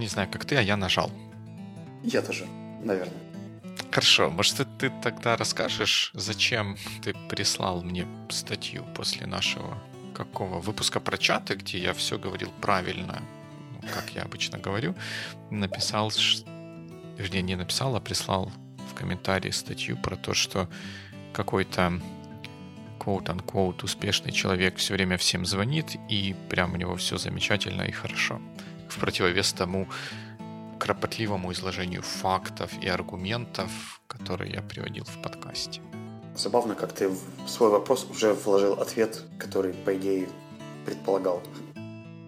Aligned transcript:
Не 0.00 0.08
знаю, 0.08 0.30
как 0.30 0.46
ты, 0.46 0.56
а 0.56 0.62
я 0.62 0.78
нажал. 0.78 1.10
Я 2.02 2.22
тоже, 2.22 2.46
наверное. 2.82 3.12
Хорошо, 3.90 4.30
может, 4.30 4.56
ты, 4.56 4.64
ты 4.78 4.90
тогда 5.02 5.36
расскажешь, 5.36 6.10
зачем 6.14 6.78
ты 7.02 7.12
прислал 7.28 7.82
мне 7.82 8.06
статью 8.30 8.86
после 8.94 9.26
нашего 9.26 9.76
какого 10.14 10.58
выпуска 10.58 11.00
про 11.00 11.18
чаты, 11.18 11.54
где 11.54 11.78
я 11.78 11.92
все 11.92 12.18
говорил 12.18 12.50
правильно, 12.62 13.22
ну, 13.72 13.88
как 13.92 14.10
я 14.14 14.22
обычно 14.22 14.58
говорю, 14.58 14.94
написал, 15.50 16.10
вернее, 17.18 17.42
не 17.42 17.56
написал, 17.56 17.94
а 17.94 18.00
прислал 18.00 18.50
в 18.90 18.94
комментарии 18.94 19.50
статью 19.50 19.98
про 19.98 20.16
то, 20.16 20.32
что 20.32 20.70
какой-то 21.34 22.00
quote-unquote 22.98 23.84
успешный 23.84 24.32
человек 24.32 24.76
все 24.76 24.94
время 24.94 25.18
всем 25.18 25.44
звонит, 25.44 25.96
и 26.08 26.34
прям 26.48 26.72
у 26.72 26.76
него 26.76 26.96
все 26.96 27.18
замечательно 27.18 27.82
и 27.82 27.92
хорошо. 27.92 28.40
В 28.90 28.98
противовес 28.98 29.52
тому 29.52 29.88
кропотливому 30.78 31.52
изложению 31.52 32.02
фактов 32.02 32.70
и 32.82 32.88
аргументов, 32.88 34.00
которые 34.06 34.52
я 34.52 34.62
приводил 34.62 35.04
в 35.04 35.22
подкасте. 35.22 35.80
Забавно, 36.36 36.74
как 36.74 36.92
ты 36.92 37.08
в 37.08 37.48
свой 37.48 37.70
вопрос 37.70 38.06
уже 38.10 38.34
вложил 38.34 38.74
ответ, 38.74 39.22
который, 39.38 39.72
по 39.72 39.96
идее, 39.96 40.28
предполагал. 40.86 41.42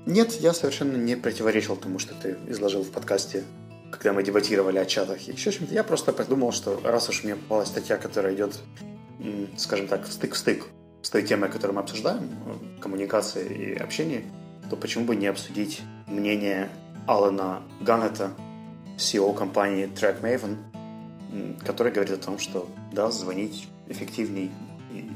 Нет, 0.06 0.32
я 0.40 0.52
совершенно 0.52 0.96
не 0.96 1.16
противоречил 1.16 1.76
тому, 1.76 1.98
что 1.98 2.14
ты 2.14 2.36
изложил 2.48 2.82
в 2.82 2.90
подкасте, 2.90 3.44
когда 3.90 4.12
мы 4.12 4.22
дебатировали 4.22 4.78
о 4.78 4.86
чатах 4.86 5.28
и 5.28 5.32
еще 5.32 5.52
чем-то. 5.52 5.74
Я 5.74 5.84
просто 5.84 6.12
подумал, 6.12 6.52
что 6.52 6.80
раз 6.84 7.08
уж 7.08 7.24
мне 7.24 7.36
попалась 7.36 7.68
статья, 7.68 7.96
которая 7.96 8.34
идет 8.34 8.58
скажем 9.56 9.88
так, 9.88 10.06
стык 10.06 10.34
в 10.34 10.36
стык 10.36 10.64
с 11.02 11.10
той 11.10 11.22
темой, 11.22 11.50
которую 11.50 11.76
мы 11.76 11.82
обсуждаем, 11.82 12.28
коммуникации 12.80 13.72
и 13.72 13.74
общение, 13.74 14.24
то 14.70 14.76
почему 14.76 15.04
бы 15.04 15.16
не 15.16 15.26
обсудить 15.26 15.80
мнение 16.06 16.68
Алана 17.06 17.62
Ганнета, 17.80 18.32
CEO 18.96 19.34
компании 19.34 19.86
TrackMaven, 19.86 20.56
который 21.64 21.92
говорит 21.92 22.12
о 22.12 22.18
том, 22.18 22.38
что 22.38 22.68
да, 22.92 23.10
звонить 23.10 23.68
эффективней. 23.88 24.50
И 24.92 25.10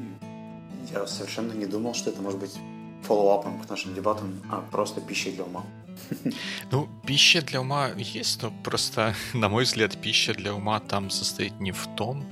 я 0.93 1.07
совершенно 1.07 1.53
не 1.53 1.67
думал, 1.67 1.95
что 1.95 2.11
это 2.11 2.23
может 2.23 2.41
быть 2.41 2.59
фоллоуапом 3.03 3.61
к 3.61 3.69
нашим 3.69 3.95
дебатам, 3.95 4.43
а 4.51 4.61
просто 4.61 5.01
пищей 5.01 5.33
для 5.33 5.45
ума. 5.45 5.65
Ну, 6.71 6.89
пища 7.07 7.41
для 7.41 7.61
ума 7.61 7.91
есть, 7.97 8.43
но 8.43 8.53
просто, 8.65 9.15
на 9.35 9.49
мой 9.49 9.65
взгляд, 9.65 9.97
пища 10.01 10.35
для 10.35 10.55
ума 10.55 10.81
там 10.81 11.11
состоит 11.11 11.59
не 11.61 11.73
в 11.73 11.87
том, 11.97 12.27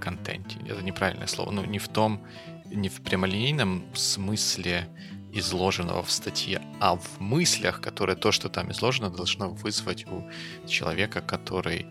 контенте. 0.00 0.58
Это 0.68 0.82
неправильное 0.82 1.26
слово. 1.26 1.50
Ну, 1.50 1.64
не 1.64 1.78
в 1.78 1.88
том, 1.88 2.20
не 2.66 2.88
в 2.88 3.00
прямолинейном 3.00 3.84
смысле 3.94 4.88
изложенного 5.34 6.02
в 6.02 6.10
статье, 6.10 6.62
а 6.80 6.96
в 6.96 7.20
мыслях, 7.20 7.80
которые 7.80 8.16
то, 8.16 8.32
что 8.32 8.48
там 8.48 8.70
изложено, 8.70 9.10
должно 9.10 9.50
вызвать 9.50 10.06
у 10.06 10.22
человека, 10.66 11.20
который 11.20 11.86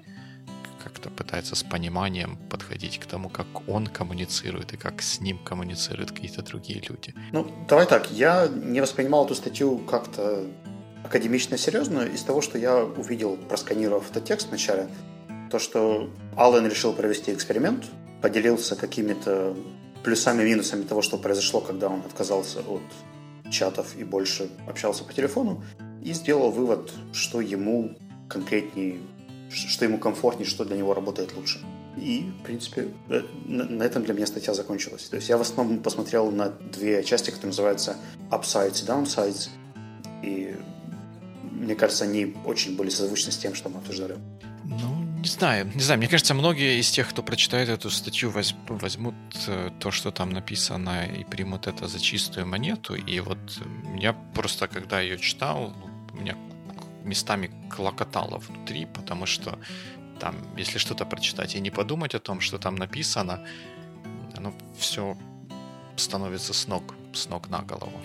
как-то 0.84 1.10
пытается 1.10 1.56
с 1.56 1.64
пониманием 1.64 2.38
подходить 2.50 3.00
к 3.00 3.06
тому, 3.06 3.30
как 3.30 3.48
он 3.68 3.88
коммуницирует 3.88 4.74
и 4.74 4.78
как 4.78 5.02
с 5.02 5.22
ним 5.22 5.38
коммуницируют 5.38 6.12
какие-то 6.12 6.42
другие 6.42 6.82
люди. 6.90 7.14
Ну, 7.32 7.48
давай 7.68 7.86
так, 7.86 8.12
я 8.12 8.48
не 8.48 8.82
воспринимал 8.82 9.26
эту 9.26 9.36
статью 9.36 9.78
как-то 9.80 10.46
академично 11.04 11.58
серьезно 11.58 12.02
из 12.02 12.22
того, 12.24 12.42
что 12.42 12.58
я 12.58 12.84
увидел, 12.84 13.38
просканировав 13.38 14.10
этот 14.12 14.26
текст 14.26 14.50
вначале, 14.50 14.90
то, 15.52 15.60
что 15.60 16.10
Аллен 16.36 16.68
решил 16.68 16.94
провести 16.94 17.34
эксперимент, 17.34 17.86
поделился 18.22 18.76
какими-то 18.76 19.56
плюсами 20.04 20.44
и 20.44 20.46
минусами 20.46 20.84
того, 20.84 21.02
что 21.02 21.18
произошло, 21.18 21.62
когда 21.62 21.88
он 21.88 22.00
отказался 22.00 22.60
от 22.60 22.82
чатов 23.54 23.96
и 23.98 24.04
больше 24.04 24.50
общался 24.68 25.04
по 25.04 25.14
телефону, 25.14 25.64
и 26.04 26.14
сделал 26.14 26.52
вывод, 26.52 26.92
что 27.14 27.40
ему 27.40 27.96
конкретнее, 28.28 29.00
что 29.50 29.86
ему 29.86 29.98
комфортнее, 29.98 30.48
что 30.48 30.66
для 30.66 30.76
него 30.76 30.94
работает 30.94 31.36
лучше. 31.36 31.62
И, 31.96 32.32
в 32.42 32.44
принципе, 32.44 32.88
э, 33.10 33.22
на 33.46 33.84
этом 33.84 34.04
для 34.04 34.14
меня 34.14 34.26
статья 34.26 34.54
закончилась. 34.54 35.04
То 35.04 35.18
есть 35.18 35.30
я 35.30 35.38
в 35.38 35.42
основном 35.42 35.80
посмотрел 35.80 36.32
на 36.32 36.50
две 36.50 37.04
части, 37.04 37.30
которые 37.30 37.48
называются 37.50 37.96
upsides 38.32 38.84
и 38.84 38.88
downsides, 38.88 39.50
и 40.24 40.56
мне 41.52 41.76
кажется, 41.76 42.04
они 42.04 42.36
очень 42.46 42.76
были 42.76 42.90
созвучны 42.90 43.32
с 43.32 43.38
тем, 43.38 43.54
что 43.54 43.70
мы 43.70 43.78
обсуждали. 43.78 44.18
Ну, 44.66 45.03
не 45.24 45.30
знаю, 45.30 45.72
не 45.74 45.82
знаю. 45.82 46.00
Мне 46.00 46.10
кажется, 46.10 46.34
многие 46.34 46.80
из 46.80 46.92
тех, 46.92 47.10
кто 47.10 47.24
прочитает 47.24 47.70
эту 47.70 47.90
статью, 47.90 48.30
возьмут 48.68 49.16
э, 49.48 49.72
то, 49.80 49.90
что 49.90 50.12
там 50.12 50.32
написано, 50.32 51.06
и 51.06 51.24
примут 51.24 51.68
это 51.68 51.88
за 51.88 52.00
чистую 52.00 52.46
монету. 52.46 52.96
И 52.96 53.22
вот 53.22 53.38
я 53.98 54.14
просто, 54.14 54.68
когда 54.68 55.00
ее 55.00 55.18
читал, 55.18 55.74
у 56.14 56.18
меня 56.18 56.36
местами 57.06 57.52
клокотало 57.70 58.38
внутри, 58.38 58.86
потому 58.86 59.26
что 59.26 59.60
там, 60.20 60.36
если 60.58 60.78
что-то 60.78 61.06
прочитать 61.06 61.56
и 61.56 61.62
не 61.62 61.72
подумать 61.72 62.16
о 62.16 62.20
том, 62.20 62.42
что 62.42 62.58
там 62.58 62.76
написано, 62.76 63.46
оно 64.36 64.54
все 64.78 65.18
становится 65.96 66.54
с 66.54 66.68
ног, 66.68 66.96
с 67.14 67.30
ног 67.30 67.50
на 67.50 67.62
голову. 67.62 67.98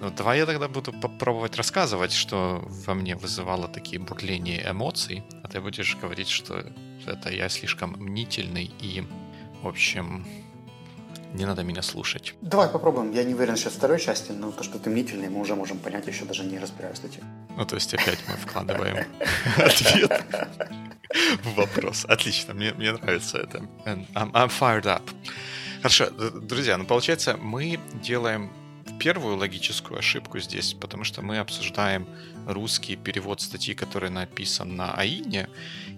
Ну, 0.00 0.10
давай 0.10 0.38
я 0.38 0.46
тогда 0.46 0.68
буду 0.68 0.92
попробовать 0.92 1.56
рассказывать, 1.56 2.12
что 2.12 2.62
во 2.86 2.94
мне 2.94 3.16
вызывало 3.16 3.66
такие 3.66 4.00
бурления 4.00 4.70
эмоций, 4.70 5.24
а 5.42 5.48
ты 5.48 5.60
будешь 5.60 5.96
говорить, 5.96 6.28
что 6.28 6.64
это 7.06 7.30
я 7.30 7.48
слишком 7.48 7.92
мнительный 7.98 8.70
и, 8.80 9.02
в 9.62 9.66
общем, 9.66 10.24
не 11.34 11.44
надо 11.44 11.62
меня 11.62 11.82
слушать. 11.82 12.34
Давай 12.40 12.68
попробуем. 12.68 13.12
Я 13.12 13.24
не 13.24 13.34
уверен 13.34 13.56
сейчас 13.56 13.72
второй 13.72 13.98
части, 13.98 14.32
но 14.32 14.52
то, 14.52 14.62
что 14.62 14.78
ты 14.78 14.88
мнительный, 14.88 15.28
мы 15.28 15.40
уже 15.40 15.54
можем 15.54 15.78
понять, 15.78 16.06
еще 16.06 16.24
даже 16.24 16.44
не 16.44 16.58
разбирая 16.58 16.94
статью. 16.94 17.22
Ну, 17.56 17.64
то 17.66 17.74
есть 17.74 17.92
опять 17.92 18.18
мы 18.28 18.36
вкладываем 18.36 19.04
ответ 19.56 20.24
в 21.42 21.54
вопрос. 21.54 22.04
Отлично, 22.04 22.54
мне, 22.54 22.72
мне 22.72 22.92
нравится 22.92 23.38
это. 23.38 23.58
I'm, 23.84 24.06
I'm 24.14 24.48
fired 24.48 24.84
up. 24.84 25.02
Хорошо, 25.82 26.10
друзья, 26.10 26.76
ну 26.76 26.84
получается, 26.86 27.36
мы 27.36 27.78
делаем 28.02 28.50
первую 28.98 29.36
логическую 29.36 29.98
ошибку 29.98 30.38
здесь, 30.38 30.74
потому 30.74 31.04
что 31.04 31.22
мы 31.22 31.38
обсуждаем 31.38 32.06
русский 32.46 32.96
перевод 32.96 33.40
статьи, 33.40 33.74
который 33.74 34.10
написан 34.10 34.76
на 34.76 34.92
АИНе, 34.94 35.48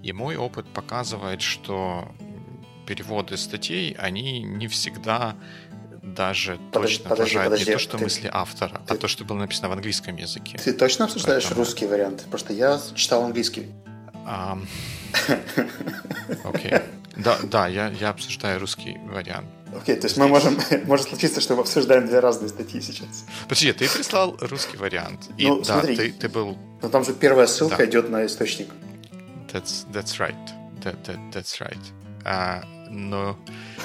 и 0.03 0.13
мой 0.13 0.37
опыт 0.37 0.67
показывает, 0.69 1.43
что 1.43 2.13
переводы 2.87 3.37
статей, 3.37 3.95
они 3.99 4.43
не 4.43 4.69
всегда 4.69 5.37
даже 6.03 6.59
подожди, 6.73 6.97
точно 6.97 7.11
подожди, 7.11 7.39
подожди, 7.39 7.67
не 7.67 7.73
то, 7.73 7.79
что 7.79 7.99
ты, 7.99 8.05
мысли 8.05 8.31
автора, 8.33 8.81
а 8.83 8.87
ты, 8.87 8.95
а 8.95 8.97
то, 8.97 9.09
что 9.09 9.25
было 9.25 9.39
написано 9.39 9.69
в 9.69 9.73
английском 9.73 10.17
языке. 10.17 10.59
Ты 10.59 10.73
точно 10.73 11.05
обсуждаешь 11.05 11.45
Поэтому... 11.45 11.65
русский 11.65 11.87
вариант? 11.87 12.27
Просто 12.31 12.53
я 12.53 12.81
читал 12.95 13.25
английский. 13.25 13.67
Окей. 16.45 16.73
Да, 17.17 17.39
да, 17.43 17.69
я, 17.69 17.89
я 17.89 18.11
обсуждаю 18.11 18.61
русский 18.61 18.97
вариант. 19.05 19.47
Окей, 19.77 19.97
то 19.97 20.07
есть 20.07 20.17
мы 20.17 20.29
можем, 20.29 20.59
может 20.87 21.09
случиться, 21.09 21.41
что 21.41 21.55
мы 21.55 21.63
обсуждаем 21.63 22.07
две 22.07 22.21
разные 22.21 22.49
статьи 22.49 22.81
сейчас. 22.81 23.25
Подожди, 23.45 23.73
ты 23.73 23.89
прислал 23.89 24.37
русский 24.41 24.77
вариант. 24.77 25.29
И 25.39 25.47
ну, 25.47 25.59
да, 25.59 25.65
смотри, 25.65 25.97
ты, 25.97 26.13
ты 26.13 26.29
был... 26.29 26.59
Но 26.83 26.89
там 26.89 27.05
же 27.05 27.13
первая 27.13 27.47
ссылка 27.47 27.79
да. 27.79 27.85
идет 27.85 28.11
на 28.11 28.27
источник. 28.27 28.69
That's, 29.53 29.87
that's 29.93 30.19
right. 30.19 30.35
That, 30.83 30.97
that, 31.05 31.19
that's 31.33 31.61
right. 31.61 31.79
А, 32.25 32.65
но, 32.89 33.39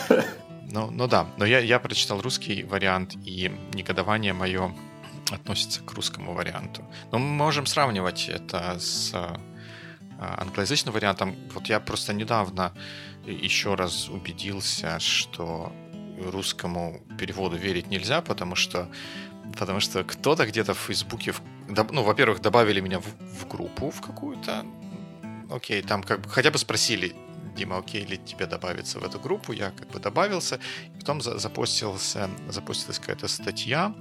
но, 0.71 0.89
но 0.91 1.07
да, 1.07 1.27
но 1.37 1.45
я, 1.45 1.59
я 1.59 1.79
прочитал 1.79 2.21
русский 2.21 2.63
вариант, 2.63 3.15
и 3.25 3.51
негодование 3.73 4.33
мое 4.33 4.75
относится 5.31 5.81
к 5.81 5.91
русскому 5.93 6.33
варианту. 6.33 6.83
Но 7.11 7.19
мы 7.19 7.27
можем 7.27 7.65
сравнивать 7.65 8.29
это 8.29 8.77
с 8.79 9.13
англоязычным 10.19 10.93
вариантом. 10.93 11.35
Вот 11.53 11.67
я 11.67 11.79
просто 11.79 12.13
недавно 12.13 12.73
еще 13.25 13.75
раз 13.75 14.09
убедился, 14.09 14.99
что 14.99 15.71
русскому 16.19 17.01
переводу 17.19 17.57
верить 17.57 17.87
нельзя, 17.87 18.21
потому 18.21 18.55
что 18.55 18.89
потому 19.57 19.79
что 19.79 20.03
кто-то 20.03 20.45
где-то 20.45 20.73
в 20.73 20.79
Фейсбуке, 20.79 21.33
ну, 21.67 22.03
во-первых, 22.03 22.41
добавили 22.41 22.79
меня 22.79 22.99
в, 22.99 23.05
в 23.19 23.47
группу 23.47 23.91
в 23.91 24.01
какую-то, 24.01 24.65
окей, 25.51 25.81
там 25.81 26.03
как 26.03 26.21
бы 26.21 26.29
хотя 26.29 26.51
бы 26.51 26.57
спросили, 26.57 27.15
Дима, 27.55 27.77
окей 27.77 28.05
ли 28.05 28.17
тебе 28.17 28.47
добавиться 28.47 28.99
в 28.99 29.03
эту 29.03 29.19
группу, 29.19 29.53
я 29.53 29.71
как 29.71 29.87
бы 29.89 29.99
добавился, 29.99 30.59
и 30.95 30.99
потом 30.99 31.21
за, 31.21 31.37
запостился, 31.37 32.29
запустилась 32.49 32.99
какая-то 32.99 33.27
статья, 33.27 33.93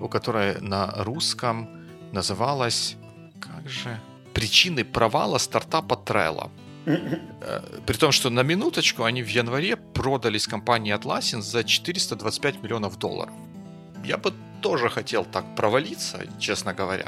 у 0.00 0.08
которой 0.08 0.60
на 0.60 0.90
русском 1.04 1.68
называлась, 2.12 2.96
как 3.40 3.68
же, 3.68 4.00
причины 4.36 4.84
провала 4.84 5.38
стартапа 5.38 5.94
Trello. 5.94 6.50
Э, 6.86 7.80
при 7.86 7.96
том, 7.96 8.12
что 8.12 8.30
на 8.30 8.42
минуточку 8.42 9.04
они 9.04 9.22
в 9.22 9.28
январе 9.28 9.76
продались 9.76 10.46
компании 10.46 10.94
Atlassian 10.94 11.40
за 11.40 11.64
425 11.64 12.62
миллионов 12.62 12.98
долларов. 12.98 13.32
Я 14.04 14.18
бы 14.18 14.34
тоже 14.60 14.90
хотел 14.90 15.24
так 15.24 15.44
провалиться, 15.56 16.18
честно 16.38 16.74
говоря. 16.74 17.06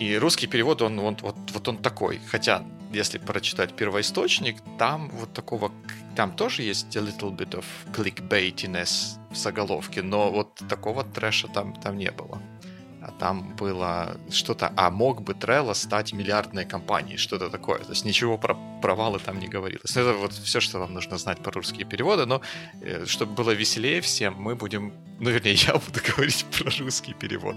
И 0.00 0.18
русский 0.18 0.46
перевод, 0.46 0.82
он 0.82 1.00
вот, 1.00 1.22
вот, 1.22 1.36
вот 1.52 1.68
он 1.68 1.76
такой. 1.76 2.20
Хотя, 2.30 2.62
если 2.94 3.18
прочитать 3.18 3.76
первоисточник, 3.76 4.56
там 4.78 5.10
вот 5.10 5.34
такого, 5.34 5.70
там 6.16 6.32
тоже 6.32 6.62
есть 6.62 6.96
a 6.96 7.00
little 7.00 7.30
bit 7.36 7.50
of 7.50 7.64
clickbaitiness 7.92 9.18
в 9.30 9.36
заголовке, 9.36 10.02
но 10.02 10.30
вот 10.30 10.54
такого 10.68 11.04
трэша 11.04 11.48
там, 11.48 11.74
там 11.74 11.98
не 11.98 12.10
было. 12.10 12.40
Там 13.18 13.54
было 13.56 14.16
что-то, 14.30 14.72
а 14.76 14.90
мог 14.90 15.22
бы 15.22 15.32
Trello 15.34 15.74
стать 15.74 16.12
миллиардной 16.12 16.64
компанией, 16.64 17.16
что-то 17.16 17.48
такое. 17.48 17.78
То 17.78 17.90
есть 17.90 18.04
ничего 18.04 18.38
про 18.38 18.56
провалы 18.82 19.18
там 19.18 19.38
не 19.38 19.48
говорилось. 19.48 19.96
Это 19.96 20.12
вот 20.12 20.32
все, 20.32 20.60
что 20.60 20.78
вам 20.78 20.94
нужно 20.94 21.18
знать 21.18 21.38
про 21.38 21.52
русские 21.52 21.86
переводы, 21.86 22.26
но 22.26 22.40
э, 22.82 23.06
чтобы 23.06 23.32
было 23.32 23.52
веселее 23.52 24.00
всем, 24.00 24.34
мы 24.34 24.56
будем, 24.56 24.92
ну, 25.20 25.30
вернее, 25.30 25.54
я 25.66 25.74
буду 25.74 26.00
говорить 26.16 26.44
про 26.58 26.70
русский 26.78 27.14
перевод. 27.14 27.56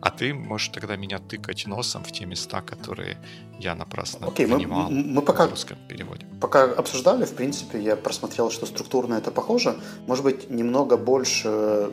А 0.00 0.10
ты 0.10 0.32
можешь 0.32 0.68
тогда 0.68 0.96
меня 0.96 1.18
тыкать 1.18 1.66
носом 1.66 2.04
в 2.04 2.12
те 2.12 2.26
места, 2.26 2.60
которые 2.60 3.16
я 3.58 3.74
напрасно 3.74 4.26
okay, 4.26 4.48
понимал 4.48 4.90
мы, 4.90 5.02
мы 5.02 5.22
пока, 5.22 5.46
в 5.46 5.50
русском 5.50 5.76
переводе. 5.88 6.26
Пока 6.40 6.64
обсуждали, 6.64 7.24
в 7.24 7.34
принципе, 7.34 7.80
я 7.80 7.96
просмотрел, 7.96 8.50
что 8.50 8.66
структурно 8.66 9.14
это 9.14 9.30
похоже. 9.30 9.76
Может 10.06 10.24
быть, 10.24 10.50
немного 10.50 10.96
больше 10.96 11.90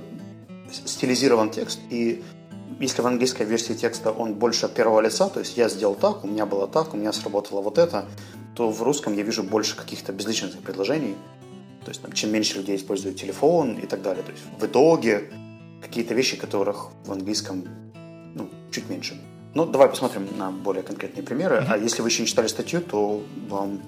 стилизирован 0.86 1.50
текст, 1.50 1.80
и 1.89 2.24
если 2.79 3.01
в 3.01 3.07
английской 3.07 3.44
версии 3.44 3.73
текста 3.73 4.12
он 4.12 4.35
больше 4.35 4.65
от 4.65 4.73
первого 4.73 5.01
лица, 5.01 5.29
то 5.29 5.39
есть 5.39 5.57
я 5.57 5.69
сделал 5.69 5.95
так, 5.95 6.23
у 6.23 6.27
меня 6.27 6.45
было 6.45 6.68
так, 6.68 6.94
у 6.94 6.97
меня 6.97 7.13
сработало 7.13 7.62
вот 7.62 7.77
это, 7.77 8.06
то 8.56 8.69
в 8.69 8.81
русском 8.83 9.13
я 9.15 9.23
вижу 9.23 9.44
больше 9.44 9.75
каких-то 9.75 10.12
безличностных 10.13 10.63
предложений. 10.63 11.15
То 11.83 11.89
есть 11.89 12.01
там, 12.01 12.12
чем 12.12 12.31
меньше 12.31 12.57
людей 12.57 12.75
используют 12.75 13.18
телефон 13.18 13.73
и 13.73 13.88
так 13.88 14.01
далее. 14.01 14.23
То 14.23 14.31
есть 14.31 14.44
в 14.59 14.65
итоге 14.65 15.31
какие-то 15.81 16.13
вещи, 16.13 16.38
которых 16.38 16.89
в 17.06 17.12
английском 17.12 17.63
ну, 18.35 18.50
чуть 18.71 18.89
меньше. 18.89 19.19
Ну, 19.53 19.65
давай 19.65 19.89
посмотрим 19.89 20.27
на 20.38 20.51
более 20.51 20.83
конкретные 20.83 21.23
примеры. 21.23 21.57
Mm-hmm. 21.57 21.68
А 21.69 21.77
если 21.77 22.01
вы 22.01 22.09
еще 22.09 22.21
не 22.21 22.27
читали 22.27 22.47
статью, 22.47 22.81
то 22.81 23.21
вам 23.50 23.81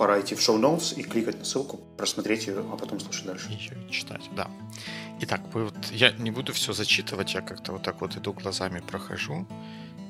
пора 0.00 0.18
идти 0.18 0.34
в 0.34 0.40
шоу-ноутс 0.40 0.94
и 0.96 1.02
кликать 1.02 1.38
на 1.38 1.44
ссылку, 1.44 1.76
просмотреть 1.98 2.46
ее, 2.46 2.60
а 2.72 2.76
потом 2.78 2.98
слушать 3.00 3.26
дальше. 3.26 3.50
Ее 3.50 3.76
читать, 3.90 4.30
да. 4.34 4.48
Итак, 5.20 5.42
вот 5.52 5.74
я 5.92 6.12
не 6.12 6.30
буду 6.30 6.54
все 6.54 6.72
зачитывать, 6.72 7.34
я 7.34 7.42
как-то 7.42 7.72
вот 7.72 7.82
так 7.82 8.00
вот 8.00 8.16
иду 8.16 8.32
глазами 8.32 8.80
прохожу. 8.80 9.46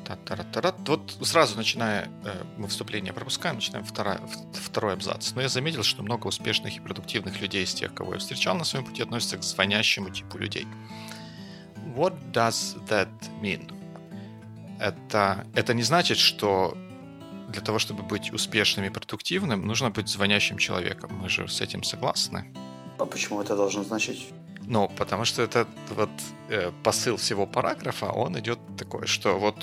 Та-та-та-та. 0.07 0.77
Вот 0.87 1.19
сразу 1.23 1.57
начиная, 1.57 2.09
э, 2.25 2.45
мы 2.57 2.69
вступление 2.69 3.13
пропускаем, 3.13 3.57
начинаем 3.57 3.85
вторая, 3.85 4.21
второй 4.53 4.93
абзац. 4.93 5.33
Но 5.35 5.43
я 5.43 5.49
заметил, 5.49 5.83
что 5.83 6.05
много 6.05 6.29
успешных 6.29 6.77
и 6.77 6.81
продуктивных 6.81 7.41
людей 7.41 7.65
из 7.65 7.75
тех, 7.75 7.93
кого 7.93 8.13
я 8.13 8.21
встречал 8.21 8.55
на 8.55 8.63
своем 8.63 8.85
пути, 8.85 9.03
относятся 9.03 9.39
к 9.39 9.43
звонящему 9.43 10.11
типу 10.11 10.39
людей. 10.39 10.69
What 11.97 12.15
does 12.31 12.81
that 12.87 13.11
mean? 13.43 13.73
Это, 14.79 15.45
это 15.57 15.75
не 15.75 15.83
значит, 15.83 16.17
что 16.17 16.79
для 17.51 17.61
того, 17.61 17.79
чтобы 17.79 18.03
быть 18.03 18.33
успешным 18.33 18.87
и 18.87 18.91
продуктивным, 18.91 19.67
нужно 19.67 19.91
быть 19.91 20.09
звонящим 20.09 20.59
человеком. 20.59 21.11
Мы 21.23 21.29
же 21.29 21.49
с 21.49 21.61
этим 21.61 21.83
согласны. 21.83 22.45
А 22.99 23.05
почему 23.05 23.41
это 23.41 23.57
должно 23.57 23.83
значить? 23.83 24.29
Ну, 24.63 24.89
потому 24.97 25.25
что 25.25 25.43
это 25.43 25.67
вот 25.97 26.11
э, 26.49 26.71
посыл 26.85 27.17
всего 27.17 27.47
параграфа, 27.47 28.13
он 28.13 28.39
идет 28.39 28.59
такой, 28.79 29.07
что 29.07 29.39
вот 29.39 29.57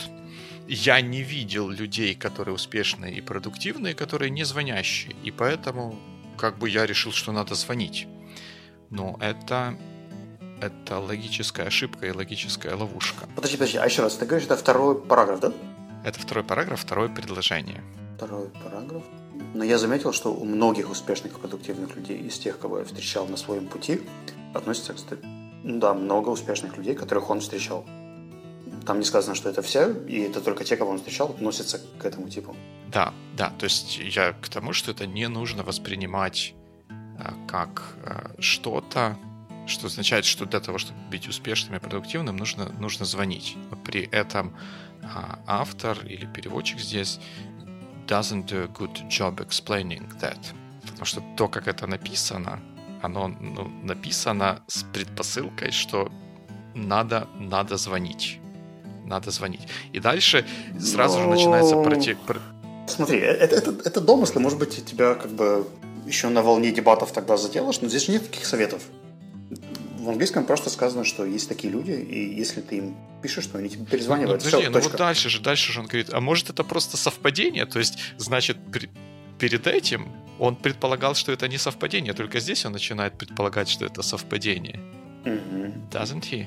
я 0.67 1.01
не 1.01 1.21
видел 1.21 1.69
людей, 1.69 2.13
которые 2.15 2.55
успешные 2.55 3.15
и 3.15 3.21
продуктивные, 3.21 3.93
которые 3.93 4.29
не 4.31 4.43
звонящие, 4.43 5.15
и 5.23 5.31
поэтому 5.31 5.95
как 6.37 6.57
бы 6.57 6.69
я 6.69 6.85
решил, 6.85 7.11
что 7.11 7.31
надо 7.31 7.55
звонить. 7.55 8.07
Но 8.89 9.17
это 9.21 9.77
это 10.61 10.99
логическая 10.99 11.67
ошибка 11.67 12.07
и 12.07 12.11
логическая 12.11 12.75
ловушка. 12.75 13.27
Подожди, 13.35 13.57
подожди, 13.57 13.77
а 13.77 13.85
еще 13.85 14.01
раз, 14.01 14.15
ты 14.15 14.25
говоришь, 14.25 14.47
это 14.47 14.57
второй 14.57 14.99
параграф, 14.99 15.39
да? 15.39 15.53
Это 16.07 16.21
второй 16.21 16.45
параграф, 16.45 16.79
второе 16.79 17.09
предложение. 17.09 17.83
Второй 18.15 18.47
параграф. 18.63 19.03
Но 19.53 19.65
я 19.65 19.77
заметил, 19.77 20.13
что 20.13 20.33
у 20.33 20.45
многих 20.45 20.89
успешных 20.89 21.33
и 21.33 21.35
продуктивных 21.37 21.97
людей 21.97 22.17
из 22.17 22.39
тех, 22.39 22.57
кого 22.59 22.79
я 22.79 22.85
встречал 22.85 23.27
на 23.27 23.35
своем 23.35 23.67
пути, 23.67 23.99
относится, 24.53 24.93
кстати, 24.93 25.21
да, 25.65 25.93
много 25.93 26.29
успешных 26.29 26.77
людей, 26.77 26.95
которых 26.95 27.29
он 27.29 27.41
встречал. 27.41 27.85
Там 28.85 28.99
не 28.99 29.03
сказано, 29.03 29.35
что 29.35 29.49
это 29.49 29.61
все, 29.61 29.91
и 30.07 30.21
это 30.21 30.39
только 30.39 30.63
те, 30.63 30.77
кого 30.77 30.91
он 30.91 30.97
встречал, 30.99 31.31
относятся 31.31 31.81
к 31.99 32.05
этому 32.05 32.29
типу. 32.29 32.55
Да, 32.89 33.13
да, 33.35 33.49
то 33.59 33.65
есть 33.65 33.97
я 33.97 34.31
к 34.31 34.47
тому, 34.47 34.71
что 34.71 34.91
это 34.91 35.05
не 35.05 35.27
нужно 35.27 35.63
воспринимать 35.63 36.53
а, 37.19 37.33
как 37.49 37.97
а, 38.05 38.31
что-то, 38.39 39.17
что 39.67 39.87
означает, 39.87 40.25
что 40.25 40.45
для 40.45 40.59
того, 40.59 40.77
чтобы 40.77 40.99
быть 41.09 41.27
успешным 41.27 41.75
и 41.75 41.79
продуктивным, 41.79 42.37
нужно, 42.37 42.69
нужно 42.79 43.05
звонить. 43.05 43.55
Но 43.69 43.77
при 43.77 44.01
этом 44.11 44.55
а, 45.03 45.39
автор 45.45 45.97
или 46.05 46.25
переводчик 46.25 46.79
здесь 46.79 47.19
doesn't 48.07 48.45
do 48.45 48.63
a 48.63 48.67
good 48.67 49.07
job 49.09 49.35
explaining 49.37 50.07
that. 50.19 50.39
Потому 50.81 51.05
что 51.05 51.21
то, 51.35 51.47
как 51.47 51.67
это 51.67 51.87
написано, 51.87 52.59
оно 53.01 53.27
ну, 53.27 53.67
написано 53.83 54.61
с 54.67 54.83
предпосылкой, 54.83 55.71
что 55.71 56.11
надо, 56.73 57.27
надо 57.39 57.77
звонить. 57.77 58.39
Надо 59.05 59.31
звонить. 59.31 59.67
И 59.93 59.99
дальше 59.99 60.45
сразу 60.79 61.17
Но... 61.17 61.23
же 61.23 61.29
начинается 61.29 61.75
против... 61.75 62.17
Смотри, 62.87 63.19
э, 63.19 63.25
это, 63.25 63.55
это, 63.55 63.71
это 63.85 64.01
домыслы, 64.01 64.41
может 64.41 64.59
быть, 64.59 64.85
тебя 64.85 65.15
как 65.15 65.31
бы 65.31 65.67
еще 66.05 66.29
на 66.29 66.41
волне 66.41 66.71
дебатов 66.71 67.11
тогда 67.11 67.37
заделаешь, 67.37 67.81
но 67.81 67.89
здесь 67.89 68.05
же 68.05 68.13
нет 68.13 68.23
таких 68.23 68.45
советов 68.45 68.81
в 69.97 70.09
английском 70.09 70.45
просто 70.45 70.69
сказано, 70.69 71.03
что 71.03 71.25
есть 71.25 71.49
такие 71.49 71.71
люди, 71.71 71.91
и 71.91 72.35
если 72.35 72.61
ты 72.61 72.77
им 72.77 72.95
пишешь, 73.21 73.47
то 73.47 73.57
они 73.57 73.69
тебе 73.69 73.85
перезванивают. 73.85 74.43
Ну, 74.43 74.45
подожди, 74.45 74.69
Все, 74.69 74.69
ну 74.69 74.79
вот 74.79 74.97
дальше 74.97 75.29
же, 75.29 75.41
дальше 75.41 75.71
же 75.71 75.79
он 75.79 75.87
говорит, 75.87 76.13
а 76.13 76.21
может 76.21 76.49
это 76.49 76.63
просто 76.63 76.97
совпадение? 76.97 77.65
То 77.65 77.79
есть, 77.79 77.97
значит, 78.17 78.57
при, 78.71 78.89
перед 79.39 79.67
этим 79.67 80.07
он 80.39 80.55
предполагал, 80.55 81.15
что 81.15 81.31
это 81.31 81.47
не 81.47 81.57
совпадение, 81.57 82.13
только 82.13 82.39
здесь 82.39 82.65
он 82.65 82.73
начинает 82.73 83.17
предполагать, 83.17 83.69
что 83.69 83.85
это 83.85 84.01
совпадение. 84.01 84.79
Mm-hmm. 85.23 85.89
Doesn't 85.91 86.23
he? 86.31 86.45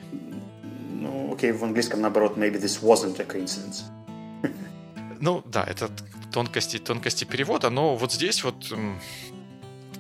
Ну, 0.93 1.35
окей, 1.35 1.51
okay, 1.51 1.57
в 1.57 1.65
английском 1.65 2.01
наоборот, 2.01 2.37
maybe 2.37 2.61
this 2.61 2.83
wasn't 2.83 3.21
a 3.21 3.25
coincidence. 3.25 3.83
ну, 5.21 5.43
да, 5.47 5.65
это 5.65 5.91
тонкости, 6.33 6.79
тонкости 6.79 7.25
перевода, 7.25 7.71
но 7.71 7.97
вот 7.97 8.13
здесь 8.13 8.45
вот, 8.45 8.73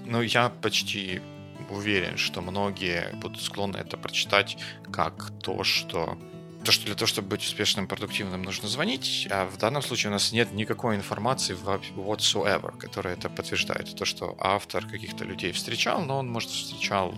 ну, 0.06 0.22
я 0.22 0.50
почти 0.62 1.20
уверен, 1.70 2.16
что 2.16 2.40
многие 2.40 3.12
будут 3.14 3.42
склонны 3.42 3.78
это 3.78 3.96
прочитать 3.96 4.58
как 4.92 5.30
то, 5.42 5.64
что 5.64 6.18
то, 6.64 6.72
что 6.72 6.84
для 6.84 6.94
того, 6.94 7.06
чтобы 7.06 7.28
быть 7.28 7.42
успешным, 7.42 7.86
продуктивным, 7.86 8.42
нужно 8.42 8.68
звонить, 8.68 9.26
а 9.30 9.46
в 9.46 9.56
данном 9.56 9.80
случае 9.80 10.10
у 10.10 10.12
нас 10.12 10.30
нет 10.30 10.52
никакой 10.52 10.94
информации 10.94 11.56
whatsoever, 11.56 12.76
которая 12.76 13.14
это 13.14 13.30
подтверждает. 13.30 13.96
То, 13.96 14.04
что 14.04 14.36
автор 14.38 14.86
каких-то 14.86 15.24
людей 15.24 15.52
встречал, 15.52 16.02
но 16.02 16.18
он, 16.18 16.28
может, 16.28 16.50
встречал 16.50 17.14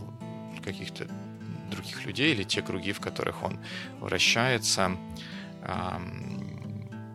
каких-то 0.65 1.09
других 1.73 2.05
людей 2.05 2.33
или 2.33 2.45
те 2.45 2.63
круги, 2.63 2.93
в 2.93 3.01
которых 3.01 3.43
он 3.43 3.59
вращается, 3.99 4.97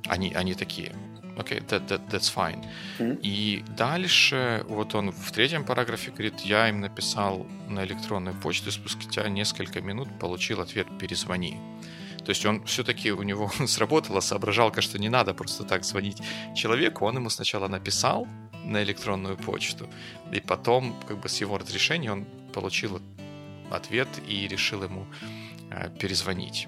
они, 0.05 0.33
они 0.33 0.53
такие 0.53 0.93
окей, 1.37 1.59
okay, 1.59 1.67
that, 1.67 1.87
that, 1.87 2.01
that's 2.09 2.29
fine. 2.33 2.65
Mm-hmm. 2.99 3.19
И 3.21 3.63
дальше, 3.77 4.63
вот 4.67 4.95
он 4.95 5.11
в 5.11 5.31
третьем 5.31 5.63
параграфе 5.63 6.11
говорит, 6.11 6.39
я 6.41 6.69
им 6.69 6.81
написал 6.81 7.45
на 7.69 7.83
электронную 7.85 8.35
почту, 8.35 8.71
спустя 8.71 9.29
несколько 9.29 9.81
минут 9.81 10.07
получил 10.19 10.61
ответ 10.61 10.87
«перезвони». 10.99 11.57
То 12.25 12.31
есть 12.31 12.45
он 12.45 12.65
все-таки 12.65 13.11
у 13.11 13.23
него 13.23 13.49
сработала 13.67 14.19
соображалка, 14.19 14.81
что 14.81 14.99
не 14.99 15.09
надо 15.09 15.33
просто 15.33 15.63
так 15.63 15.85
звонить 15.85 16.21
человеку. 16.55 17.05
Он 17.05 17.15
ему 17.15 17.29
сначала 17.29 17.69
написал 17.69 18.27
на 18.65 18.83
электронную 18.83 19.37
почту, 19.37 19.87
и 20.33 20.41
потом, 20.41 20.93
как 21.07 21.19
бы 21.19 21.29
с 21.29 21.41
его 21.41 21.57
разрешения, 21.57 22.11
он 22.11 22.25
получил 22.53 23.01
ответ 23.71 24.07
и 24.27 24.47
решил 24.47 24.83
ему 24.83 25.05
э, 25.71 25.89
перезвонить. 25.99 26.67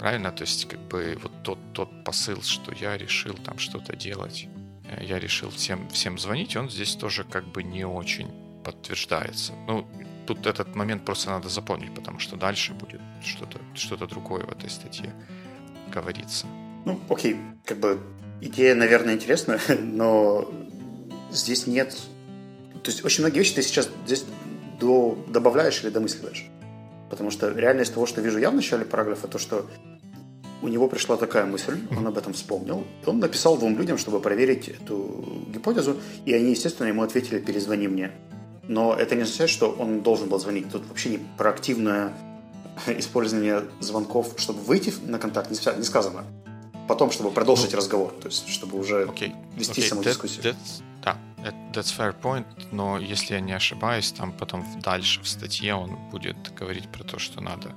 Правильно? 0.00 0.32
То 0.32 0.44
есть, 0.44 0.66
как 0.66 0.80
бы 0.80 1.18
вот 1.22 1.32
тот, 1.42 1.58
тот 1.74 2.04
посыл, 2.04 2.40
что 2.40 2.72
я 2.72 2.96
решил 2.96 3.34
там 3.34 3.58
что-то 3.58 3.94
делать, 3.94 4.48
э, 4.88 5.04
я 5.04 5.18
решил 5.18 5.50
всем, 5.50 5.90
всем 5.90 6.18
звонить, 6.18 6.56
он 6.56 6.70
здесь 6.70 6.94
тоже 6.94 7.22
как 7.22 7.46
бы 7.46 7.62
не 7.62 7.84
очень 7.84 8.30
подтверждается. 8.64 9.52
Ну, 9.66 9.86
тут 10.26 10.46
этот 10.46 10.74
момент 10.74 11.04
просто 11.04 11.28
надо 11.28 11.50
запомнить, 11.50 11.94
потому 11.94 12.18
что 12.18 12.36
дальше 12.36 12.72
будет 12.72 13.02
что-то 13.22 13.58
что 13.74 13.98
другое 14.06 14.44
в 14.46 14.50
этой 14.50 14.70
статье 14.70 15.12
говорится. 15.92 16.46
Ну, 16.86 16.98
окей, 17.10 17.36
как 17.66 17.78
бы 17.78 18.00
идея, 18.40 18.74
наверное, 18.74 19.12
интересная, 19.12 19.60
но 19.78 20.50
здесь 21.30 21.66
нет... 21.66 21.94
То 22.82 22.90
есть 22.90 23.04
очень 23.04 23.22
многие 23.22 23.40
вещи 23.40 23.54
ты 23.56 23.62
сейчас 23.62 23.90
здесь 24.06 24.24
до... 24.80 25.22
добавляешь 25.28 25.82
или 25.82 25.90
домысливаешь. 25.90 26.46
Потому 27.10 27.30
что 27.30 27.50
реальность 27.50 27.92
того, 27.92 28.06
что 28.06 28.22
вижу 28.22 28.38
я 28.38 28.50
в 28.50 28.54
начале 28.54 28.86
параграфа, 28.86 29.28
то, 29.28 29.36
что 29.36 29.68
у 30.62 30.68
него 30.68 30.88
пришла 30.88 31.16
такая 31.16 31.46
мысль, 31.46 31.78
он 31.96 32.06
об 32.06 32.18
этом 32.18 32.32
вспомнил. 32.32 32.84
Он 33.06 33.18
написал 33.18 33.56
двум 33.56 33.78
людям, 33.78 33.98
чтобы 33.98 34.20
проверить 34.20 34.68
эту 34.68 35.24
гипотезу, 35.48 35.96
и 36.24 36.34
они, 36.34 36.50
естественно, 36.50 36.88
ему 36.88 37.02
ответили 37.02 37.38
«перезвони 37.38 37.88
мне». 37.88 38.12
Но 38.68 38.94
это 38.94 39.16
не 39.16 39.22
означает, 39.22 39.50
что 39.50 39.70
он 39.70 40.00
должен 40.02 40.28
был 40.28 40.38
звонить. 40.38 40.70
Тут 40.70 40.86
вообще 40.86 41.10
не 41.10 41.18
про 41.36 41.50
активное 41.50 42.12
использование 42.86 43.62
звонков, 43.80 44.34
чтобы 44.36 44.60
выйти 44.60 44.92
на 45.04 45.18
контакт, 45.18 45.50
не 45.50 45.84
сказано. 45.84 46.24
Потом, 46.88 47.10
чтобы 47.10 47.30
продолжить 47.30 47.74
разговор, 47.74 48.12
то 48.20 48.26
есть, 48.26 48.48
чтобы 48.48 48.78
уже 48.78 49.04
okay. 49.04 49.32
вести 49.56 49.80
okay. 49.80 49.88
саму 49.88 50.02
that, 50.02 50.08
дискуссию. 50.08 50.44
That's, 50.44 50.82
да, 51.02 51.16
that's 51.72 51.96
fair 51.96 52.14
point, 52.20 52.46
но 52.72 52.98
если 52.98 53.34
я 53.34 53.40
не 53.40 53.52
ошибаюсь, 53.52 54.12
там 54.12 54.32
потом 54.32 54.66
дальше 54.82 55.22
в 55.22 55.28
статье 55.28 55.74
он 55.74 55.96
будет 56.10 56.52
говорить 56.54 56.88
про 56.88 57.04
то, 57.04 57.18
что 57.18 57.40
надо 57.40 57.74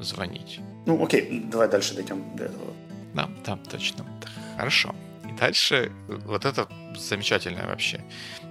звонить. 0.00 0.60
Ну, 0.88 1.04
окей, 1.04 1.42
давай 1.52 1.68
дальше 1.68 1.94
дойдем 1.94 2.34
до 2.34 2.44
этого. 2.44 2.72
Да, 3.14 3.28
да, 3.44 3.58
точно. 3.70 4.06
Хорошо. 4.56 4.94
И 5.28 5.38
дальше 5.38 5.92
вот 6.08 6.46
это 6.46 6.66
замечательная 6.96 7.66
вообще 7.66 8.00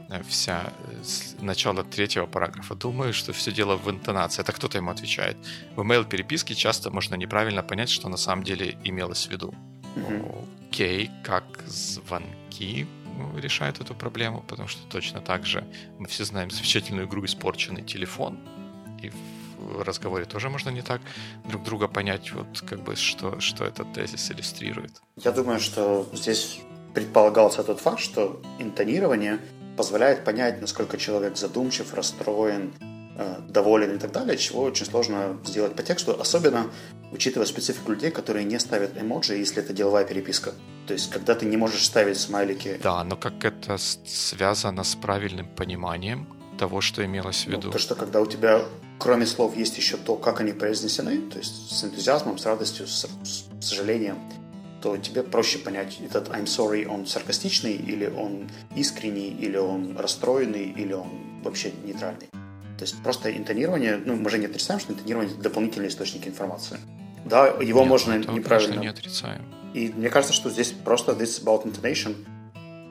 э, 0.09 0.21
вся 0.21 0.71
э, 0.87 1.43
начало 1.43 1.83
третьего 1.83 2.27
параграфа. 2.27 2.75
Думаю, 2.75 3.13
что 3.13 3.33
все 3.33 3.51
дело 3.51 3.75
в 3.75 3.89
интонации. 3.89 4.43
Это 4.43 4.51
кто-то 4.51 4.77
ему 4.77 4.91
отвечает. 4.91 5.35
В 5.75 5.81
email 5.81 6.07
переписке 6.07 6.53
часто 6.53 6.91
можно 6.91 7.15
неправильно 7.15 7.63
понять, 7.63 7.89
что 7.89 8.07
на 8.07 8.17
самом 8.17 8.43
деле 8.43 8.77
имелось 8.83 9.25
в 9.27 9.31
виду. 9.31 9.55
Mm-hmm. 9.95 10.47
Окей, 10.69 11.09
как 11.23 11.43
звонки 11.65 12.85
ну, 13.17 13.39
решают 13.39 13.81
эту 13.81 13.95
проблему, 13.95 14.43
потому 14.47 14.67
что 14.67 14.87
точно 14.89 15.21
так 15.21 15.43
же 15.43 15.63
мы 15.97 16.05
все 16.05 16.23
знаем 16.23 16.51
замечательную 16.51 17.07
игру 17.07 17.25
«Испорченный 17.25 17.81
телефон», 17.81 18.37
и 19.01 19.11
в 19.57 19.81
разговоре 19.81 20.25
тоже 20.25 20.49
можно 20.49 20.69
не 20.69 20.81
так 20.81 21.01
друг 21.45 21.63
друга 21.63 21.87
понять, 21.87 22.31
вот 22.31 22.61
как 22.61 22.83
бы 22.83 22.95
что, 22.95 23.39
что 23.39 23.65
этот 23.65 23.93
тезис 23.93 24.31
иллюстрирует. 24.31 25.01
Я 25.15 25.31
думаю, 25.31 25.59
что 25.59 26.07
здесь 26.13 26.59
предполагался 26.93 27.63
тот 27.63 27.79
факт, 27.79 27.99
что 27.99 28.41
интонирование 28.59 29.39
позволяет 29.75 30.23
понять, 30.23 30.61
насколько 30.61 30.97
человек 30.97 31.37
задумчив, 31.37 31.93
расстроен, 31.93 32.73
э, 33.17 33.39
доволен 33.49 33.95
и 33.95 33.99
так 33.99 34.11
далее, 34.11 34.37
чего 34.37 34.63
очень 34.63 34.85
сложно 34.85 35.37
сделать 35.45 35.75
по 35.75 35.83
тексту, 35.83 36.19
особенно 36.19 36.71
учитывая 37.11 37.45
специфику 37.45 37.91
людей, 37.91 38.11
которые 38.11 38.45
не 38.45 38.59
ставят 38.59 38.97
эмоджи, 38.99 39.35
если 39.35 39.63
это 39.63 39.73
деловая 39.73 40.05
переписка. 40.05 40.53
То 40.87 40.93
есть, 40.93 41.11
когда 41.11 41.35
ты 41.35 41.45
не 41.45 41.57
можешь 41.57 41.85
ставить 41.85 42.17
смайлики. 42.17 42.79
Да, 42.81 43.03
но 43.03 43.15
как 43.15 43.45
это 43.45 43.77
связано 43.77 44.83
с 44.83 44.95
правильным 44.95 45.47
пониманием 45.47 46.27
того, 46.57 46.81
что 46.81 47.05
имелось 47.05 47.43
в 47.43 47.47
ну, 47.47 47.57
виду? 47.57 47.67
Ну, 47.67 47.73
то, 47.73 47.79
что 47.79 47.95
когда 47.95 48.21
у 48.21 48.25
тебя 48.25 48.63
кроме 48.97 49.25
слов 49.25 49.55
есть 49.55 49.77
еще 49.77 49.97
то, 49.97 50.15
как 50.15 50.41
они 50.41 50.53
произнесены, 50.53 51.21
то 51.29 51.37
есть 51.37 51.71
с 51.71 51.83
энтузиазмом, 51.83 52.37
с 52.37 52.45
радостью, 52.45 52.87
с, 52.87 53.07
с 53.23 53.45
сожалением, 53.61 54.17
то 54.81 54.97
тебе 54.97 55.23
проще 55.23 55.59
понять, 55.59 55.99
этот 56.01 56.29
I'm 56.29 56.45
sorry, 56.45 56.85
он 56.85 57.07
саркастичный, 57.07 57.73
или 57.73 58.05
он 58.07 58.49
искренний, 58.75 59.29
или 59.29 59.57
он 59.57 59.97
расстроенный, 59.97 60.65
или 60.65 60.93
он 60.93 61.41
вообще 61.43 61.71
нейтральный. 61.83 62.27
То 62.77 62.83
есть 62.83 63.01
просто 63.01 63.35
интонирование, 63.35 63.97
ну, 63.97 64.15
мы 64.15 64.29
же 64.29 64.37
не 64.37 64.45
отрицаем, 64.45 64.79
что 64.79 64.93
интонирование– 64.93 65.33
это 65.33 65.41
дополнительный 65.41 65.87
источник 65.87 66.27
информации. 66.27 66.77
Да, 67.25 67.47
его 67.47 67.79
Нет, 67.81 67.89
можно 67.89 68.13
этого, 68.13 68.35
неправильно... 68.35 68.75
Конечно, 68.75 68.81
не 68.81 68.87
отрицаем. 68.87 69.41
И 69.73 69.89
мне 69.89 70.09
кажется, 70.09 70.33
что 70.33 70.49
здесь 70.49 70.71
просто 70.71 71.13
this 71.13 71.43
about 71.43 71.65
intonation, 71.65 72.15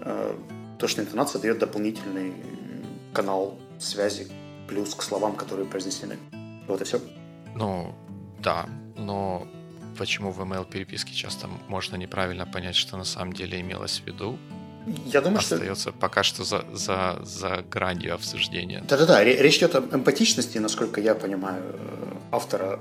э, 0.05 0.37
то, 0.79 0.89
что 0.89 1.03
интонация 1.03 1.41
дает 1.41 1.59
дополнительный 1.59 2.35
канал 3.13 3.59
связи 3.79 4.27
плюс 4.69 4.95
к 4.95 5.03
словам, 5.03 5.35
которые 5.37 5.67
произнесены. 5.67 6.19
Вот 6.69 6.81
и 6.81 6.85
все. 6.85 7.01
Ну, 7.55 7.95
да, 8.41 8.67
но 8.97 9.47
почему 9.97 10.31
в 10.31 10.41
email 10.41 10.69
переписке 10.69 11.15
часто 11.15 11.49
можно 11.69 11.97
неправильно 11.97 12.47
понять, 12.47 12.77
что 12.77 12.97
на 12.97 13.05
самом 13.05 13.33
деле 13.33 13.61
имелось 13.61 14.01
в 14.01 14.07
виду? 14.07 14.39
Я 15.07 15.21
думаю, 15.21 15.41
остается 15.41 15.91
что... 15.91 15.99
пока 15.99 16.23
что 16.23 16.45
за, 16.45 16.65
за, 16.73 17.19
за 17.23 17.65
гранью 17.69 18.15
обсуждения. 18.15 18.85
Да-да-да, 18.89 19.25
речь 19.25 19.59
идет 19.59 19.75
о 19.75 19.81
эмпатичности, 19.81 20.59
насколько 20.59 21.01
я 21.01 21.15
понимаю, 21.15 21.63
э, 21.65 22.17
автора, 22.31 22.79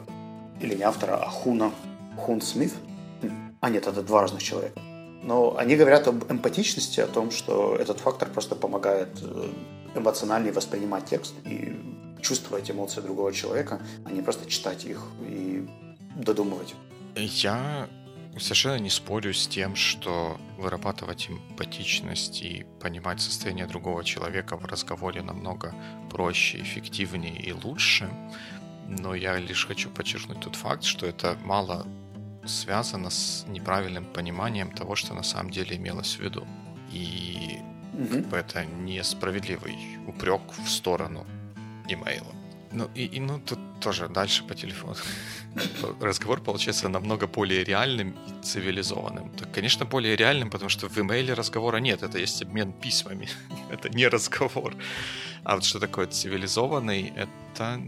или 0.62 0.76
не 0.76 0.84
автора, 0.84 1.16
а 1.16 1.28
Хуна, 1.28 1.72
Хун 2.18 2.42
Смит. 2.42 2.74
А 3.60 3.70
нет, 3.70 3.88
это 3.88 4.04
два 4.04 4.22
разных 4.22 4.44
человека. 4.44 4.80
Но 5.24 5.58
они 5.58 5.76
говорят 5.76 6.08
об 6.08 6.32
эмпатичности, 6.32 7.00
о 7.00 7.08
том, 7.08 7.32
что 7.32 7.76
этот 7.76 8.00
фактор 8.00 8.30
просто 8.30 8.56
помогает 8.56 9.10
э, 9.24 9.50
эмоциональнее 9.96 10.54
воспринимать 10.54 11.06
текст 11.06 11.34
и 11.46 11.76
чувствовать 12.22 12.70
эмоции 12.72 13.02
другого 13.02 13.32
человека, 13.34 13.80
а 14.04 14.12
не 14.12 14.22
просто 14.22 14.50
читать 14.50 14.86
их 14.86 15.02
и 15.22 15.68
додумывать. 16.16 16.76
Я 17.16 17.88
совершенно 18.40 18.80
не 18.80 18.90
спорю 18.90 19.34
с 19.34 19.48
тем, 19.48 19.76
что 19.76 20.38
вырабатывать 20.58 21.30
эмпатичность 21.30 22.42
и 22.42 22.66
понимать 22.82 23.22
состояние 23.22 23.68
другого 23.68 24.04
человека 24.04 24.58
в 24.58 24.66
разговоре 24.66 25.22
намного 25.22 25.74
проще, 26.10 26.62
эффективнее 26.62 27.36
и 27.36 27.54
лучше. 27.54 28.10
Но 28.88 29.16
я 29.16 29.38
лишь 29.38 29.66
хочу 29.66 29.90
подчеркнуть 29.90 30.42
тот 30.42 30.56
факт, 30.56 30.84
что 30.84 31.06
это 31.06 31.38
мало 31.44 31.88
связано 32.46 33.10
с 33.10 33.46
неправильным 33.48 34.06
пониманием 34.06 34.72
того, 34.72 34.96
что 34.96 35.14
на 35.14 35.24
самом 35.24 35.52
деле 35.52 35.78
имелось 35.78 36.18
в 36.18 36.20
виду. 36.20 36.46
И 36.92 37.60
угу. 37.94 38.08
как 38.08 38.28
бы 38.28 38.38
это 38.38 38.66
несправедливый 38.66 39.78
упрек 40.08 40.42
в 40.64 40.70
сторону 40.70 41.26
имейла. 41.88 42.34
Ну 42.72 42.90
и, 42.96 43.06
и 43.06 43.20
ну 43.20 43.40
тут 43.40 43.60
тоже 43.80 44.10
дальше 44.10 44.44
по 44.44 44.54
телефону. 44.54 44.96
Разговор 46.02 46.42
получается 46.42 46.90
намного 46.90 47.28
более 47.28 47.64
реальным 47.64 48.16
и 48.28 48.44
цивилизованным. 48.44 49.30
Так, 49.30 49.54
конечно, 49.54 49.86
более 49.86 50.16
реальным, 50.16 50.50
потому 50.50 50.70
что 50.70 50.90
в 50.90 50.98
имейле 50.98 51.34
разговора 51.34 51.78
нет, 51.78 52.04
это 52.04 52.18
есть 52.18 52.42
обмен 52.42 52.74
письмами. 52.74 53.30
это 53.72 53.90
не 53.90 54.08
разговор. 54.08 54.76
А 55.44 55.56
вот 55.56 55.64
что 55.64 55.80
такое 55.80 56.08
цивилизованный, 56.08 57.14
это 57.16 57.80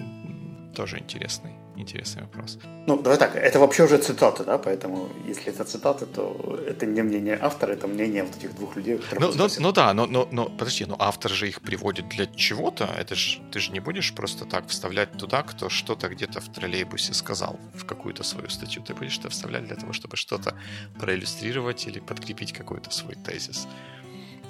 тоже 0.74 1.00
интересный 1.00 1.66
интересный 1.77 2.24
вопрос. 2.24 2.60
Ну, 2.88 3.01
давай 3.01 3.17
так, 3.17 3.36
это 3.36 3.60
вообще 3.60 3.84
уже 3.84 3.98
цитата, 3.98 4.43
да, 4.43 4.57
поэтому 4.57 5.10
если 5.27 5.53
это 5.53 5.63
цитата, 5.63 6.05
то 6.05 6.60
это 6.67 6.86
не 6.86 7.03
мнение 7.03 7.38
автора, 7.41 7.74
это 7.74 7.88
мнение 7.88 8.24
вот 8.24 8.36
этих 8.38 8.55
двух 8.55 8.75
людей. 8.75 9.00
Ну, 9.19 9.31
ну, 9.36 9.48
ну 9.60 9.72
да, 9.72 9.93
но, 9.93 10.05
но, 10.05 10.27
но 10.31 10.46
подожди, 10.46 10.86
но 10.86 10.96
автор 11.00 11.31
же 11.31 11.48
их 11.48 11.62
приводит 11.62 12.10
для 12.10 12.25
чего-то, 12.25 12.86
это 12.98 13.15
же, 13.15 13.41
ты 13.51 13.60
же 13.60 13.72
не 13.72 13.79
будешь 13.79 14.13
просто 14.13 14.46
так 14.46 14.67
вставлять 14.67 15.12
туда, 15.17 15.43
кто 15.43 15.69
что-то 15.69 16.10
где-то 16.10 16.41
в 16.41 16.50
троллейбусе 16.50 17.13
сказал 17.13 17.60
в 17.74 17.86
какую-то 17.86 18.24
свою 18.24 18.50
статью, 18.50 18.84
ты 18.84 18.93
будешь 18.93 19.19
это 19.19 19.29
вставлять 19.29 19.65
для 19.65 19.75
того, 19.75 19.93
чтобы 19.93 20.17
что-то 20.17 20.55
проиллюстрировать 21.00 21.88
или 21.88 22.00
подкрепить 22.00 22.53
какой-то 22.53 22.91
свой 22.91 23.15
тезис. 23.15 23.67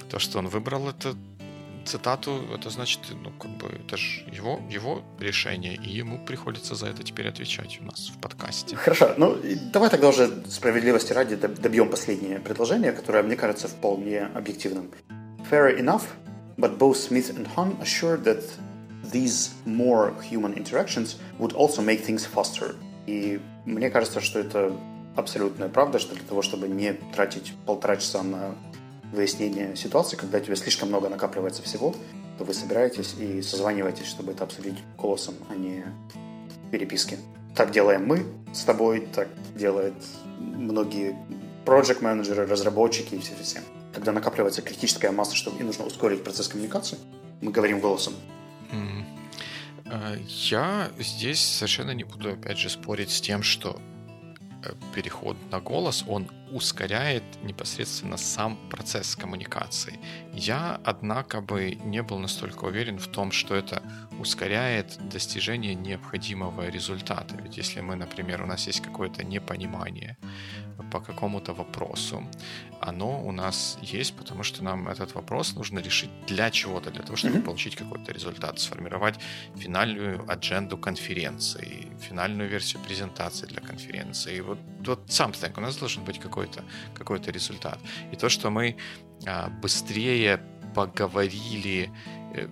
То, 0.10 0.19
что 0.19 0.39
он 0.39 0.48
выбрал, 0.48 0.88
это 0.88 1.15
цитату, 1.88 2.44
это 2.53 2.70
значит, 2.70 3.00
ну, 3.24 3.32
как 3.32 3.51
бы, 3.58 3.67
это 3.67 3.98
же 3.98 4.24
его, 4.32 4.60
его 4.70 5.03
решение, 5.20 5.75
и 5.75 5.89
ему 5.89 6.24
приходится 6.25 6.75
за 6.75 6.88
это 6.88 7.03
теперь 7.03 7.27
отвечать 7.27 7.79
у 7.82 7.86
нас 7.86 8.12
в 8.15 8.20
подкасте. 8.20 8.75
Хорошо, 8.75 9.13
ну, 9.17 9.38
давай 9.74 9.89
тогда 9.89 10.10
уже 10.10 10.44
справедливости 10.48 11.13
ради 11.13 11.36
добьем 11.36 11.89
последнее 11.89 12.39
предложение, 12.39 12.91
которое, 12.91 13.24
мне 13.24 13.36
кажется, 13.36 13.67
вполне 13.67 14.25
объективным. 14.36 14.91
Fair 15.50 15.79
enough, 15.79 16.03
but 16.58 16.77
both 16.77 16.98
Smith 16.98 17.36
and 17.36 17.48
Hahn 17.56 17.77
assured 17.82 18.24
that 18.25 18.44
these 19.12 19.51
more 19.65 20.13
human 20.22 20.53
interactions 20.53 21.15
would 21.39 21.53
also 21.53 21.82
make 21.82 22.06
things 22.06 22.25
faster. 22.25 22.75
И 23.06 23.39
мне 23.65 23.89
кажется, 23.89 24.20
что 24.20 24.39
это 24.39 24.74
абсолютная 25.15 25.70
правда, 25.70 26.00
что 26.00 26.13
для 26.15 26.24
того, 26.24 26.41
чтобы 26.41 26.67
не 26.67 26.94
тратить 27.15 27.53
полтора 27.65 27.98
часа 27.98 28.24
на 28.24 28.56
выяснение 29.11 29.75
ситуации, 29.75 30.17
когда 30.17 30.37
у 30.37 30.41
тебя 30.41 30.55
слишком 30.55 30.89
много 30.89 31.09
накапливается 31.09 31.61
всего, 31.63 31.95
то 32.37 32.43
вы 32.43 32.53
собираетесь 32.53 33.15
и 33.17 33.41
созваниваетесь, 33.41 34.05
чтобы 34.05 34.31
это 34.31 34.43
обсудить 34.43 34.77
голосом, 34.97 35.35
а 35.49 35.55
не 35.55 35.83
переписки. 36.71 37.17
Так 37.55 37.71
делаем 37.71 38.05
мы 38.05 38.25
с 38.53 38.63
тобой, 38.63 39.07
так 39.13 39.29
делают 39.55 39.95
многие 40.39 41.15
project 41.65 42.03
менеджеры 42.03 42.45
разработчики 42.45 43.15
и 43.15 43.19
все-все. 43.19 43.61
Когда 43.93 44.11
накапливается 44.11 44.61
критическая 44.61 45.11
масса, 45.11 45.35
что 45.35 45.51
и 45.57 45.63
нужно 45.63 45.85
ускорить 45.85 46.23
процесс 46.23 46.47
коммуникации, 46.47 46.97
мы 47.41 47.51
говорим 47.51 47.79
голосом. 47.79 48.13
Э, 49.89 50.17
я 50.27 50.91
здесь 50.99 51.41
совершенно 51.41 51.91
не 51.91 52.03
буду, 52.03 52.31
опять 52.31 52.57
же, 52.57 52.69
спорить 52.69 53.09
с 53.09 53.21
тем, 53.21 53.43
что 53.43 53.79
э, 54.63 54.71
переход 54.93 55.37
на 55.51 55.59
голос, 55.59 56.03
он 56.07 56.29
ускоряет 56.51 57.24
непосредственно 57.44 58.18
сам 58.18 58.58
процесс 58.70 59.16
коммуникации. 59.16 60.00
Я, 60.34 60.80
однако, 60.84 61.42
бы 61.42 61.75
не 61.75 62.01
был 62.04 62.20
настолько 62.20 62.66
уверен 62.66 62.98
в 62.98 63.08
том, 63.08 63.32
что 63.32 63.56
это 63.56 63.82
ускоряет 64.20 64.98
достижение 65.10 65.75
необходимого 65.75 66.70
результата. 66.70 67.36
Ведь 67.42 67.58
если 67.58 67.82
мы, 67.82 67.96
например, 67.96 68.44
у 68.44 68.46
нас 68.46 68.68
есть 68.68 68.82
какое-то 68.82 69.24
непонимание 69.24 70.18
по 70.92 71.00
какому-то 71.00 71.54
вопросу, 71.54 72.24
оно 72.80 73.24
у 73.24 73.32
нас 73.32 73.77
есть, 73.82 74.16
потому 74.16 74.44
что 74.44 74.63
нам 74.63 74.88
этот 74.88 75.16
вопрос 75.16 75.56
нужно 75.56 75.80
решить 75.80 76.10
для 76.27 76.51
чего-то, 76.51 76.92
для 76.92 77.04
того, 77.04 77.16
чтобы 77.16 77.38
mm-hmm. 77.38 77.42
получить 77.42 77.75
какой-то 77.75 78.12
результат, 78.12 78.60
сформировать 78.60 79.16
финальную 79.56 80.24
адженду 80.32 80.77
конференции, 80.77 81.88
финальную 82.00 82.50
версию 82.50 82.82
презентации 82.84 83.48
для 83.48 83.62
конференции. 83.62 84.38
И 84.38 84.42
вот, 84.42 84.60
вот 84.86 85.10
something, 85.10 85.54
у 85.58 85.62
нас 85.62 85.77
должен 85.77 86.04
быть 86.04 86.20
какой-то 86.38 86.63
какой 86.94 87.20
результат. 87.20 87.79
И 88.12 88.15
то, 88.15 88.29
что 88.29 88.50
мы 88.50 88.75
а, 89.25 89.50
быстрее 89.50 90.39
поговорили, 90.75 91.89
э, 92.36 92.48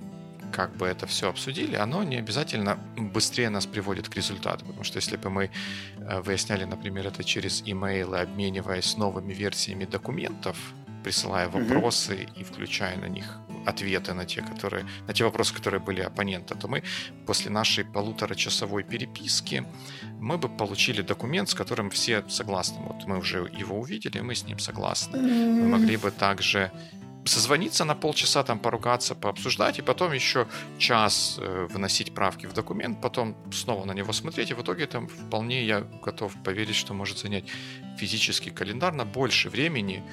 как 0.52 0.76
бы 0.78 0.88
это 0.88 1.06
все 1.06 1.30
обсудили, 1.30 1.76
оно 1.76 2.04
не 2.04 2.18
обязательно 2.18 2.78
быстрее 2.98 3.50
нас 3.50 3.66
приводит 3.66 4.10
к 4.10 4.16
результату. 4.16 4.66
Потому 4.66 4.84
что 4.84 4.98
если 4.98 5.18
бы 5.18 5.30
мы 5.30 5.50
э, 5.98 6.22
выясняли, 6.22 6.66
например, 6.66 7.08
это 7.08 7.24
через 7.24 7.62
имейлы, 7.66 8.20
обмениваясь 8.20 8.98
новыми 8.98 9.34
версиями 9.34 9.86
документов, 9.86 10.58
присылая 11.04 11.48
вопросы 11.48 12.14
mm-hmm. 12.14 12.42
и 12.42 12.44
включая 12.44 12.98
на 12.98 13.10
них 13.10 13.40
ответы 13.66 14.14
на 14.14 14.26
те, 14.26 14.42
которые, 14.42 14.86
на 15.08 15.14
те 15.14 15.24
вопросы, 15.24 15.54
которые 15.54 15.80
были 15.80 16.02
оппонента, 16.02 16.56
то 16.56 16.68
мы 16.68 16.84
после 17.26 17.52
нашей 17.52 17.84
полуторачасовой 17.86 18.84
переписки 18.84 19.66
мы 20.20 20.38
бы 20.38 20.50
получили 20.50 21.02
документ, 21.02 21.50
с 21.50 21.54
которым 21.54 21.90
все 21.90 22.24
согласны. 22.30 22.78
Вот 22.80 23.06
мы 23.08 23.18
уже 23.18 23.50
его 23.60 23.80
увидели, 23.80 24.22
мы 24.22 24.36
с 24.36 24.44
ним 24.44 24.60
согласны. 24.60 25.20
Мы 25.20 25.68
могли 25.68 25.98
бы 25.98 26.12
также 26.12 26.72
созвониться 27.26 27.86
на 27.86 27.96
полчаса, 27.96 28.44
там 28.44 28.60
поругаться, 28.60 29.16
пообсуждать, 29.16 29.80
и 29.80 29.82
потом 29.82 30.14
еще 30.14 30.48
час 30.78 31.38
э, 31.40 31.68
вносить 31.70 32.14
правки 32.14 32.46
в 32.46 32.54
документ, 32.54 33.02
потом 33.02 33.36
снова 33.52 33.86
на 33.86 33.94
него 33.94 34.14
смотреть, 34.14 34.52
и 34.52 34.54
в 34.54 34.62
итоге 34.62 34.86
там 34.86 35.08
вполне 35.08 35.66
я 35.66 35.82
готов 35.82 36.34
поверить, 36.44 36.76
что 36.76 36.94
может 36.94 37.18
занять 37.18 37.46
физический 37.98 38.52
календарь 38.52 38.94
на 38.94 39.06
больше 39.06 39.50
времени, 39.50 40.04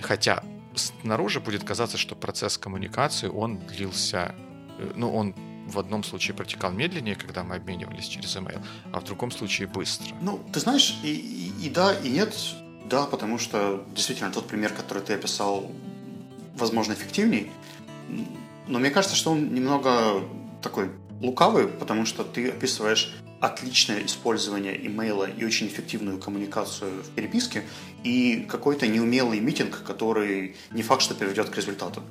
хотя 0.00 0.42
снаружи 0.76 1.40
будет 1.40 1.64
казаться, 1.64 1.98
что 1.98 2.14
процесс 2.14 2.58
коммуникации, 2.58 3.28
он 3.28 3.58
длился, 3.58 4.34
э, 4.78 4.92
ну, 4.94 5.14
он 5.14 5.34
в 5.66 5.78
одном 5.78 6.04
случае 6.04 6.34
протекал 6.34 6.72
медленнее, 6.72 7.16
когда 7.16 7.42
мы 7.42 7.56
обменивались 7.56 8.06
через 8.06 8.36
email, 8.36 8.62
а 8.92 9.00
в 9.00 9.04
другом 9.04 9.30
случае 9.30 9.66
быстро. 9.66 10.14
Ну, 10.20 10.40
ты 10.52 10.60
знаешь, 10.60 10.96
и, 11.02 11.12
и, 11.12 11.66
и 11.66 11.70
да, 11.70 11.92
и 11.92 12.08
нет. 12.08 12.34
Да, 12.88 13.04
потому 13.06 13.38
что 13.38 13.84
действительно 13.94 14.30
тот 14.30 14.46
пример, 14.46 14.72
который 14.72 15.02
ты 15.02 15.14
описал, 15.14 15.72
возможно, 16.56 16.92
эффективней. 16.92 17.50
Но 18.68 18.78
мне 18.78 18.90
кажется, 18.90 19.16
что 19.16 19.32
он 19.32 19.52
немного 19.52 20.22
такой 20.62 20.92
лукавый, 21.20 21.66
потому 21.66 22.06
что 22.06 22.22
ты 22.22 22.48
описываешь 22.48 23.12
отличное 23.40 24.04
использование 24.04 24.86
имейла 24.86 25.28
и 25.28 25.44
очень 25.44 25.66
эффективную 25.66 26.18
коммуникацию 26.18 27.02
в 27.02 27.10
переписке 27.10 27.64
и 28.02 28.46
какой-то 28.48 28.86
неумелый 28.86 29.40
митинг, 29.40 29.82
который 29.82 30.56
не 30.70 30.82
факт, 30.82 31.02
что 31.02 31.14
приведет 31.14 31.50
к 31.50 31.56
результату. 31.56 32.02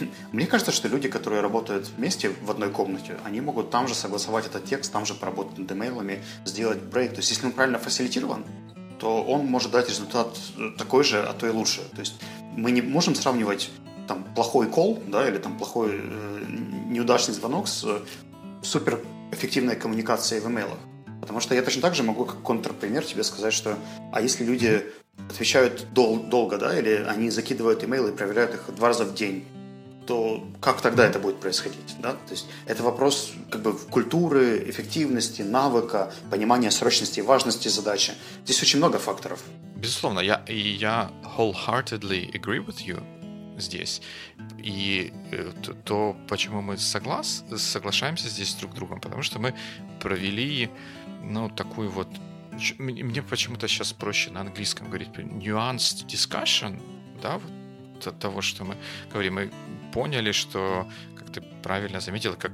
Мне 0.32 0.46
кажется, 0.46 0.72
что 0.72 0.88
люди, 0.88 1.08
которые 1.08 1.42
работают 1.42 1.88
вместе 1.96 2.30
в 2.42 2.50
одной 2.50 2.70
комнате, 2.70 3.16
они 3.24 3.40
могут 3.40 3.70
там 3.70 3.88
же 3.88 3.94
согласовать 3.94 4.46
этот 4.46 4.64
текст, 4.64 4.92
там 4.92 5.06
же 5.06 5.14
поработать 5.14 5.58
над 5.58 5.70
имейлами, 5.70 6.22
сделать 6.44 6.80
брейк. 6.80 7.10
То 7.10 7.18
есть, 7.18 7.30
если 7.30 7.46
он 7.46 7.52
правильно 7.52 7.78
фасилитирован, 7.78 8.44
то 8.98 9.22
он 9.22 9.46
может 9.46 9.70
дать 9.70 9.88
результат 9.88 10.38
такой 10.78 11.04
же, 11.04 11.22
а 11.22 11.32
то 11.32 11.46
и 11.46 11.50
лучше. 11.50 11.82
То 11.94 12.00
есть 12.00 12.14
мы 12.56 12.70
не 12.70 12.80
можем 12.80 13.14
сравнивать 13.14 13.70
там 14.06 14.24
плохой 14.34 14.68
кол, 14.68 15.02
да, 15.06 15.28
или 15.28 15.38
там 15.38 15.56
плохой 15.56 15.90
э, 15.92 16.44
неудачный 16.88 17.34
звонок 17.34 17.68
с 17.68 17.84
э, 17.84 18.00
супер 18.62 19.00
эффективной 19.34 19.76
коммуникацией 19.76 20.40
в 20.40 20.46
имейлах. 20.46 20.78
Потому 21.20 21.40
что 21.40 21.54
я 21.54 21.62
точно 21.62 21.82
так 21.82 21.94
же 21.94 22.02
могу 22.02 22.24
как 22.24 22.42
контрпример 22.42 23.04
тебе 23.04 23.24
сказать, 23.24 23.54
что 23.54 23.76
а 24.12 24.20
если 24.20 24.44
люди 24.44 24.84
отвечают 25.30 25.86
дол- 25.92 26.22
долго, 26.22 26.58
да, 26.58 26.78
или 26.78 27.04
они 27.08 27.30
закидывают 27.30 27.82
имейлы 27.84 28.10
и 28.10 28.12
проверяют 28.12 28.54
их 28.54 28.74
два 28.74 28.88
раза 28.88 29.04
в 29.04 29.14
день, 29.14 29.44
то 30.06 30.46
как 30.60 30.82
тогда 30.82 31.06
это 31.06 31.18
будет 31.18 31.40
происходить? 31.40 31.96
Да? 31.98 32.12
То 32.12 32.32
есть 32.32 32.46
это 32.66 32.82
вопрос 32.82 33.32
как 33.50 33.62
бы 33.62 33.72
культуры, 33.72 34.68
эффективности, 34.68 35.42
навыка, 35.42 36.12
понимания 36.30 36.70
срочности 36.70 37.20
и 37.20 37.22
важности 37.22 37.68
задачи. 37.68 38.12
Здесь 38.44 38.62
очень 38.62 38.78
много 38.78 38.98
факторов. 38.98 39.42
Безусловно, 39.76 40.20
я, 40.20 40.42
я 40.46 41.10
wholeheartedly 41.36 42.32
agree 42.32 42.64
with 42.64 42.86
you 42.86 43.02
здесь. 43.58 44.02
И 44.58 45.12
э, 45.32 45.52
то, 45.62 45.74
то 45.74 46.16
почему 46.28 46.62
мы 46.62 46.78
соглас, 46.78 47.44
соглашаемся 47.56 48.28
здесь 48.28 48.54
друг 48.54 48.72
с 48.72 48.74
другом, 48.74 49.00
потому 49.00 49.22
что 49.22 49.38
мы 49.38 49.54
провели, 50.00 50.70
ну, 51.22 51.48
такую 51.48 51.90
вот 51.90 52.08
мне 52.78 53.22
почему-то 53.22 53.66
сейчас 53.66 53.92
проще 53.92 54.30
на 54.30 54.40
английском 54.40 54.86
говорить 54.86 55.08
nuanced 55.08 56.06
discussion, 56.06 56.80
да, 57.20 57.38
вот 57.38 58.06
от 58.06 58.18
того, 58.18 58.42
что 58.42 58.64
мы 58.64 58.76
говорим. 59.10 59.34
Мы 59.34 59.50
поняли, 59.92 60.32
что, 60.32 60.88
как 61.16 61.32
ты 61.32 61.40
правильно 61.62 62.00
заметил, 62.00 62.36
как 62.36 62.52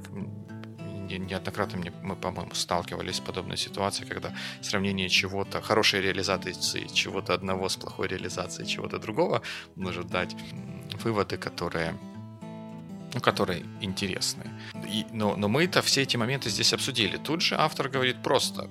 неоднократно 1.17 1.77
мне, 1.77 1.93
мы, 2.03 2.15
по-моему, 2.15 2.53
сталкивались 2.53 3.15
с 3.17 3.19
подобной 3.19 3.57
ситуацией, 3.57 4.07
когда 4.07 4.33
сравнение 4.61 5.09
чего-то, 5.09 5.61
хорошей 5.61 6.01
реализации 6.01 6.53
чего-то 6.93 7.33
одного 7.33 7.69
с 7.69 7.77
плохой 7.77 8.07
реализацией 8.07 8.67
чего-то 8.67 8.99
другого 8.99 9.41
может 9.75 10.07
дать 10.07 10.35
выводы, 11.03 11.37
которые 11.37 11.95
ну, 13.13 13.19
которые 13.19 13.65
интересны. 13.81 14.43
И, 14.87 15.05
но, 15.11 15.35
но 15.35 15.49
мы-то 15.49 15.81
все 15.81 16.03
эти 16.03 16.17
моменты 16.17 16.49
здесь 16.49 16.73
обсудили. 16.73 17.17
Тут 17.17 17.41
же 17.41 17.55
автор 17.55 17.89
говорит 17.89 18.23
просто, 18.23 18.69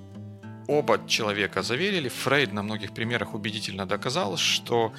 оба 0.67 0.99
человека 1.07 1.61
заверили, 1.61 2.09
Фрейд 2.09 2.53
на 2.53 2.63
многих 2.63 2.93
примерах 2.93 3.33
убедительно 3.33 3.85
доказал, 3.85 4.37
что 4.37 4.93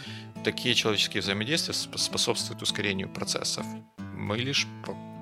такие 0.45 0.75
человеческие 0.75 1.23
взаимодействия 1.23 1.75
способствуют 1.75 2.63
ускорению 2.63 3.09
процессов. 3.09 3.67
Мы 3.99 4.37
лишь 4.37 4.67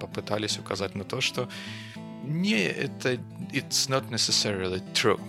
попытались 0.00 0.58
указать 0.58 0.94
на 0.94 1.04
то, 1.04 1.20
что 1.20 1.48
не 2.24 2.62
это 2.64 3.14
it's 3.52 3.88
not 3.88 4.08
necessarily 4.10 4.82
true. 4.92 5.20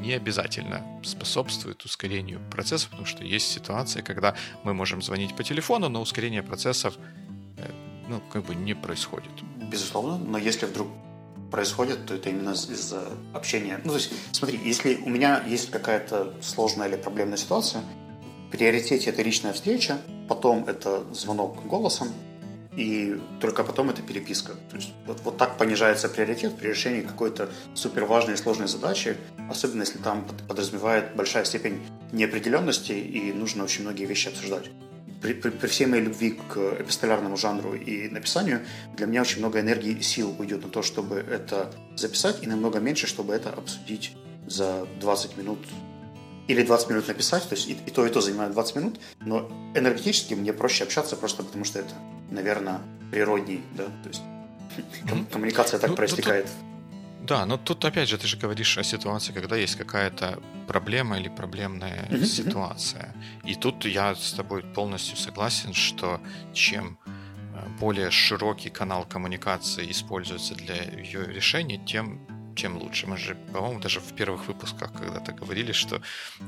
Не 0.00 0.12
обязательно 0.12 0.82
способствует 1.02 1.82
ускорению 1.84 2.40
процессов, 2.50 2.90
потому 2.90 3.06
что 3.06 3.24
есть 3.24 3.50
ситуации, 3.50 4.02
когда 4.02 4.34
мы 4.62 4.74
можем 4.74 5.00
звонить 5.00 5.34
по 5.34 5.42
телефону, 5.42 5.88
но 5.88 6.02
ускорение 6.02 6.42
процессов 6.42 6.98
э, 7.56 7.70
ну, 8.08 8.20
как 8.30 8.44
бы 8.44 8.54
не 8.54 8.74
происходит. 8.74 9.30
Безусловно, 9.70 10.18
но 10.18 10.36
если 10.36 10.66
вдруг 10.66 10.88
происходит, 11.50 12.04
то 12.06 12.14
это 12.14 12.30
именно 12.30 12.50
из-за 12.50 13.08
общения. 13.32 13.80
Ну, 13.84 13.92
то 13.92 13.96
есть, 13.96 14.10
смотри, 14.32 14.60
если 14.62 14.96
у 14.96 15.08
меня 15.08 15.42
есть 15.46 15.70
какая-то 15.70 16.34
сложная 16.42 16.88
или 16.88 16.96
проблемная 16.96 17.38
ситуация, 17.38 17.82
в 18.48 18.50
приоритете 18.50 19.10
это 19.10 19.22
личная 19.22 19.52
встреча, 19.52 19.98
потом 20.28 20.64
это 20.66 21.04
звонок 21.14 21.64
голосом, 21.66 22.08
и 22.76 23.20
только 23.40 23.64
потом 23.64 23.90
это 23.90 24.02
переписка. 24.02 24.52
То 24.70 24.76
есть 24.76 24.92
вот, 25.06 25.20
вот 25.24 25.38
так 25.38 25.58
понижается 25.58 26.08
приоритет 26.08 26.56
при 26.56 26.68
решении 26.68 27.02
какой-то 27.02 27.50
супер 27.74 28.04
важной 28.04 28.34
и 28.34 28.36
сложной 28.36 28.68
задачи, 28.68 29.16
особенно 29.48 29.82
если 29.82 29.98
там 29.98 30.26
подразумевает 30.48 31.14
большая 31.14 31.44
степень 31.44 31.80
неопределенности 32.12 32.92
и 32.92 33.32
нужно 33.32 33.64
очень 33.64 33.82
многие 33.82 34.06
вещи 34.06 34.28
обсуждать. 34.28 34.70
При, 35.22 35.32
при, 35.32 35.50
при 35.50 35.68
всей 35.68 35.86
моей 35.86 36.02
любви 36.02 36.38
к 36.52 36.58
эпистолярному 36.80 37.36
жанру 37.36 37.74
и 37.74 38.08
написанию, 38.10 38.60
для 38.96 39.06
меня 39.06 39.22
очень 39.22 39.38
много 39.38 39.60
энергии 39.60 39.92
и 39.92 40.02
сил 40.02 40.34
уйдет 40.38 40.62
на 40.62 40.68
то, 40.68 40.82
чтобы 40.82 41.16
это 41.16 41.72
записать, 41.96 42.42
и 42.42 42.46
намного 42.46 42.78
меньше, 42.78 43.06
чтобы 43.06 43.32
это 43.32 43.50
обсудить 43.50 44.12
за 44.46 44.86
20 45.00 45.38
минут 45.38 45.58
или 46.48 46.62
20 46.62 46.90
минут 46.90 47.08
написать, 47.08 47.48
то 47.48 47.54
есть 47.54 47.68
и, 47.68 47.72
и 47.72 47.90
то, 47.90 48.06
и 48.06 48.10
то 48.10 48.20
занимает 48.20 48.52
20 48.52 48.76
минут, 48.76 49.00
но 49.20 49.50
энергетически 49.74 50.34
мне 50.34 50.52
проще 50.52 50.84
общаться 50.84 51.16
просто 51.16 51.42
потому, 51.42 51.64
что 51.64 51.78
это 51.78 51.94
наверное, 52.30 52.80
природней, 53.10 53.62
да, 53.76 53.84
то 53.84 54.08
есть 54.08 54.22
mm-hmm. 54.76 55.32
коммуникация 55.32 55.80
так 55.80 55.90
ну, 55.90 55.96
проистекает. 55.96 56.46
Тут, 56.46 57.26
да, 57.26 57.46
но 57.46 57.56
тут 57.56 57.84
опять 57.84 58.08
же 58.08 58.18
ты 58.18 58.26
же 58.26 58.36
говоришь 58.36 58.76
о 58.76 58.82
ситуации, 58.82 59.32
когда 59.32 59.56
есть 59.56 59.76
какая-то 59.76 60.42
проблема 60.66 61.18
или 61.18 61.28
проблемная 61.28 62.06
mm-hmm. 62.10 62.24
ситуация. 62.24 63.14
И 63.44 63.54
тут 63.54 63.84
я 63.86 64.14
с 64.14 64.32
тобой 64.32 64.62
полностью 64.62 65.16
согласен, 65.16 65.72
что 65.72 66.20
чем 66.52 66.98
э, 67.06 67.68
более 67.80 68.10
широкий 68.10 68.68
канал 68.68 69.06
коммуникации 69.08 69.90
используется 69.90 70.54
для 70.54 70.76
ее 70.76 71.24
решения, 71.26 71.78
тем 71.78 72.20
тем 72.54 72.76
лучше. 72.76 73.06
Мы 73.06 73.16
же, 73.16 73.34
по-моему, 73.52 73.80
даже 73.80 74.00
в 74.00 74.12
первых 74.14 74.46
выпусках 74.48 74.92
когда-то 74.92 75.32
говорили, 75.32 75.72
что 75.72 76.00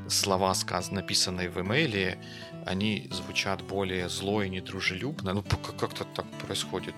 слова, 0.09 0.55
сказанные, 0.55 1.03
написанные 1.03 1.51
в 1.51 1.61
имейле, 1.61 2.19
они 2.67 3.09
звучат 3.13 3.63
более 3.63 4.09
зло 4.09 4.43
и 4.43 4.49
недружелюбно. 4.49 5.33
Ну, 5.35 5.43
как-то 5.79 6.05
так 6.05 6.27
происходит. 6.47 6.95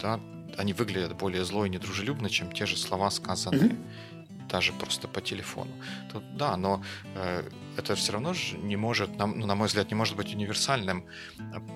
Да? 0.00 0.20
Они 0.58 0.72
выглядят 0.72 1.16
более 1.16 1.44
зло 1.44 1.64
и 1.66 1.70
недружелюбно, 1.70 2.28
чем 2.28 2.52
те 2.52 2.66
же 2.66 2.76
слова, 2.76 3.10
сказанные 3.10 3.70
mm-hmm. 3.70 4.48
даже 4.48 4.72
просто 4.72 5.08
по 5.08 5.20
телефону. 5.20 5.72
Тут, 6.12 6.36
да, 6.36 6.56
но 6.56 6.82
э, 7.14 7.48
это 7.76 7.94
все 7.94 8.12
равно 8.12 8.34
же 8.34 8.58
не 8.58 8.76
может, 8.76 9.16
на, 9.18 9.26
ну, 9.26 9.46
на 9.46 9.54
мой 9.54 9.68
взгляд, 9.68 9.90
не 9.90 9.94
может 9.96 10.16
быть 10.16 10.34
универсальным 10.34 11.04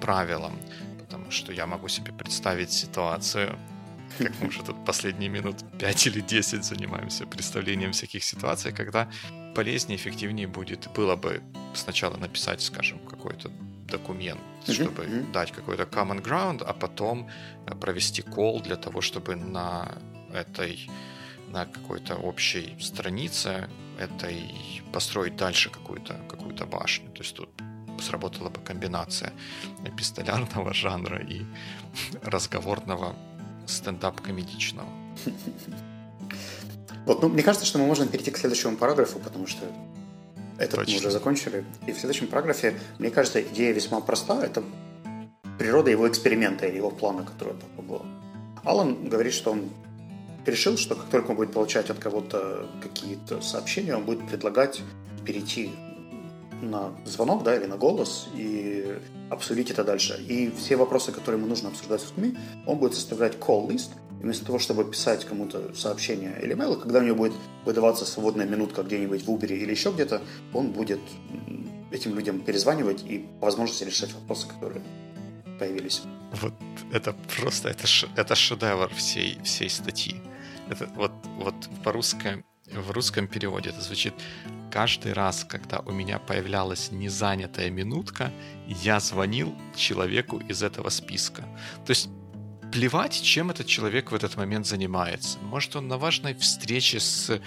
правилом, 0.00 0.58
потому 0.98 1.30
что 1.30 1.52
я 1.52 1.66
могу 1.66 1.88
себе 1.88 2.12
представить 2.12 2.70
ситуацию, 2.70 3.58
как 4.18 4.32
мы 4.40 4.48
уже 4.48 4.62
тут 4.62 4.84
последние 4.84 5.28
минут 5.28 5.56
5 5.78 6.06
или 6.06 6.20
10 6.20 6.64
занимаемся 6.64 7.26
представлением 7.26 7.92
всяких 7.92 8.24
ситуаций, 8.24 8.72
когда 8.72 9.08
полезнее, 9.54 9.96
эффективнее 9.96 10.46
будет, 10.46 10.88
было 10.94 11.16
бы 11.16 11.42
сначала 11.74 12.16
написать, 12.16 12.60
скажем, 12.60 12.98
какой-то 12.98 13.50
документ, 13.88 14.40
чтобы 14.64 15.04
mm-hmm. 15.04 15.32
дать 15.32 15.52
какой-то 15.52 15.84
common 15.84 16.22
ground, 16.22 16.64
а 16.66 16.72
потом 16.72 17.28
э, 17.66 17.74
провести 17.74 18.22
кол 18.22 18.60
для 18.60 18.76
того, 18.76 19.00
чтобы 19.00 19.36
на 19.36 19.98
этой 20.32 20.90
на 21.48 21.64
какой-то 21.64 22.16
общей 22.16 22.76
странице 22.80 23.68
этой 24.00 24.82
построить 24.92 25.36
дальше 25.36 25.70
какую-то 25.70 26.14
какую-то 26.28 26.66
башню. 26.66 27.10
То 27.12 27.22
есть 27.22 27.36
тут 27.36 27.48
сработала 28.00 28.50
бы 28.50 28.60
комбинация 28.60 29.32
эпистолярного 29.84 30.74
жанра 30.82 31.18
и 31.18 31.44
разговорного 32.22 33.14
стендап-комедичного. 33.66 34.88
Вот, 37.06 37.22
ну, 37.22 37.28
мне 37.28 37.44
кажется, 37.44 37.64
что 37.64 37.78
мы 37.78 37.86
можем 37.86 38.08
перейти 38.08 38.32
к 38.32 38.36
следующему 38.36 38.76
параграфу, 38.76 39.20
потому 39.20 39.46
что 39.46 39.64
этот 40.58 40.80
Точно. 40.80 40.92
мы 40.92 40.98
уже 40.98 41.10
закончили. 41.12 41.64
И 41.86 41.92
в 41.92 41.98
следующем 41.98 42.26
параграфе, 42.26 42.76
мне 42.98 43.10
кажется, 43.10 43.40
идея 43.42 43.72
весьма 43.72 44.00
проста. 44.00 44.44
Это 44.44 44.64
природа 45.56 45.90
его 45.90 46.08
эксперимента 46.08 46.66
или 46.66 46.78
его 46.78 46.90
плана, 46.90 47.24
который 47.24 47.54
он 47.78 47.86
был. 47.86 48.02
Алан 48.64 49.08
говорит, 49.08 49.32
что 49.32 49.52
он 49.52 49.70
решил, 50.46 50.76
что 50.76 50.94
как 50.94 51.06
только 51.06 51.30
он 51.30 51.36
будет 51.36 51.52
получать 51.52 51.90
от 51.90 51.98
кого-то 51.98 52.68
какие-то 52.82 53.40
сообщения, 53.40 53.96
он 53.96 54.04
будет 54.04 54.26
предлагать 54.26 54.80
перейти 55.24 55.70
на 56.62 56.92
звонок, 57.04 57.42
да, 57.42 57.56
или 57.56 57.66
на 57.66 57.76
голос 57.76 58.28
и 58.34 58.98
обсудить 59.30 59.70
это 59.70 59.84
дальше. 59.84 60.22
И 60.28 60.50
все 60.50 60.76
вопросы, 60.76 61.12
которые 61.12 61.38
ему 61.38 61.48
нужно 61.48 61.68
обсуждать 61.68 62.00
с 62.00 62.10
людьми, 62.10 62.36
он 62.66 62.78
будет 62.78 62.94
составлять 62.94 63.34
call 63.36 63.68
list, 63.68 63.90
вместо 64.20 64.44
того, 64.44 64.58
чтобы 64.58 64.84
писать 64.84 65.24
кому-то 65.24 65.74
сообщение 65.74 66.38
или 66.42 66.56
mail, 66.56 66.80
когда 66.80 67.00
у 67.00 67.02
него 67.02 67.16
будет 67.16 67.34
выдаваться 67.64 68.04
свободная 68.04 68.46
минутка 68.46 68.82
где-нибудь 68.82 69.22
в 69.22 69.30
Uber 69.30 69.46
или 69.46 69.70
еще 69.70 69.90
где-то, 69.90 70.22
он 70.52 70.72
будет 70.72 71.00
этим 71.90 72.14
людям 72.14 72.40
перезванивать 72.40 73.04
и 73.04 73.26
по 73.40 73.46
возможности 73.46 73.84
решать 73.84 74.12
вопросы, 74.12 74.48
которые 74.48 74.82
появились. 75.58 76.02
Вот 76.32 76.54
это 76.92 77.14
просто, 77.40 77.68
это, 77.68 77.86
ш, 77.86 78.08
это 78.16 78.34
шедевр 78.34 78.92
всей, 78.94 79.38
всей 79.42 79.70
статьи. 79.70 80.16
Это 80.68 80.88
вот, 80.96 81.12
вот 81.38 81.54
по-русски, 81.84 82.44
в 82.72 82.90
русском 82.90 83.28
переводе 83.28 83.70
это 83.70 83.80
звучит 83.80 84.14
каждый 84.70 85.12
раз, 85.12 85.44
когда 85.44 85.80
у 85.80 85.92
меня 85.92 86.18
появлялась 86.18 86.90
незанятая 86.92 87.70
минутка, 87.70 88.32
я 88.66 89.00
звонил 89.00 89.54
человеку 89.74 90.38
из 90.38 90.62
этого 90.62 90.90
списка. 90.90 91.42
То 91.84 91.90
есть 91.90 92.08
плевать, 92.72 93.22
чем 93.22 93.50
этот 93.50 93.66
человек 93.66 94.12
в 94.12 94.14
этот 94.14 94.36
момент 94.36 94.66
занимается. 94.66 95.38
Может, 95.42 95.76
он 95.76 95.88
на 95.88 95.98
важной 95.98 96.34
встрече 96.34 97.00
с 97.00 97.40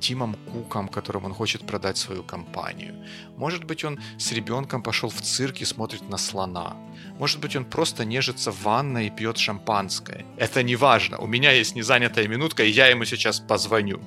Тимом 0.00 0.36
Куком, 0.52 0.88
которым 0.88 1.24
он 1.24 1.34
хочет 1.34 1.66
продать 1.66 1.96
свою 1.96 2.22
компанию. 2.22 2.94
Может 3.36 3.64
быть, 3.64 3.84
он 3.84 3.98
с 4.18 4.32
ребенком 4.32 4.82
пошел 4.82 5.10
в 5.10 5.20
цирк 5.20 5.60
и 5.60 5.64
смотрит 5.64 6.08
на 6.08 6.18
слона. 6.18 6.76
Может 7.18 7.40
быть, 7.40 7.56
он 7.56 7.64
просто 7.64 8.04
нежится 8.04 8.52
в 8.52 8.62
ванной 8.62 9.06
и 9.06 9.10
пьет 9.10 9.38
шампанское. 9.38 10.24
Это 10.36 10.62
не 10.62 10.76
важно. 10.76 11.18
У 11.18 11.26
меня 11.26 11.50
есть 11.52 11.74
незанятая 11.74 12.28
минутка, 12.28 12.62
и 12.62 12.70
я 12.70 12.86
ему 12.86 13.04
сейчас 13.04 13.40
позвоню. 13.40 14.00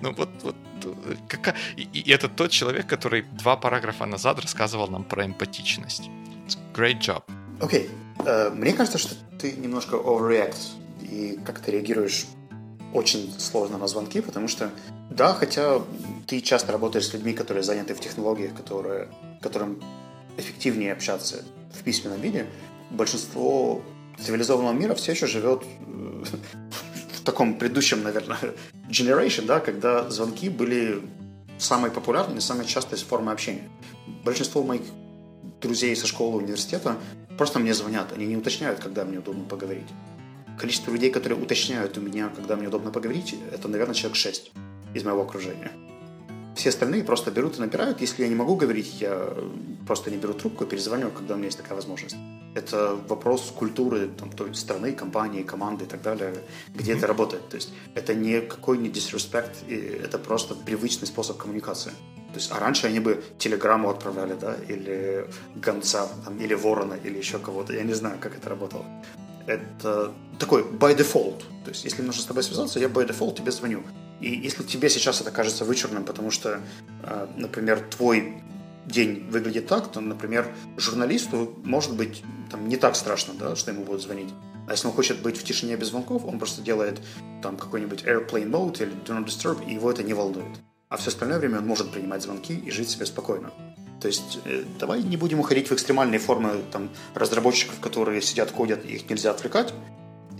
Ну 0.00 0.14
вот, 0.14 0.30
вот 0.42 0.56
как... 1.28 1.54
и, 1.76 2.10
это 2.10 2.28
тот 2.28 2.50
человек, 2.50 2.86
который 2.86 3.22
два 3.22 3.56
параграфа 3.56 4.06
назад 4.06 4.40
рассказывал 4.40 4.88
нам 4.88 5.04
про 5.04 5.24
эмпатичность. 5.24 6.10
It's 6.46 6.58
great 6.74 7.00
job. 7.00 7.22
Окей. 7.60 7.88
Okay. 7.88 7.90
Uh, 8.26 8.50
мне 8.54 8.72
кажется, 8.72 8.98
что 8.98 9.14
ты 9.38 9.52
немножко 9.52 9.96
overreact 9.96 10.56
и 11.00 11.38
как 11.44 11.60
ты 11.60 11.72
реагируешь 11.72 12.26
очень 12.92 13.34
сложно 13.38 13.76
на 13.76 13.88
звонки, 13.88 14.20
потому 14.20 14.48
что, 14.48 14.70
да, 15.10 15.34
хотя 15.34 15.80
ты 16.26 16.40
часто 16.40 16.72
работаешь 16.72 17.08
с 17.08 17.12
людьми, 17.12 17.32
которые 17.32 17.62
заняты 17.62 17.94
в 17.94 18.00
технологиях, 18.00 18.54
которые, 18.54 19.08
которым 19.42 19.82
эффективнее 20.38 20.92
общаться 20.92 21.42
в 21.72 21.82
письменном 21.82 22.20
виде, 22.20 22.46
большинство 22.90 23.82
цивилизованного 24.18 24.72
мира 24.72 24.94
все 24.94 25.12
еще 25.12 25.26
живет 25.26 25.64
э, 25.64 26.24
таком 27.24 27.54
предыдущем, 27.58 28.02
наверное, 28.02 28.38
generation, 28.88 29.46
да, 29.46 29.60
когда 29.60 30.10
звонки 30.10 30.48
были 30.48 31.02
самой 31.58 31.90
популярной 31.90 32.40
самой 32.40 32.66
частой 32.66 32.98
формой 32.98 33.32
общения. 33.32 33.68
Большинство 34.24 34.62
моих 34.62 34.82
друзей 35.60 35.94
со 35.96 36.06
школы, 36.06 36.42
университета 36.42 36.96
просто 37.38 37.58
мне 37.58 37.74
звонят, 37.74 38.12
они 38.12 38.26
не 38.26 38.36
уточняют, 38.36 38.80
когда 38.80 39.04
мне 39.04 39.18
удобно 39.18 39.44
поговорить 39.44 39.88
количество 40.58 40.90
людей, 40.92 41.10
которые 41.10 41.40
уточняют 41.40 41.98
у 41.98 42.00
меня, 42.00 42.28
когда 42.28 42.56
мне 42.56 42.68
удобно 42.68 42.90
поговорить, 42.90 43.34
это, 43.52 43.68
наверное, 43.68 43.94
человек 43.94 44.16
6 44.16 44.52
из 44.94 45.04
моего 45.04 45.22
окружения. 45.22 45.70
Все 46.54 46.68
остальные 46.68 47.04
просто 47.04 47.30
берут 47.30 47.58
и 47.58 47.60
набирают. 47.60 48.00
Если 48.00 48.22
я 48.22 48.28
не 48.28 48.34
могу 48.34 48.56
говорить, 48.56 49.00
я 49.00 49.28
просто 49.86 50.10
не 50.10 50.16
беру 50.16 50.34
трубку 50.34 50.64
и 50.64 50.66
перезвоню, 50.66 51.10
когда 51.10 51.34
у 51.34 51.36
меня 51.36 51.46
есть 51.46 51.58
такая 51.58 51.74
возможность. 51.74 52.16
Это 52.54 52.96
вопрос 53.08 53.52
культуры 53.56 54.08
там, 54.08 54.30
той 54.30 54.54
страны, 54.54 54.92
компании, 54.92 55.42
команды 55.42 55.84
и 55.84 55.88
так 55.88 56.02
далее, 56.02 56.34
где 56.74 56.92
mm-hmm. 56.92 56.96
это 56.98 57.06
работает. 57.06 57.48
То 57.48 57.56
есть 57.56 57.70
это 57.94 58.14
не 58.14 58.40
какой 58.40 58.78
не 58.78 58.88
disrespect, 58.88 59.68
это 59.68 60.18
просто 60.18 60.54
привычный 60.54 61.06
способ 61.06 61.36
коммуникации. 61.36 61.90
То 62.32 62.40
есть, 62.40 62.50
а 62.52 62.58
раньше 62.58 62.88
они 62.88 63.00
бы 63.00 63.22
телеграмму 63.38 63.90
отправляли, 63.90 64.34
да, 64.40 64.56
или 64.68 65.26
гонца, 65.54 66.08
там, 66.24 66.38
или 66.38 66.54
ворона, 66.54 66.94
или 66.94 67.18
еще 67.18 67.38
кого-то. 67.38 67.72
Я 67.72 67.82
не 67.82 67.94
знаю, 67.94 68.18
как 68.20 68.36
это 68.36 68.48
работало 68.48 68.84
это 69.46 70.12
такой 70.38 70.62
by 70.62 70.96
default. 70.96 71.38
То 71.64 71.70
есть, 71.70 71.84
если 71.84 71.98
мне 71.98 72.08
нужно 72.08 72.22
с 72.22 72.26
тобой 72.26 72.42
связаться, 72.42 72.78
я 72.78 72.86
by 72.86 73.06
default 73.06 73.36
тебе 73.36 73.50
звоню. 73.50 73.82
И 74.20 74.30
если 74.30 74.62
тебе 74.62 74.88
сейчас 74.88 75.20
это 75.20 75.30
кажется 75.30 75.64
вычурным, 75.64 76.04
потому 76.04 76.30
что, 76.30 76.60
э, 77.02 77.26
например, 77.36 77.80
твой 77.80 78.42
день 78.86 79.26
выглядит 79.30 79.66
так, 79.66 79.90
то, 79.90 80.00
например, 80.00 80.54
журналисту 80.76 81.58
может 81.64 81.94
быть 81.94 82.22
там, 82.50 82.68
не 82.68 82.76
так 82.76 82.96
страшно, 82.96 83.34
да, 83.34 83.56
что 83.56 83.70
ему 83.70 83.84
будут 83.84 84.02
звонить. 84.02 84.30
А 84.66 84.72
если 84.72 84.86
он 84.86 84.94
хочет 84.94 85.20
быть 85.20 85.36
в 85.36 85.44
тишине 85.44 85.76
без 85.76 85.88
звонков, 85.88 86.24
он 86.24 86.38
просто 86.38 86.62
делает 86.62 87.00
там 87.42 87.56
какой-нибудь 87.56 88.04
airplane 88.04 88.50
mode 88.50 88.82
или 88.82 88.92
do 88.92 89.18
not 89.18 89.26
disturb, 89.26 89.66
и 89.66 89.74
его 89.74 89.90
это 89.90 90.02
не 90.02 90.14
волнует. 90.14 90.58
А 90.88 90.96
все 90.96 91.08
остальное 91.08 91.38
время 91.38 91.58
он 91.58 91.66
может 91.66 91.90
принимать 91.90 92.22
звонки 92.22 92.54
и 92.54 92.70
жить 92.70 92.88
себе 92.88 93.04
спокойно. 93.06 93.52
То 94.00 94.08
есть 94.08 94.38
э, 94.44 94.64
давай 94.78 95.02
не 95.02 95.16
будем 95.16 95.40
уходить 95.40 95.68
в 95.68 95.72
экстремальные 95.72 96.18
формы 96.18 96.62
там, 96.70 96.90
разработчиков, 97.14 97.80
которые 97.80 98.22
сидят, 98.22 98.50
кодят, 98.50 98.84
их 98.84 99.08
нельзя 99.08 99.30
отвлекать. 99.30 99.74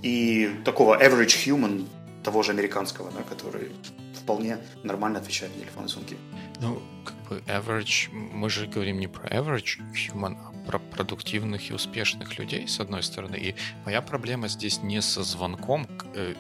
И 0.02 0.50
такого 0.64 1.02
average 1.02 1.46
human, 1.46 1.86
того 2.24 2.42
же 2.42 2.52
американского, 2.52 3.10
да, 3.12 3.22
который 3.22 3.70
вполне 4.14 4.58
нормально 4.82 5.18
отвечает 5.18 5.54
на 5.54 5.60
телефонные 5.60 5.88
звонки. 5.88 6.16
Ну, 6.60 6.82
как 7.04 7.16
бы 7.28 7.42
average, 7.46 8.10
мы 8.10 8.50
же 8.50 8.66
говорим 8.66 8.98
не 8.98 9.06
про 9.06 9.28
average 9.28 9.80
human, 9.92 10.36
а 10.42 10.54
про 10.66 10.78
продуктивных 10.78 11.70
и 11.70 11.74
успешных 11.74 12.38
людей, 12.38 12.66
с 12.66 12.80
одной 12.80 13.02
стороны. 13.02 13.36
И 13.36 13.54
моя 13.84 14.00
проблема 14.00 14.48
здесь 14.48 14.82
не 14.82 15.02
со 15.02 15.22
звонком, 15.22 15.86
э, 16.14 16.34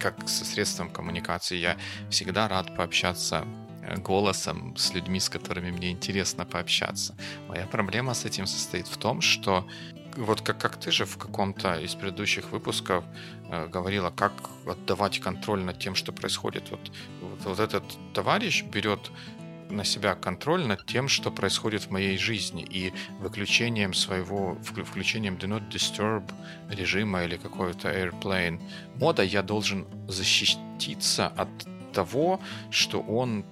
как 0.00 0.28
со 0.28 0.44
средством 0.44 0.90
коммуникации. 0.90 1.56
Я 1.56 1.76
всегда 2.10 2.48
рад 2.48 2.76
пообщаться 2.76 3.46
голосом 3.96 4.76
с 4.76 4.92
людьми, 4.92 5.18
с 5.18 5.28
которыми 5.28 5.70
мне 5.70 5.90
интересно 5.90 6.44
пообщаться. 6.44 7.14
Моя 7.48 7.66
проблема 7.66 8.14
с 8.14 8.24
этим 8.24 8.46
состоит 8.46 8.86
в 8.86 8.96
том, 8.96 9.20
что 9.20 9.66
вот 10.18 10.40
как, 10.40 10.58
как 10.58 10.76
ты 10.76 10.90
же 10.90 11.04
в 11.04 11.16
каком-то 11.16 11.80
из 11.80 11.94
предыдущих 11.94 12.50
выпусков 12.50 13.04
э, 13.50 13.66
говорила, 13.68 14.10
как 14.10 14.32
отдавать 14.66 15.20
контроль 15.20 15.62
над 15.62 15.78
тем, 15.78 15.94
что 15.94 16.12
происходит. 16.12 16.70
Вот, 16.70 16.90
вот, 17.20 17.44
вот 17.44 17.60
этот 17.60 17.84
товарищ 18.14 18.64
берет 18.64 19.10
на 19.70 19.84
себя 19.84 20.14
контроль 20.14 20.66
над 20.66 20.86
тем, 20.86 21.08
что 21.08 21.30
происходит 21.30 21.84
в 21.84 21.90
моей 21.90 22.16
жизни, 22.18 22.62
и 22.62 22.92
выключением 23.20 23.94
своего, 23.94 24.56
включением 24.62 25.36
Do 25.36 25.46
Not 25.46 25.70
Disturb 25.70 26.24
режима 26.70 27.24
или 27.24 27.36
какой-то 27.36 27.88
Airplane 27.88 28.60
мода 28.96 29.22
я 29.22 29.42
должен 29.42 29.86
защититься 30.08 31.28
от 31.28 31.48
того, 31.92 32.40
что 32.70 33.00
он 33.00 33.44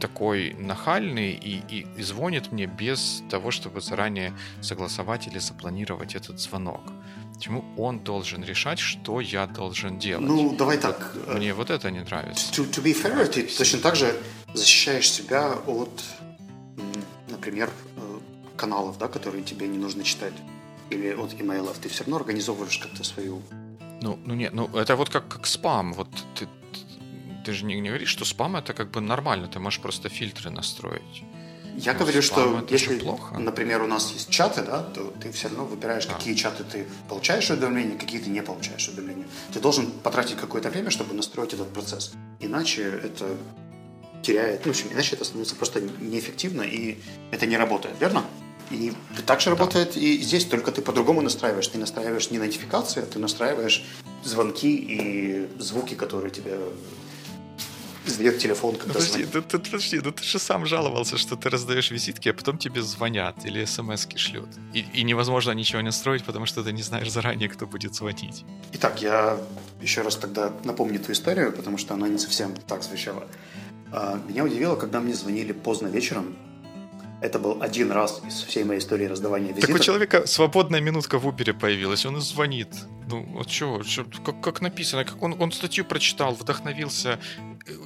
такой 0.00 0.54
нахальный 0.58 1.32
и, 1.32 1.62
и, 1.68 1.86
и 1.96 2.02
звонит 2.02 2.52
мне 2.52 2.66
без 2.66 3.22
того, 3.30 3.50
чтобы 3.50 3.80
заранее 3.80 4.32
согласовать 4.60 5.26
или 5.28 5.38
запланировать 5.38 6.14
этот 6.14 6.40
звонок. 6.40 6.80
Почему 7.34 7.64
он 7.76 8.00
должен 8.00 8.42
решать, 8.44 8.78
что 8.78 9.20
я 9.20 9.46
должен 9.46 9.98
делать? 9.98 10.26
Ну, 10.26 10.56
давай 10.56 10.78
так. 10.78 11.14
Мне 11.28 11.54
вот 11.54 11.70
это 11.70 11.90
не 11.90 12.00
нравится. 12.00 12.52
To, 12.52 12.70
to 12.70 12.82
be 12.82 12.94
fair, 12.94 13.26
ты 13.26 13.42
точно 13.44 13.78
так 13.78 13.96
же 13.96 14.14
защищаешь 14.54 15.10
себя 15.10 15.54
от, 15.66 16.02
например, 17.28 17.70
э, 17.96 18.18
каналов, 18.56 18.98
да, 18.98 19.08
которые 19.08 19.44
тебе 19.44 19.68
не 19.68 19.78
нужно 19.78 20.02
читать, 20.02 20.34
или 20.90 21.12
от 21.12 21.34
имейлов. 21.40 21.78
Ты 21.78 21.88
все 21.88 22.04
равно 22.04 22.16
организовываешь 22.16 22.78
как-то 22.78 23.04
свою 23.04 23.42
ну, 24.02 24.18
ну 24.24 24.34
нет, 24.34 24.54
ну 24.54 24.66
это 24.74 24.96
вот 24.96 25.10
как, 25.10 25.28
как 25.28 25.46
спам. 25.46 25.92
Вот 25.92 26.08
ты, 26.34 26.48
ты 27.44 27.52
же 27.52 27.64
не, 27.64 27.80
не 27.80 27.88
говоришь, 27.88 28.08
что 28.08 28.24
спам 28.24 28.56
это 28.56 28.72
как 28.72 28.90
бы 28.90 29.00
нормально, 29.00 29.48
ты 29.48 29.58
можешь 29.58 29.80
просто 29.80 30.08
фильтры 30.08 30.50
настроить. 30.50 31.24
Я 31.76 31.92
ну, 31.94 32.00
говорю, 32.00 32.20
что 32.20 32.66
если, 32.68 32.98
плохо. 32.98 33.38
например, 33.38 33.82
у 33.82 33.86
нас 33.86 34.12
есть 34.12 34.28
чаты, 34.28 34.62
да, 34.62 34.82
то 34.82 35.14
ты 35.22 35.30
все 35.32 35.48
равно 35.48 35.64
выбираешь, 35.64 36.06
да. 36.06 36.14
какие 36.14 36.34
чаты 36.34 36.64
ты 36.64 36.86
получаешь 37.08 37.48
уведомления, 37.50 37.96
какие 37.96 38.20
ты 38.20 38.28
не 38.28 38.42
получаешь 38.42 38.88
уведомления. 38.88 39.26
Ты 39.52 39.60
должен 39.60 39.90
потратить 39.90 40.36
какое-то 40.36 40.68
время, 40.70 40.90
чтобы 40.90 41.14
настроить 41.14 41.54
этот 41.54 41.72
процесс. 41.72 42.12
Иначе 42.40 42.82
это 42.82 43.36
теряет, 44.22 44.66
ну, 44.66 44.72
в 44.72 44.76
общем, 44.76 44.92
иначе 44.92 45.16
это 45.16 45.24
становится 45.24 45.54
просто 45.56 45.80
неэффективно, 45.80 46.62
и 46.62 46.98
это 47.30 47.46
не 47.46 47.56
работает, 47.56 47.94
верно? 48.00 48.24
И 48.70 48.92
так 49.26 49.40
же 49.40 49.50
да. 49.50 49.56
работает 49.56 49.96
и 49.96 50.18
здесь, 50.18 50.44
только 50.44 50.70
ты 50.70 50.82
по-другому 50.82 51.22
настраиваешь. 51.22 51.66
Ты 51.66 51.78
настраиваешь 51.78 52.30
не 52.30 52.38
нотификации, 52.38 53.02
а 53.02 53.06
ты 53.06 53.18
настраиваешь 53.18 53.84
звонки 54.22 54.76
и 54.76 55.48
звуки, 55.58 55.94
которые 55.94 56.30
тебе 56.30 56.58
издает 58.10 58.38
телефон, 58.38 58.76
когда 58.76 58.94
ну, 58.94 58.94
подожди, 58.94 59.24
ты, 59.24 59.40
ты, 59.40 59.58
подожди, 59.58 60.00
ну 60.04 60.12
ты 60.12 60.22
же 60.24 60.38
сам 60.38 60.66
жаловался, 60.66 61.16
что 61.16 61.36
ты 61.36 61.50
раздаешь 61.50 61.90
визитки, 61.90 62.28
а 62.28 62.34
потом 62.34 62.58
тебе 62.58 62.82
звонят 62.82 63.46
или 63.46 63.64
смс 63.64 64.06
шлют. 64.16 64.48
И, 64.74 64.84
и 64.94 65.04
невозможно 65.04 65.52
ничего 65.52 65.82
не 65.82 65.92
строить, 65.92 66.24
потому 66.24 66.46
что 66.46 66.62
ты 66.62 66.72
не 66.72 66.82
знаешь 66.82 67.10
заранее, 67.10 67.48
кто 67.48 67.66
будет 67.66 67.94
звонить. 67.94 68.44
Итак, 68.72 69.02
я 69.02 69.38
еще 69.82 70.02
раз 70.02 70.16
тогда 70.16 70.52
напомню 70.64 70.98
ту 70.98 71.12
историю, 71.12 71.52
потому 71.52 71.78
что 71.78 71.94
она 71.94 72.08
не 72.08 72.18
совсем 72.18 72.54
так 72.66 72.82
звучала. 72.82 73.24
А, 73.92 74.20
меня 74.28 74.44
удивило, 74.44 74.76
когда 74.76 75.00
мне 75.00 75.14
звонили 75.14 75.52
поздно 75.52 75.88
вечером, 75.88 76.36
Это 77.22 77.38
был 77.38 77.58
один 77.60 77.92
раз 77.92 78.22
из 78.26 78.42
всей 78.42 78.64
моей 78.64 78.80
истории 78.80 79.04
раздавания 79.06 79.48
визиток. 79.48 79.66
Так 79.68 79.76
у 79.76 79.78
человека 79.78 80.26
свободная 80.26 80.80
минутка 80.80 81.18
в 81.18 81.26
Uber 81.26 81.52
появилась, 81.52 82.06
он 82.06 82.16
и 82.16 82.20
звонит. 82.20 82.68
Ну, 83.08 83.26
вот 83.34 83.50
что, 83.50 83.82
как, 84.24 84.40
как 84.40 84.62
написано, 84.62 85.04
как 85.04 85.22
он, 85.22 85.36
он 85.38 85.52
статью 85.52 85.84
прочитал, 85.84 86.32
вдохновился 86.34 87.18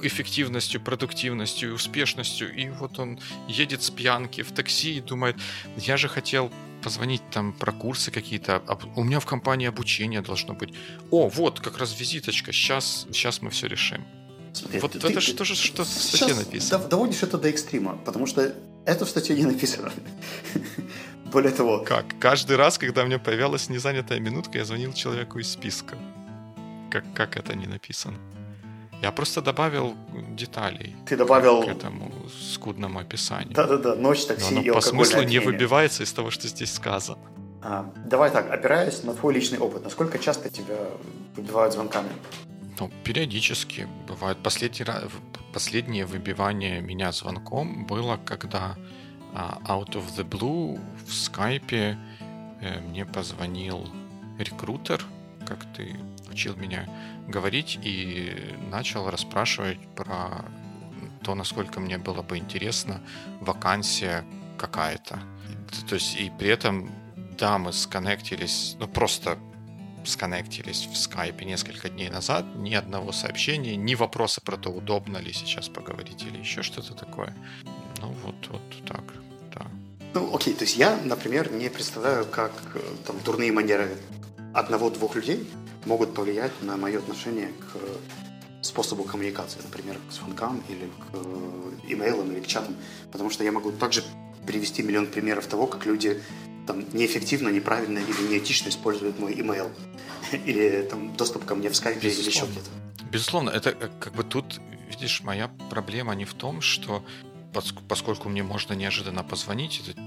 эффективностью, 0.01 0.81
продуктивностью, 0.81 1.73
успешностью, 1.73 2.53
и 2.53 2.69
вот 2.69 2.99
он 2.99 3.19
едет 3.47 3.83
с 3.83 3.89
пьянки 3.89 4.41
в 4.41 4.51
такси 4.51 4.97
и 4.97 5.01
думает, 5.01 5.35
я 5.77 5.97
же 5.97 6.07
хотел 6.07 6.51
позвонить 6.83 7.21
там 7.31 7.53
про 7.53 7.71
курсы 7.71 8.11
какие-то. 8.11 8.61
У 8.95 9.03
меня 9.03 9.19
в 9.19 9.25
компании 9.25 9.67
обучение 9.67 10.21
должно 10.21 10.53
быть. 10.53 10.73
О, 11.09 11.29
вот 11.29 11.59
как 11.59 11.79
раз 11.79 11.99
визиточка. 11.99 12.51
Сейчас, 12.51 13.07
сейчас 13.11 13.41
мы 13.41 13.49
все 13.49 13.67
решим. 13.67 14.05
Смотри, 14.53 14.79
вот 14.79 14.91
ты, 14.91 14.99
это 14.99 15.19
же 15.19 15.33
тоже 15.33 15.55
что 15.55 15.83
в 15.83 15.87
статье 15.87 16.35
написано. 16.35 16.87
Доводишь 16.87 17.23
это 17.23 17.37
до 17.37 17.49
экстрима, 17.49 17.97
потому 18.05 18.27
что 18.27 18.53
это 18.85 19.05
в 19.05 19.09
статье 19.09 19.35
не 19.35 19.45
написано. 19.45 19.91
Более 21.31 21.51
того... 21.51 21.79
Как? 21.79 22.05
Каждый 22.19 22.55
раз, 22.55 22.77
когда 22.77 23.01
у 23.01 23.05
меня 23.07 23.19
появилась 23.19 23.67
незанятая 23.69 24.19
минутка, 24.19 24.59
я 24.59 24.65
звонил 24.65 24.93
человеку 24.93 25.39
из 25.39 25.51
списка. 25.51 25.97
Как, 26.91 27.03
как 27.13 27.35
это 27.35 27.55
не 27.55 27.65
написано? 27.65 28.17
Я 29.01 29.11
просто 29.11 29.41
добавил 29.41 29.95
деталей. 30.35 30.95
Ты 31.05 31.17
добавил... 31.17 31.63
К 31.63 31.67
этому 31.67 32.11
скудному 32.53 32.99
описанию. 32.99 33.53
Да-да-да, 33.53 33.95
ночь, 33.95 34.25
такси 34.25 34.53
Но 34.53 34.59
оно 34.59 34.67
и 34.67 34.71
по 34.71 34.81
смыслу 34.81 35.23
не 35.23 35.39
выбивается 35.39 36.03
из 36.03 36.13
того, 36.13 36.31
что 36.31 36.47
здесь 36.47 36.73
сказано. 36.73 37.19
А, 37.61 37.91
давай 38.05 38.31
так, 38.31 38.51
опираясь 38.51 39.03
на 39.03 39.13
твой 39.13 39.33
личный 39.33 39.59
опыт, 39.59 39.83
насколько 39.83 40.19
часто 40.19 40.49
тебя 40.49 40.77
выбивают 41.35 41.73
звонками? 41.73 42.09
Ну, 42.79 42.91
периодически 43.03 43.87
бывает. 44.07 44.37
Последний 44.43 44.83
раз, 44.83 45.03
последнее 45.53 46.05
выбивание 46.05 46.81
меня 46.81 47.11
звонком 47.11 47.85
было, 47.85 48.19
когда 48.23 48.75
uh, 49.33 49.61
out 49.67 49.95
of 49.95 50.03
the 50.15 50.23
blue 50.23 50.79
в 51.07 51.13
скайпе 51.13 51.97
э, 52.61 52.79
мне 52.81 53.05
позвонил 53.05 53.87
рекрутер, 54.37 55.01
как 55.45 55.59
ты 55.75 55.95
учил 56.35 56.55
меня 56.57 56.85
говорить, 57.29 57.79
и 57.81 58.35
начал 58.69 59.09
расспрашивать 59.09 59.79
про 59.95 60.45
то, 61.23 61.33
насколько 61.33 61.79
мне 61.79 61.97
было 61.97 62.21
бы 62.21 62.37
интересно 62.37 63.01
вакансия 63.39 64.25
какая-то. 64.57 65.17
То 65.87 65.95
есть 65.95 66.19
и 66.19 66.29
при 66.37 66.49
этом, 66.49 66.91
да, 67.37 67.57
мы 67.57 67.71
сконнектились, 67.71 68.75
ну 68.79 68.87
просто 68.87 69.37
сконнектились 70.03 70.89
в 70.91 70.97
скайпе 70.97 71.45
несколько 71.45 71.87
дней 71.89 72.09
назад, 72.09 72.45
ни 72.55 72.75
одного 72.75 73.13
сообщения, 73.13 73.77
ни 73.77 73.95
вопроса 73.95 74.41
про 74.41 74.57
то, 74.57 74.69
удобно 74.69 75.17
ли 75.17 75.31
сейчас 75.31 75.69
поговорить 75.69 76.21
или 76.23 76.37
еще 76.37 76.63
что-то 76.63 76.93
такое. 76.93 77.33
Ну 78.01 78.13
вот, 78.25 78.35
вот 78.49 78.85
так, 78.85 79.03
да. 79.53 79.65
Ну, 80.13 80.35
окей, 80.35 80.53
то 80.53 80.65
есть 80.65 80.75
я, 80.75 80.97
например, 81.03 81.51
не 81.51 81.69
представляю, 81.69 82.25
как 82.25 82.51
э, 82.73 82.79
там 83.07 83.15
дурные 83.23 83.51
манеры 83.51 83.97
одного-двух 84.55 85.15
людей 85.15 85.47
могут 85.85 86.13
повлиять 86.13 86.53
на 86.61 86.77
мое 86.77 86.99
отношение 86.99 87.49
к 87.59 88.65
способу 88.65 89.03
коммуникации, 89.03 89.59
например, 89.61 89.97
к 90.09 90.11
звонкам 90.11 90.63
или 90.69 90.85
к 90.85 91.13
э, 91.13 91.93
имейлам 91.93 92.31
или 92.31 92.39
к 92.39 92.47
чатам, 92.47 92.75
потому 93.11 93.29
что 93.29 93.43
я 93.43 93.51
могу 93.51 93.71
также 93.71 94.03
привести 94.47 94.81
миллион 94.81 95.07
примеров 95.07 95.45
того, 95.45 95.67
как 95.67 95.85
люди 95.85 96.21
там 96.65 96.83
неэффективно, 96.93 97.49
неправильно 97.49 97.99
или 97.99 98.27
неэтично 98.27 98.69
используют 98.69 99.19
мой 99.19 99.39
имейл. 99.39 99.69
Или 100.31 100.81
там 100.89 101.15
доступ 101.15 101.45
ко 101.45 101.53
мне 101.53 101.69
в 101.69 101.75
скайпе 101.75 102.09
или 102.09 102.19
еще 102.19 102.45
где-то. 102.45 102.69
Безусловно, 103.11 103.51
это 103.51 103.69
э, 103.69 103.89
как 103.99 104.13
бы 104.15 104.23
тут, 104.23 104.59
видишь, 104.89 105.21
моя 105.21 105.49
проблема 105.69 106.15
не 106.15 106.25
в 106.25 106.33
том, 106.33 106.61
что 106.61 107.05
поскольку 107.87 108.29
мне 108.29 108.41
можно 108.41 108.73
неожиданно 108.73 109.23
позвонить, 109.23 109.83
это 109.87 109.99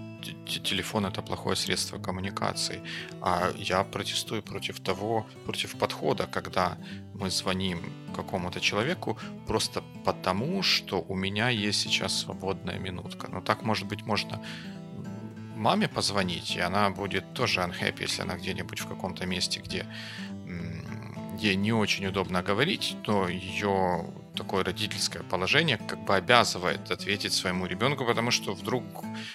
телефон 0.47 1.07
это 1.07 1.23
плохое 1.23 1.57
средство 1.57 1.99
коммуникации. 1.99 2.83
А 3.21 3.53
я 3.57 3.85
протестую 3.85 4.43
против 4.43 4.81
того, 4.81 5.27
против 5.45 5.77
подхода, 5.79 6.27
когда 6.27 6.77
мы 7.15 7.31
звоним 7.31 7.81
какому-то 8.15 8.61
человеку 8.61 9.19
просто 9.47 9.83
потому, 10.05 10.63
что 10.63 11.05
у 11.09 11.15
меня 11.15 11.49
есть 11.49 11.81
сейчас 11.81 12.19
свободная 12.19 12.79
минутка. 12.79 13.29
Но 13.31 13.41
так, 13.41 13.63
может 13.63 13.87
быть, 13.87 14.07
можно 14.07 14.41
маме 15.57 15.89
позвонить, 15.89 16.57
и 16.57 16.61
она 16.61 16.91
будет 16.91 17.35
тоже 17.35 17.61
unhappy, 17.61 18.03
если 18.03 18.23
она 18.23 18.37
где-нибудь 18.37 18.81
в 18.81 18.87
каком-то 18.87 19.27
месте, 19.27 19.61
где 19.61 19.87
ей 21.41 21.57
не 21.57 21.73
очень 21.73 22.07
удобно 22.07 22.43
говорить, 22.43 22.97
то 23.03 23.29
ее 23.29 24.07
такое 24.39 24.65
родительское 24.65 25.23
положение 25.23 25.77
как 25.77 25.99
бы 26.05 26.17
обязывает 26.17 26.91
ответить 26.91 27.33
своему 27.33 27.67
ребенку, 27.67 28.05
потому 28.07 28.31
что 28.31 28.55
вдруг 28.55 28.85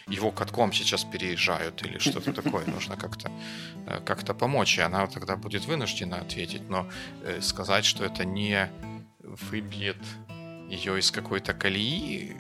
его 0.07 0.31
катком 0.31 0.73
сейчас 0.73 1.03
переезжают 1.03 1.85
или 1.85 1.99
что-то 1.99 2.33
такое, 2.41 2.65
нужно 2.65 2.95
как-то 2.95 3.29
э, 3.87 3.99
как-то 4.05 4.33
помочь, 4.33 4.77
и 4.77 4.81
она 4.81 5.07
тогда 5.07 5.35
будет 5.35 5.65
вынуждена 5.65 6.17
ответить, 6.17 6.69
но 6.69 6.87
э, 7.23 7.41
сказать, 7.41 7.85
что 7.85 8.05
это 8.05 8.25
не 8.25 8.69
выбьет 9.51 9.97
ее 10.69 10.97
из 10.97 11.11
какой-то 11.11 11.53
колеи, 11.53 12.35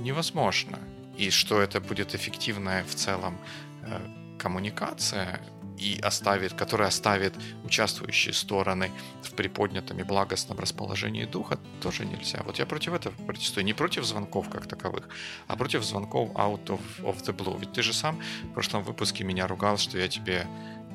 невозможно. 0.00 0.78
И 1.18 1.30
что 1.30 1.60
это 1.60 1.80
будет 1.80 2.14
эффективная 2.14 2.84
в 2.84 2.94
целом 2.94 3.38
э, 3.82 4.38
коммуникация, 4.38 5.40
и 5.82 6.00
оставит, 6.00 6.54
которая 6.54 6.88
оставит 6.88 7.34
участвующие 7.64 8.32
стороны 8.32 8.90
в 9.22 9.32
приподнятом 9.34 9.98
и 9.98 10.02
благостном 10.04 10.58
расположении 10.58 11.24
духа, 11.24 11.58
тоже 11.80 12.04
нельзя. 12.04 12.42
Вот 12.44 12.58
я 12.58 12.66
против 12.66 12.92
этого 12.94 13.14
протестую. 13.26 13.64
Не 13.64 13.74
против 13.74 14.04
звонков 14.04 14.48
как 14.48 14.66
таковых, 14.66 15.08
а 15.48 15.56
против 15.56 15.82
звонков 15.84 16.30
out 16.30 16.66
of, 16.66 16.80
of 17.00 17.22
the 17.22 17.34
blue. 17.36 17.58
Ведь 17.58 17.72
ты 17.72 17.82
же 17.82 17.92
сам 17.92 18.20
в 18.44 18.52
прошлом 18.52 18.84
выпуске 18.84 19.24
меня 19.24 19.46
ругал, 19.46 19.76
что 19.78 19.98
я 19.98 20.08
тебе 20.08 20.46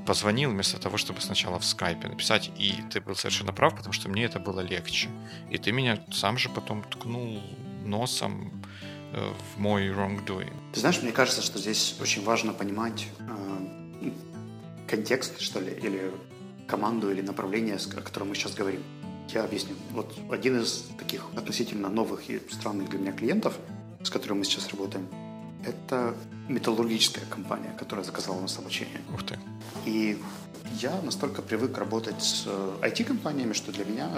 позвонил 0.05 0.51
вместо 0.51 0.79
того, 0.79 0.97
чтобы 0.97 1.19
сначала 1.19 1.59
в 1.59 1.65
скайпе 1.65 2.07
написать, 2.07 2.49
и 2.57 2.75
ты 2.89 3.01
был 3.01 3.15
совершенно 3.15 3.51
прав, 3.51 3.75
потому 3.75 3.91
что 3.91 4.07
мне 4.07 4.23
это 4.23 4.39
было 4.39 4.61
легче. 4.61 5.09
И 5.49 5.57
ты 5.57 5.73
меня 5.73 5.99
сам 6.11 6.37
же 6.37 6.47
потом 6.49 6.83
ткнул 6.83 7.41
носом 7.83 8.63
Э, 9.13 9.31
в 9.55 9.59
мой 9.59 9.87
wrongdoing. 9.87 10.53
Ты 10.73 10.81
знаешь, 10.81 11.01
мне 11.01 11.13
кажется, 11.13 11.41
что 11.41 11.57
здесь 11.59 11.95
очень 12.01 12.23
важно 12.23 12.51
понимать 12.51 13.07
э, 13.19 13.76
контекст, 14.87 15.39
что 15.39 15.59
ли, 15.59 15.71
или 15.71 16.11
команду, 16.67 17.11
или 17.11 17.21
направление, 17.21 17.77
о 17.77 18.01
котором 18.01 18.29
мы 18.29 18.35
сейчас 18.35 18.53
говорим. 18.53 18.83
Я 19.29 19.43
объясню. 19.43 19.75
Вот 19.91 20.13
один 20.31 20.61
из 20.61 20.85
таких 20.97 21.25
относительно 21.35 21.89
новых 21.89 22.29
и 22.29 22.41
странных 22.49 22.89
для 22.89 22.99
меня 22.99 23.11
клиентов, 23.11 23.57
с 24.03 24.09
которым 24.09 24.39
мы 24.39 24.45
сейчас 24.45 24.69
работаем, 24.69 25.07
это 25.65 26.15
металлургическая 26.47 27.25
компания, 27.25 27.75
которая 27.77 28.05
заказала 28.05 28.37
у 28.37 28.41
нас 28.41 28.57
обучение. 28.57 29.01
Ух 29.13 29.23
ты. 29.25 29.37
И 29.85 30.17
я 30.79 31.01
настолько 31.01 31.41
привык 31.41 31.77
работать 31.77 32.21
с 32.23 32.47
IT-компаниями, 32.81 33.53
что 33.53 33.71
для 33.71 33.85
меня 33.85 34.09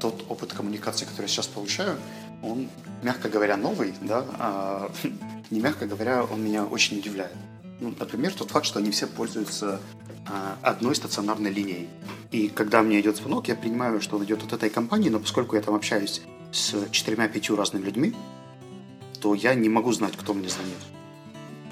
тот 0.00 0.24
опыт 0.28 0.52
коммуникации, 0.52 1.04
который 1.04 1.26
я 1.26 1.28
сейчас 1.28 1.46
получаю, 1.46 1.96
он, 2.42 2.68
мягко 3.02 3.28
говоря, 3.28 3.56
новый, 3.56 3.94
да, 4.00 4.24
а, 4.38 4.92
не 5.50 5.60
мягко 5.60 5.86
говоря, 5.86 6.24
он 6.24 6.42
меня 6.42 6.64
очень 6.64 6.98
удивляет. 6.98 7.36
Ну, 7.80 7.94
например, 7.98 8.34
тот 8.34 8.50
факт, 8.50 8.66
что 8.66 8.78
они 8.78 8.90
все 8.90 9.06
пользуются 9.06 9.80
а, 10.26 10.58
одной 10.62 10.94
стационарной 10.94 11.50
линией. 11.50 11.88
И 12.30 12.48
когда 12.48 12.82
мне 12.82 13.00
идет 13.00 13.16
звонок, 13.16 13.48
я 13.48 13.56
принимаю, 13.56 14.00
что 14.00 14.16
он 14.16 14.24
идет 14.24 14.42
от 14.42 14.52
этой 14.52 14.70
компании, 14.70 15.08
но 15.08 15.18
поскольку 15.18 15.56
я 15.56 15.62
там 15.62 15.74
общаюсь 15.74 16.22
с 16.52 16.74
четырьмя-пятью 16.90 17.56
разными 17.56 17.84
людьми, 17.84 18.14
то 19.20 19.34
я 19.34 19.54
не 19.54 19.68
могу 19.68 19.92
знать, 19.92 20.16
кто 20.16 20.34
мне 20.34 20.48
звонит. 20.48 20.76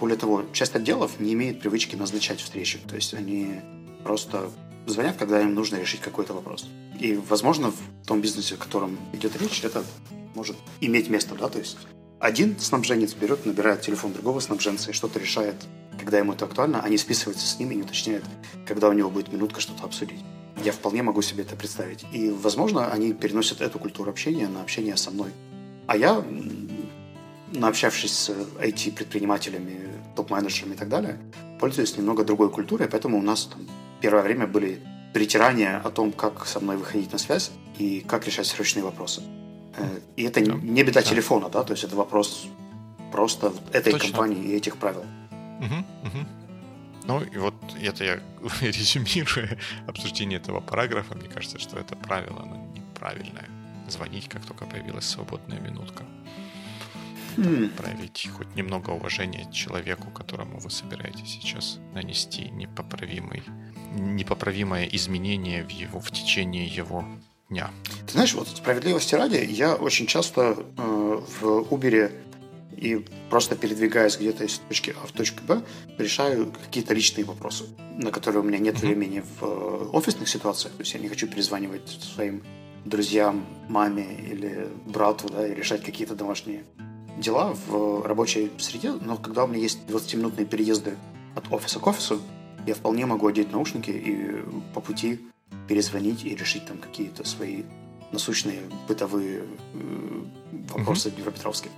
Более 0.01 0.16
того, 0.16 0.44
часть 0.53 0.75
отделов 0.75 1.21
не 1.21 1.35
имеет 1.35 1.61
привычки 1.61 1.97
назначать 1.97 2.40
встречи. 2.40 2.79
То 2.88 2.97
есть 2.97 3.14
они 3.14 3.61
просто 4.03 4.51
звонят, 4.87 5.16
когда 5.16 5.42
им 5.42 5.55
нужно 5.55 5.77
решить 5.77 6.01
какой-то 6.01 6.33
вопрос. 6.33 6.66
И, 6.99 7.14
возможно, 7.16 7.71
в 7.71 8.07
том 8.07 8.21
бизнесе, 8.21 8.55
о 8.55 8.59
котором 8.59 8.99
идет 9.12 9.40
речь, 9.40 9.62
это 9.62 9.85
может 10.35 10.57
иметь 10.81 11.11
место, 11.11 11.35
да, 11.35 11.49
то 11.49 11.59
есть 11.59 11.79
один 12.20 12.59
снабженец 12.59 13.14
берет, 13.14 13.46
набирает 13.46 13.81
телефон 13.83 14.12
другого 14.12 14.40
снабженца 14.40 14.90
и 14.90 14.92
что-то 14.92 15.18
решает, 15.18 15.54
когда 15.98 16.18
ему 16.18 16.33
это 16.33 16.46
актуально, 16.46 16.85
не 16.88 16.98
списывается 16.98 17.46
с 17.46 17.59
ним 17.59 17.70
и 17.70 17.76
не 17.76 17.83
уточняет, 17.83 18.24
когда 18.66 18.88
у 18.88 18.92
него 18.92 19.11
будет 19.11 19.33
минутка 19.33 19.61
что-то 19.61 19.85
обсудить. 19.85 20.20
Я 20.64 20.72
вполне 20.72 21.02
могу 21.02 21.22
себе 21.22 21.44
это 21.44 21.54
представить. 21.54 22.04
И, 22.12 22.31
возможно, 22.31 22.90
они 22.90 23.12
переносят 23.12 23.61
эту 23.61 23.78
культуру 23.78 24.11
общения 24.11 24.48
на 24.48 24.62
общение 24.62 24.96
со 24.96 25.12
мной. 25.12 25.31
А 25.87 25.96
я, 25.96 26.24
наобщавшись 27.52 28.12
с 28.12 28.31
IT-предпринимателями, 28.31 29.88
топ-менеджерами 30.16 30.74
и 30.74 30.76
так 30.76 30.88
далее, 30.88 31.18
пользуюсь 31.61 31.96
немного 31.96 32.24
другой 32.24 32.50
культурой, 32.50 32.88
поэтому 32.88 33.18
у 33.18 33.22
нас 33.22 33.44
там 33.44 33.61
первое 34.00 34.22
время 34.22 34.48
были 34.48 34.83
притирания 35.14 35.81
о 35.85 35.90
том, 35.90 36.12
как 36.12 36.46
со 36.46 36.59
мной 36.59 36.76
выходить 36.76 37.12
на 37.12 37.18
связь 37.18 37.52
и 37.78 38.00
как 38.00 38.26
решать 38.26 38.46
срочные 38.46 38.83
вопросы. 38.83 39.22
И 40.16 40.24
это 40.24 40.44
да. 40.44 40.54
не 40.54 40.83
беда 40.83 41.00
да. 41.00 41.02
телефона, 41.02 41.48
да, 41.48 41.62
то 41.62 41.72
есть 41.72 41.85
это 41.85 41.96
вопрос 41.96 42.46
просто 43.12 43.52
этой 43.72 43.92
Точно. 43.92 44.09
компании 44.09 44.42
и 44.42 44.57
этих 44.57 44.76
правил. 44.76 45.04
Угу, 45.61 45.74
угу. 46.04 46.26
Ну 47.04 47.22
и 47.22 47.38
вот 47.38 47.54
это 47.81 48.04
я 48.04 48.20
резюмирую 48.61 49.59
обсуждение 49.87 50.38
этого 50.38 50.61
параграфа, 50.61 51.14
мне 51.14 51.28
кажется, 51.28 51.59
что 51.59 51.78
это 51.78 51.96
правило, 51.96 52.42
оно 52.42 52.57
неправильное. 52.74 53.48
Звонить, 53.88 54.28
как 54.28 54.44
только 54.44 54.66
появилась 54.66 55.07
свободная 55.07 55.61
минутка. 55.61 56.04
mm. 57.37 57.70
проявить 57.70 58.28
хоть 58.37 58.54
немного 58.54 58.90
уважения 58.90 59.50
человеку, 59.52 60.11
которому 60.11 60.59
вы 60.59 60.70
собираетесь 60.70 61.40
сейчас 61.40 61.78
нанести 61.94 62.50
непоправимый, 62.50 63.42
непоправимое 63.92 64.85
изменение 64.87 65.64
в, 65.64 65.70
его, 65.70 66.00
в 66.00 66.11
течение 66.11 66.66
его 66.66 67.04
дня. 67.50 67.70
Ты 68.06 68.12
знаешь, 68.12 68.34
вот 68.34 68.48
справедливости 68.48 69.14
ради, 69.14 69.37
я 69.48 69.74
очень 69.74 70.06
часто 70.06 70.56
э, 70.76 71.20
в 71.40 71.44
Uber 71.44 72.12
и 72.76 73.04
просто 73.28 73.56
передвигаясь 73.56 74.16
где-то 74.16 74.44
из 74.44 74.61
точки 74.68 74.94
А 75.02 75.06
в 75.06 75.12
точку 75.12 75.42
Б, 75.44 75.62
решаю 75.98 76.52
какие-то 76.64 76.94
личные 76.94 77.24
вопросы, 77.24 77.64
на 77.96 78.12
которые 78.12 78.42
у 78.42 78.44
меня 78.44 78.58
нет 78.58 78.76
mm-hmm. 78.76 78.80
времени 78.80 79.24
в 79.40 79.44
э, 79.44 79.88
офисных 79.92 80.28
ситуациях. 80.28 80.74
То 80.74 80.82
есть 80.82 80.94
я 80.94 81.00
не 81.00 81.08
хочу 81.08 81.26
перезванивать 81.26 81.88
своим 81.88 82.42
друзьям, 82.84 83.44
маме 83.68 84.06
или 84.30 84.68
брату, 84.87 85.28
да, 85.28 85.46
и 85.46 85.54
решать 85.54 85.82
какие-то 85.82 86.14
домашние 86.14 86.64
дела 87.16 87.54
в 87.66 88.06
рабочей 88.06 88.50
среде, 88.58 88.92
но 88.92 89.16
когда 89.16 89.44
у 89.44 89.48
меня 89.48 89.61
есть 89.61 89.80
20-минутные 89.88 90.46
переезды 90.46 90.96
от 91.34 91.52
офиса 91.52 91.80
к 91.80 91.87
офису, 91.87 92.20
я 92.66 92.74
вполне 92.74 93.06
могу 93.06 93.26
одеть 93.26 93.50
наушники 93.50 93.90
и 93.90 94.44
по 94.72 94.80
пути 94.80 95.20
перезвонить 95.66 96.24
и 96.24 96.34
решить 96.34 96.66
там 96.66 96.78
какие-то 96.78 97.26
свои 97.26 97.62
насущные 98.12 98.62
бытовые 98.88 99.42
э, 99.74 100.22
вопросы 100.70 101.08
mm-hmm. 101.08 101.14
Днепропетровске. 101.16 101.70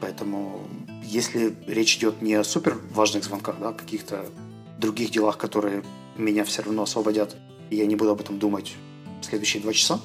Поэтому 0.00 0.68
если 1.02 1.56
речь 1.66 1.96
идет 1.96 2.22
не 2.22 2.34
о 2.34 2.44
супер 2.44 2.78
важных 2.90 3.24
звонках, 3.24 3.58
да, 3.58 3.70
о 3.70 3.72
каких-то 3.72 4.26
других 4.78 5.10
делах, 5.10 5.38
которые 5.38 5.82
меня 6.16 6.44
все 6.44 6.62
равно 6.62 6.82
освободят, 6.82 7.36
и 7.70 7.76
я 7.76 7.86
не 7.86 7.96
буду 7.96 8.10
об 8.10 8.20
этом 8.20 8.38
думать 8.38 8.74
в 9.20 9.24
следующие 9.24 9.62
два 9.62 9.72
часа, 9.72 10.00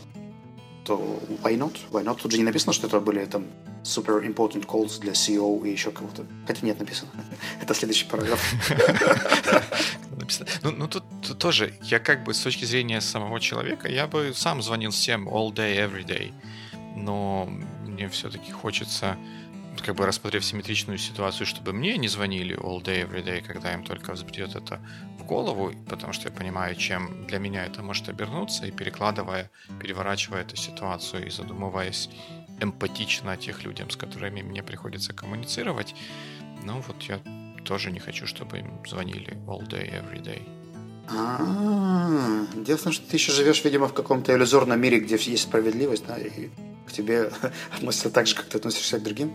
то 0.85 1.19
why 1.43 1.57
not? 1.57 1.77
Why 1.91 2.03
not? 2.03 2.21
Тут 2.21 2.31
же 2.31 2.37
не 2.37 2.43
написано, 2.43 2.73
что 2.73 2.87
это 2.87 2.99
были 2.99 3.23
там 3.25 3.45
super 3.83 4.23
important 4.25 4.65
calls 4.65 4.99
для 4.99 5.13
CEO 5.13 5.65
и 5.65 5.71
еще 5.71 5.91
кого-то. 5.91 6.25
Хотя 6.47 6.65
нет, 6.65 6.79
написано. 6.79 7.11
это 7.61 7.73
следующий 7.73 8.05
параграф. 8.05 8.41
Ну, 10.63 10.71
ну 10.71 10.87
тут, 10.87 11.03
тут 11.21 11.39
тоже, 11.39 11.73
я 11.81 11.99
как 11.99 12.23
бы 12.23 12.33
с 12.33 12.39
точки 12.39 12.65
зрения 12.65 13.01
самого 13.01 13.39
человека, 13.39 13.89
я 13.89 14.07
бы 14.07 14.33
сам 14.35 14.61
звонил 14.61 14.91
всем 14.91 15.27
all 15.27 15.53
day, 15.53 15.77
every 15.77 16.05
day. 16.05 16.33
Но 16.95 17.49
мне 17.85 18.07
все-таки 18.09 18.51
хочется 18.51 19.17
как 19.81 19.95
бы 19.95 20.05
рассмотрев 20.05 20.45
симметричную 20.45 20.97
ситуацию, 20.97 21.47
чтобы 21.47 21.73
мне 21.73 21.97
не 21.97 22.07
звонили 22.07 22.55
all 22.55 22.81
day, 22.81 23.07
every 23.07 23.23
day, 23.23 23.41
когда 23.41 23.73
им 23.73 23.83
только 23.83 24.13
взбредет 24.13 24.55
это 24.55 24.79
в 25.19 25.25
голову, 25.25 25.73
потому 25.89 26.13
что 26.13 26.29
я 26.29 26.35
понимаю, 26.35 26.75
чем 26.75 27.25
для 27.27 27.39
меня 27.39 27.65
это 27.65 27.81
может 27.81 28.07
обернуться, 28.09 28.65
и 28.65 28.71
перекладывая, 28.71 29.49
переворачивая 29.81 30.41
эту 30.41 30.55
ситуацию 30.55 31.27
и 31.27 31.29
задумываясь 31.29 32.09
эмпатично 32.59 33.31
о 33.33 33.37
тех 33.37 33.63
людям, 33.63 33.89
с 33.89 33.97
которыми 33.97 34.41
мне 34.41 34.63
приходится 34.63 35.13
коммуницировать, 35.13 35.95
ну 36.63 36.81
вот 36.87 37.01
я 37.03 37.19
тоже 37.63 37.91
не 37.91 37.99
хочу, 37.99 38.27
чтобы 38.27 38.59
им 38.59 38.85
звонили 38.85 39.37
all 39.47 39.67
day, 39.67 39.89
every 39.91 40.21
day. 40.21 40.41
А, 41.09 42.45
том, 42.65 42.93
что 42.93 43.05
ты 43.09 43.17
еще 43.17 43.31
живешь, 43.31 43.63
видимо, 43.63 43.87
в 43.87 43.93
каком-то 43.93 44.33
иллюзорном 44.33 44.79
мире, 44.79 44.99
где 44.99 45.15
есть 45.15 45.43
справедливость, 45.43 46.05
да, 46.07 46.17
и 46.17 46.49
к 46.87 46.91
тебе 46.91 47.31
относятся 47.75 48.09
так 48.09 48.27
же, 48.27 48.35
как 48.35 48.45
ты 48.45 48.57
относишься 48.57 48.99
к 48.99 49.03
другим. 49.03 49.33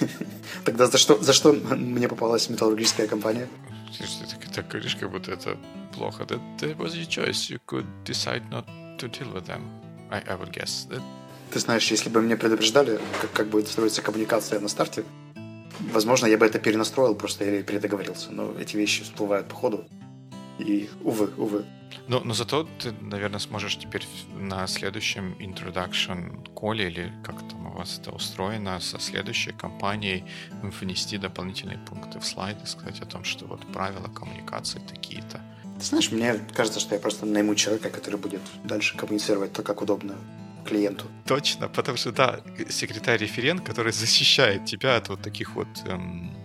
Тогда 0.64 0.86
за 0.86 0.98
что, 0.98 1.22
за 1.22 1.32
что 1.32 1.52
мне 1.52 2.08
попалась 2.08 2.48
металлургическая 2.48 3.06
компания? 3.06 3.48
Ты 3.98 4.04
так, 4.30 4.52
так 4.54 4.68
говоришь, 4.68 4.96
как 4.96 5.10
будто 5.10 5.32
это 5.32 5.58
плохо. 5.92 6.22
That, 6.24 6.40
that 6.58 6.76
was 6.78 6.94
your 6.94 7.06
choice. 7.06 7.50
You 7.50 7.58
could 7.66 7.86
decide 8.04 8.42
not 8.50 8.64
to 8.98 9.08
deal 9.10 9.32
with 9.32 9.46
them. 9.46 9.62
I, 10.10 10.22
I 10.26 10.36
would 10.36 10.52
guess. 10.52 10.88
That... 10.88 11.02
Ты 11.52 11.58
знаешь, 11.58 11.90
если 11.90 12.08
бы 12.08 12.22
мне 12.22 12.36
предупреждали, 12.36 13.00
как, 13.20 13.32
как 13.32 13.48
будет 13.48 13.68
строиться 13.68 14.02
коммуникация 14.02 14.60
на 14.60 14.68
старте, 14.68 15.04
возможно, 15.92 16.26
я 16.26 16.38
бы 16.38 16.46
это 16.46 16.58
перенастроил 16.58 17.14
просто 17.14 17.44
или 17.44 17.62
передоговорился. 17.62 18.30
Но 18.30 18.52
эти 18.58 18.76
вещи 18.76 19.04
всплывают 19.04 19.48
по 19.48 19.54
ходу. 19.54 19.84
И, 20.58 20.88
увы, 21.02 21.30
увы. 21.36 21.64
Но, 22.06 22.20
но 22.20 22.34
зато 22.34 22.68
ты, 22.78 22.92
наверное, 23.00 23.38
сможешь 23.38 23.78
теперь 23.78 24.06
на 24.34 24.66
следующем 24.66 25.36
introduction 25.40 26.46
коле 26.54 26.88
или 26.88 27.12
как 27.24 27.36
там 27.48 27.66
у 27.66 27.70
вас 27.70 27.98
это 27.98 28.10
устроено, 28.10 28.80
со 28.80 28.98
следующей 29.00 29.52
компанией 29.52 30.24
внести 30.62 31.18
дополнительные 31.18 31.78
пункты 31.78 32.20
в 32.20 32.24
слайды, 32.24 32.66
сказать 32.66 33.00
о 33.00 33.06
том, 33.06 33.24
что 33.24 33.46
вот 33.46 33.66
правила 33.72 34.08
коммуникации 34.08 34.80
такие-то. 34.88 35.40
Ты 35.78 35.86
знаешь, 35.86 36.10
мне 36.10 36.38
кажется, 36.54 36.80
что 36.80 36.94
я 36.94 37.00
просто 37.00 37.26
найму 37.26 37.54
человека, 37.54 37.90
который 37.90 38.20
будет 38.20 38.42
дальше 38.64 38.96
коммуницировать 38.96 39.52
то, 39.52 39.62
как 39.62 39.80
удобно 39.80 40.16
клиенту. 40.70 41.04
Точно, 41.26 41.68
потому 41.68 41.98
что, 41.98 42.12
да, 42.12 42.40
секретарь-референт, 42.68 43.66
который 43.66 43.92
защищает 43.92 44.64
тебя 44.64 44.96
от 44.96 45.08
вот 45.08 45.20
таких 45.22 45.54
вот 45.54 45.68
эм, 45.86 46.36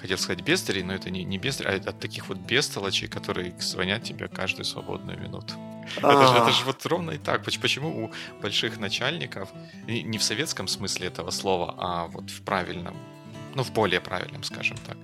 хотел 0.00 0.18
сказать 0.18 0.42
бездарей, 0.44 0.82
но 0.82 0.94
это 0.94 1.10
не, 1.10 1.24
не 1.24 1.38
бездари, 1.38 1.82
а 1.86 1.90
от 1.90 2.00
таких 2.00 2.28
вот 2.28 2.38
бестолочей, 2.38 3.08
которые 3.08 3.54
звонят 3.60 4.02
тебе 4.04 4.28
каждую 4.28 4.64
свободную 4.64 5.20
минуту. 5.20 5.54
Это 5.96 6.26
же, 6.26 6.34
это 6.34 6.52
же 6.52 6.64
вот 6.64 6.86
ровно 6.86 7.10
и 7.12 7.18
так. 7.18 7.44
Почему 7.44 8.04
у 8.04 8.12
больших 8.40 8.78
начальников, 8.78 9.48
не 9.86 10.18
в 10.18 10.22
советском 10.22 10.68
смысле 10.68 11.08
этого 11.08 11.30
слова, 11.30 11.74
а 11.78 12.06
вот 12.06 12.30
в 12.30 12.42
правильном, 12.42 12.96
ну, 13.54 13.62
в 13.62 13.72
более 13.72 14.00
правильном, 14.00 14.44
скажем 14.44 14.76
так, 14.86 14.96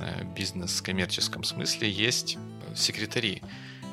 э, 0.00 0.24
бизнес-коммерческом 0.36 1.44
смысле 1.44 1.88
есть 1.88 2.38
секретари, 2.74 3.42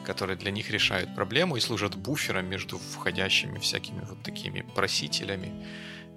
которые 0.06 0.38
для 0.38 0.52
них 0.52 0.70
решают 0.70 1.16
проблему 1.16 1.58
и 1.58 1.60
служат 1.60 1.96
буфером 1.96 2.46
между 2.46 2.78
входящими 2.78 3.60
всякими 3.60 4.02
вот 4.02 4.24
такими 4.24 4.62
просителями 4.76 5.66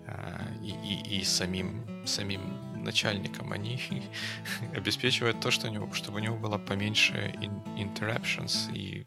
э, 0.06 0.46
и, 0.62 0.70
и, 0.70 1.20
и 1.20 1.24
самим, 1.24 2.06
самим 2.06 2.40
начальником, 2.84 3.52
они 3.52 3.80
обеспечивают 4.74 5.40
то, 5.40 5.50
что 5.50 5.68
у 5.68 5.70
него, 5.70 5.92
чтобы 5.92 6.18
у 6.18 6.20
него 6.20 6.36
было 6.36 6.58
поменьше 6.58 7.34
interruptions 7.76 8.72
и 8.72 9.06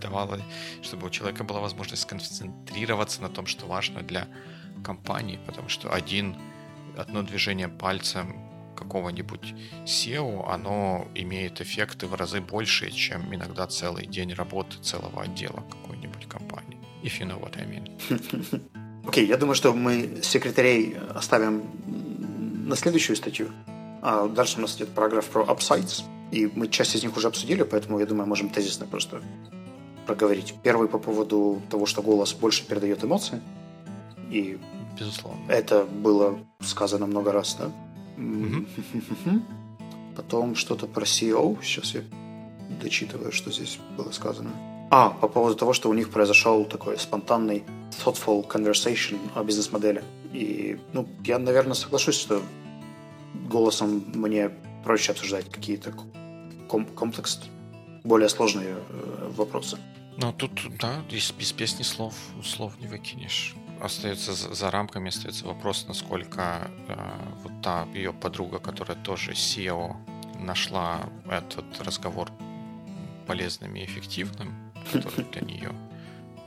давало, 0.00 0.40
чтобы 0.82 1.06
у 1.06 1.10
человека 1.10 1.44
была 1.44 1.60
возможность 1.60 2.02
сконцентрироваться 2.02 3.22
на 3.22 3.28
том, 3.28 3.46
что 3.46 3.66
важно 3.66 4.02
для 4.02 4.28
компании, 4.84 5.38
потому 5.46 5.68
что 5.68 5.92
один, 5.92 6.36
одно 6.96 7.22
движение 7.22 7.68
пальцем 7.68 8.45
какого-нибудь 8.76 9.54
SEO, 9.84 10.48
оно 10.48 11.08
имеет 11.14 11.60
эффекты 11.60 12.06
в 12.06 12.14
разы 12.14 12.40
больше, 12.40 12.90
чем 12.90 13.34
иногда 13.34 13.66
целый 13.66 14.06
день 14.06 14.32
работы 14.34 14.78
целого 14.82 15.22
отдела 15.22 15.64
какой-нибудь 15.70 16.26
компании. 16.28 16.78
If 17.02 17.20
you 17.20 17.26
know 17.26 17.40
what 17.40 17.56
I 17.58 17.64
mean. 17.66 17.88
Окей, 19.08 19.24
okay, 19.24 19.28
я 19.28 19.36
думаю, 19.36 19.54
что 19.54 19.72
мы 19.72 20.20
секретарей 20.22 20.96
оставим 21.14 21.62
на 22.68 22.76
следующую 22.76 23.16
статью. 23.16 23.48
А 24.02 24.28
дальше 24.28 24.58
у 24.58 24.60
нас 24.60 24.76
идет 24.76 24.90
параграф 24.90 25.26
про 25.26 25.42
upsides, 25.42 26.02
и 26.30 26.50
мы 26.54 26.68
часть 26.68 26.94
из 26.94 27.02
них 27.02 27.16
уже 27.16 27.28
обсудили, 27.28 27.62
поэтому, 27.62 27.98
я 27.98 28.06
думаю, 28.06 28.28
можем 28.28 28.50
тезисно 28.50 28.86
просто 28.86 29.22
проговорить. 30.06 30.54
Первый 30.62 30.88
по 30.88 30.98
поводу 30.98 31.62
того, 31.70 31.86
что 31.86 32.02
голос 32.02 32.32
больше 32.32 32.64
передает 32.66 33.04
эмоции. 33.04 33.40
И 34.30 34.58
Безусловно. 34.98 35.40
Это 35.48 35.84
было 35.84 36.38
сказано 36.60 37.06
много 37.06 37.32
раз, 37.32 37.56
да? 37.58 37.70
Потом 40.16 40.54
что-то 40.54 40.86
про 40.86 41.04
SEO. 41.04 41.58
Сейчас 41.62 41.94
я 41.94 42.02
дочитываю, 42.80 43.32
что 43.32 43.50
здесь 43.50 43.78
было 43.96 44.10
сказано. 44.10 44.50
А, 44.90 45.10
по 45.10 45.28
поводу 45.28 45.56
того, 45.56 45.72
что 45.72 45.90
у 45.90 45.94
них 45.94 46.10
произошел 46.10 46.64
такой 46.64 46.98
спонтанный 46.98 47.64
thoughtful 47.90 48.46
conversation 48.46 49.18
о 49.34 49.42
бизнес-модели. 49.42 50.04
И, 50.32 50.78
ну, 50.92 51.06
я, 51.24 51.38
наверное, 51.38 51.74
соглашусь, 51.74 52.18
что 52.18 52.40
голосом 53.50 54.04
мне 54.14 54.50
проще 54.84 55.12
обсуждать 55.12 55.50
какие-то 55.50 55.92
ком- 56.68 56.86
комплекс, 56.86 57.40
более 58.04 58.28
сложные 58.28 58.76
э, 58.76 59.30
вопросы. 59.36 59.78
Ну, 60.16 60.32
тут, 60.32 60.52
да, 60.80 61.02
из, 61.10 61.32
без 61.32 61.52
песни 61.52 61.82
слов, 61.82 62.14
слов 62.44 62.72
не 62.80 62.86
выкинешь. 62.86 63.54
Остается 63.80 64.32
за, 64.32 64.70
рамками, 64.70 65.08
остается 65.08 65.46
вопрос, 65.46 65.86
насколько 65.88 66.70
э, 66.88 66.94
вот 67.42 67.52
та 67.62 67.86
ее 67.94 68.12
подруга, 68.12 68.58
которая 68.58 68.96
тоже 68.96 69.32
SEO, 69.32 69.96
нашла 70.38 71.00
этот 71.28 71.64
разговор 71.80 72.30
полезным 73.26 73.76
и 73.76 73.84
эффективным, 73.84 74.54
который 74.92 75.24
для 75.24 75.42
нее 75.42 75.72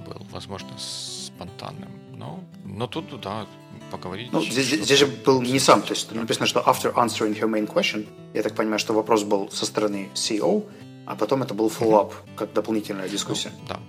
был, 0.06 0.26
возможно, 0.32 0.70
спонтанным. 0.78 1.92
Но, 2.14 2.44
но 2.66 2.88
тут, 2.88 3.22
да, 3.22 3.46
поговорить. 3.92 4.32
Ну, 4.32 4.42
здесь, 4.42 4.68
здесь 4.68 5.00
же 5.00 5.08
был 5.08 5.42
не 5.42 5.60
сам, 5.60 5.82
то 5.82 5.94
есть 5.94 6.12
написано, 6.12 6.48
что 6.48 6.60
after 6.62 6.94
answering 6.96 7.40
her 7.40 7.48
main 7.48 7.68
question, 7.68 8.08
я 8.34 8.44
так 8.44 8.56
понимаю, 8.56 8.80
что 8.80 8.94
вопрос 8.94 9.24
был 9.24 9.50
со 9.52 9.66
стороны 9.66 10.10
CEO, 10.14 10.66
а 11.06 11.16
потом 11.16 11.44
это 11.44 11.54
был 11.54 11.70
follow-up, 11.70 12.14
как 12.36 12.54
дополнительная 12.54 13.10
дискуссия. 13.10 13.52
Ну, 13.62 13.68
да. 13.68 13.80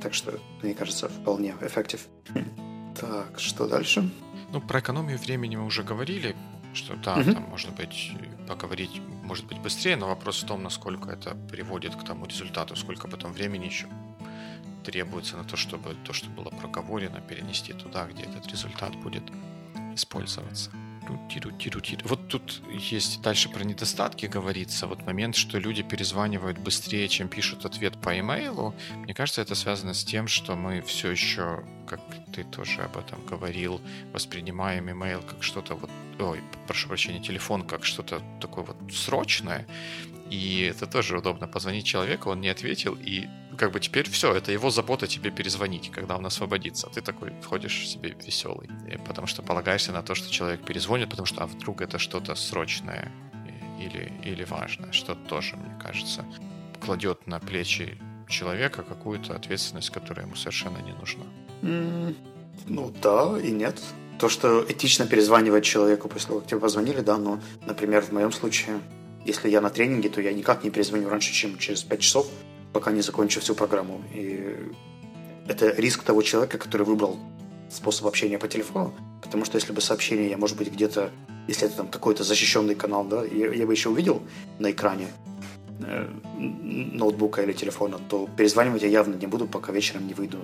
Так 0.00 0.14
что, 0.14 0.38
мне 0.62 0.74
кажется, 0.74 1.08
вполне 1.08 1.54
эффектив. 1.60 2.06
Так, 3.00 3.38
что 3.38 3.66
дальше? 3.66 4.10
Ну, 4.52 4.60
про 4.60 4.80
экономию 4.80 5.18
времени 5.18 5.56
мы 5.56 5.66
уже 5.66 5.82
говорили, 5.82 6.36
что 6.74 6.96
да, 6.96 7.16
mm-hmm. 7.16 7.32
там, 7.32 7.42
может 7.44 7.74
быть, 7.74 8.12
поговорить 8.46 9.00
может 9.24 9.46
быть 9.46 9.58
быстрее, 9.58 9.96
но 9.96 10.06
вопрос 10.06 10.42
в 10.42 10.46
том, 10.46 10.62
насколько 10.62 11.10
это 11.10 11.34
приводит 11.50 11.96
к 11.96 12.04
тому 12.04 12.26
результату, 12.26 12.76
сколько 12.76 13.08
потом 13.08 13.32
времени 13.32 13.66
еще 13.66 13.86
требуется 14.84 15.36
на 15.36 15.44
то, 15.44 15.56
чтобы 15.56 15.96
то, 16.04 16.12
что 16.12 16.28
было 16.28 16.50
проговорено, 16.50 17.20
перенести 17.20 17.72
туда, 17.72 18.06
где 18.06 18.24
этот 18.24 18.46
результат 18.46 18.94
будет 18.96 19.22
использоваться. 19.94 20.70
Вот 22.04 22.28
тут 22.28 22.62
есть 22.70 23.22
дальше 23.22 23.48
про 23.48 23.64
недостатки 23.64 24.26
говорится. 24.26 24.86
Вот 24.86 25.06
момент, 25.06 25.36
что 25.36 25.58
люди 25.58 25.82
перезванивают 25.82 26.58
быстрее, 26.58 27.08
чем 27.08 27.28
пишут 27.28 27.64
ответ 27.64 27.96
по 28.00 28.18
имейлу. 28.18 28.74
Мне 28.96 29.14
кажется, 29.14 29.42
это 29.42 29.54
связано 29.54 29.94
с 29.94 30.04
тем, 30.04 30.28
что 30.28 30.56
мы 30.56 30.82
все 30.82 31.10
еще, 31.10 31.64
как 31.86 32.00
ты 32.32 32.44
тоже 32.44 32.82
об 32.82 32.96
этом 32.96 33.24
говорил, 33.26 33.80
воспринимаем 34.12 34.90
имейл 34.90 35.22
как 35.22 35.42
что-то 35.42 35.74
вот, 35.74 35.90
ой, 36.18 36.40
прошу 36.66 36.88
прощения, 36.88 37.20
телефон 37.20 37.66
как 37.66 37.84
что-то 37.84 38.22
такое 38.40 38.64
вот 38.64 38.76
срочное. 38.92 39.66
И 40.30 40.62
это 40.62 40.86
тоже 40.86 41.18
удобно 41.18 41.46
позвонить 41.46 41.84
человеку, 41.84 42.30
он 42.30 42.40
не 42.40 42.48
ответил, 42.48 42.96
и 42.98 43.28
как 43.58 43.72
бы 43.72 43.80
теперь 43.80 44.08
все, 44.08 44.34
это 44.34 44.52
его 44.52 44.70
забота 44.70 45.06
тебе 45.06 45.30
перезвонить, 45.30 45.90
когда 45.90 46.16
он 46.16 46.26
освободится. 46.26 46.88
Ты 46.88 47.02
такой 47.02 47.32
входишь 47.42 47.88
себе 47.88 48.16
веселый, 48.24 48.68
потому 49.06 49.26
что 49.26 49.42
полагаешься 49.42 49.92
на 49.92 50.02
то, 50.02 50.14
что 50.14 50.30
человек 50.32 50.64
перезвонит, 50.64 51.10
потому 51.10 51.26
что 51.26 51.42
а 51.42 51.46
вдруг 51.46 51.82
это 51.82 51.98
что-то 51.98 52.34
срочное 52.34 53.12
или, 53.78 54.12
или 54.24 54.44
важное, 54.44 54.92
что 54.92 55.14
тоже, 55.14 55.56
мне 55.56 55.78
кажется, 55.80 56.24
кладет 56.80 57.26
на 57.26 57.38
плечи 57.38 57.98
человека 58.28 58.82
какую-то 58.82 59.34
ответственность, 59.36 59.90
которая 59.90 60.26
ему 60.26 60.36
совершенно 60.36 60.78
не 60.78 60.92
нужна. 60.92 61.24
Mm, 61.62 62.14
ну 62.66 62.92
да 63.02 63.38
и 63.38 63.50
нет. 63.50 63.80
То, 64.18 64.28
что 64.28 64.64
этично 64.68 65.06
перезванивать 65.06 65.64
человеку 65.64 66.08
после 66.08 66.28
того, 66.28 66.40
как 66.40 66.48
тебе 66.48 66.60
позвонили, 66.60 67.00
да, 67.00 67.18
но, 67.18 67.40
например, 67.66 68.02
в 68.02 68.12
моем 68.12 68.32
случае 68.32 68.80
если 69.24 69.48
я 69.48 69.60
на 69.60 69.70
тренинге, 69.70 70.08
то 70.08 70.20
я 70.20 70.32
никак 70.32 70.64
не 70.64 70.70
перезвоню 70.70 71.08
раньше, 71.08 71.32
чем 71.32 71.58
через 71.58 71.82
5 71.82 72.00
часов, 72.00 72.26
пока 72.72 72.92
не 72.92 73.00
закончу 73.00 73.40
всю 73.40 73.54
программу. 73.54 74.02
И 74.12 74.56
это 75.48 75.70
риск 75.70 76.02
того 76.02 76.22
человека, 76.22 76.58
который 76.58 76.86
выбрал 76.86 77.18
способ 77.70 78.06
общения 78.06 78.38
по 78.38 78.48
телефону, 78.48 78.94
потому 79.22 79.44
что 79.44 79.56
если 79.56 79.72
бы 79.72 79.80
сообщение 79.80 80.30
я, 80.30 80.36
может 80.36 80.56
быть, 80.56 80.70
где-то, 80.72 81.10
если 81.48 81.66
это 81.66 81.78
там 81.78 81.88
какой-то 81.88 82.24
защищенный 82.24 82.74
канал, 82.74 83.04
да, 83.04 83.24
я, 83.24 83.52
я 83.52 83.66
бы 83.66 83.72
еще 83.72 83.88
увидел 83.88 84.22
на 84.58 84.70
экране 84.70 85.08
э, 85.80 86.08
ноутбука 86.38 87.42
или 87.42 87.52
телефона, 87.52 87.98
то 88.08 88.28
перезванивать 88.36 88.82
я 88.82 88.88
явно 88.88 89.14
не 89.14 89.26
буду, 89.26 89.46
пока 89.46 89.72
вечером 89.72 90.06
не 90.06 90.14
выйду 90.14 90.38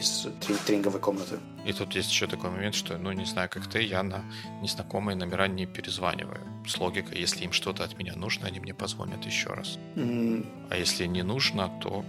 из 0.00 0.26
тренинговой 0.66 1.00
комнаты. 1.00 1.38
И 1.66 1.72
тут 1.72 1.94
есть 1.94 2.10
еще 2.10 2.26
такой 2.26 2.50
момент, 2.50 2.74
что, 2.74 2.98
ну, 2.98 3.12
не 3.12 3.24
знаю, 3.24 3.48
как 3.50 3.66
ты, 3.66 3.82
я 3.82 4.02
на 4.02 4.24
незнакомые 4.62 5.16
номера 5.16 5.46
не 5.46 5.66
перезваниваю. 5.66 6.40
С 6.66 6.78
логикой, 6.78 7.20
если 7.20 7.44
им 7.44 7.52
что-то 7.52 7.84
от 7.84 7.98
меня 7.98 8.14
нужно, 8.16 8.48
они 8.48 8.60
мне 8.60 8.74
позвонят 8.74 9.24
еще 9.24 9.50
раз. 9.50 9.78
Mm. 9.96 10.46
А 10.70 10.76
если 10.76 11.06
не 11.06 11.22
нужно, 11.22 11.70
то 11.82 12.04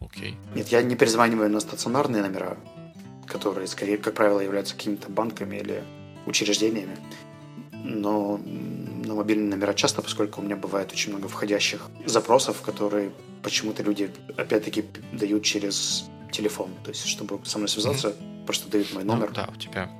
окей. 0.00 0.36
Нет, 0.54 0.68
я 0.68 0.82
не 0.82 0.96
перезваниваю 0.96 1.50
на 1.50 1.60
стационарные 1.60 2.22
номера, 2.22 2.56
которые, 3.26 3.66
скорее, 3.66 3.98
как 3.98 4.14
правило, 4.14 4.40
являются 4.40 4.74
какими-то 4.74 5.10
банками 5.10 5.56
или 5.56 5.82
учреждениями. 6.26 6.96
Но 7.72 8.40
на 9.04 9.14
мобильные 9.14 9.50
номера 9.50 9.74
часто, 9.74 10.02
поскольку 10.02 10.40
у 10.40 10.44
меня 10.44 10.56
бывает 10.56 10.92
очень 10.92 11.12
много 11.12 11.28
входящих 11.28 11.88
запросов, 12.04 12.62
которые 12.62 13.10
почему-то 13.42 13.82
люди, 13.82 14.10
опять-таки, 14.36 14.84
дают 15.12 15.44
через 15.44 16.08
телефон. 16.36 16.70
То 16.84 16.90
есть, 16.90 17.06
чтобы 17.06 17.44
со 17.44 17.58
мной 17.58 17.68
связаться, 17.68 18.08
mm-hmm. 18.08 18.44
просто 18.46 18.70
дают 18.70 18.92
мой 18.92 19.04
номер. 19.04 19.28
Ну, 19.28 19.34
да, 19.34 19.48
у 19.52 19.56
тебя 19.56 19.90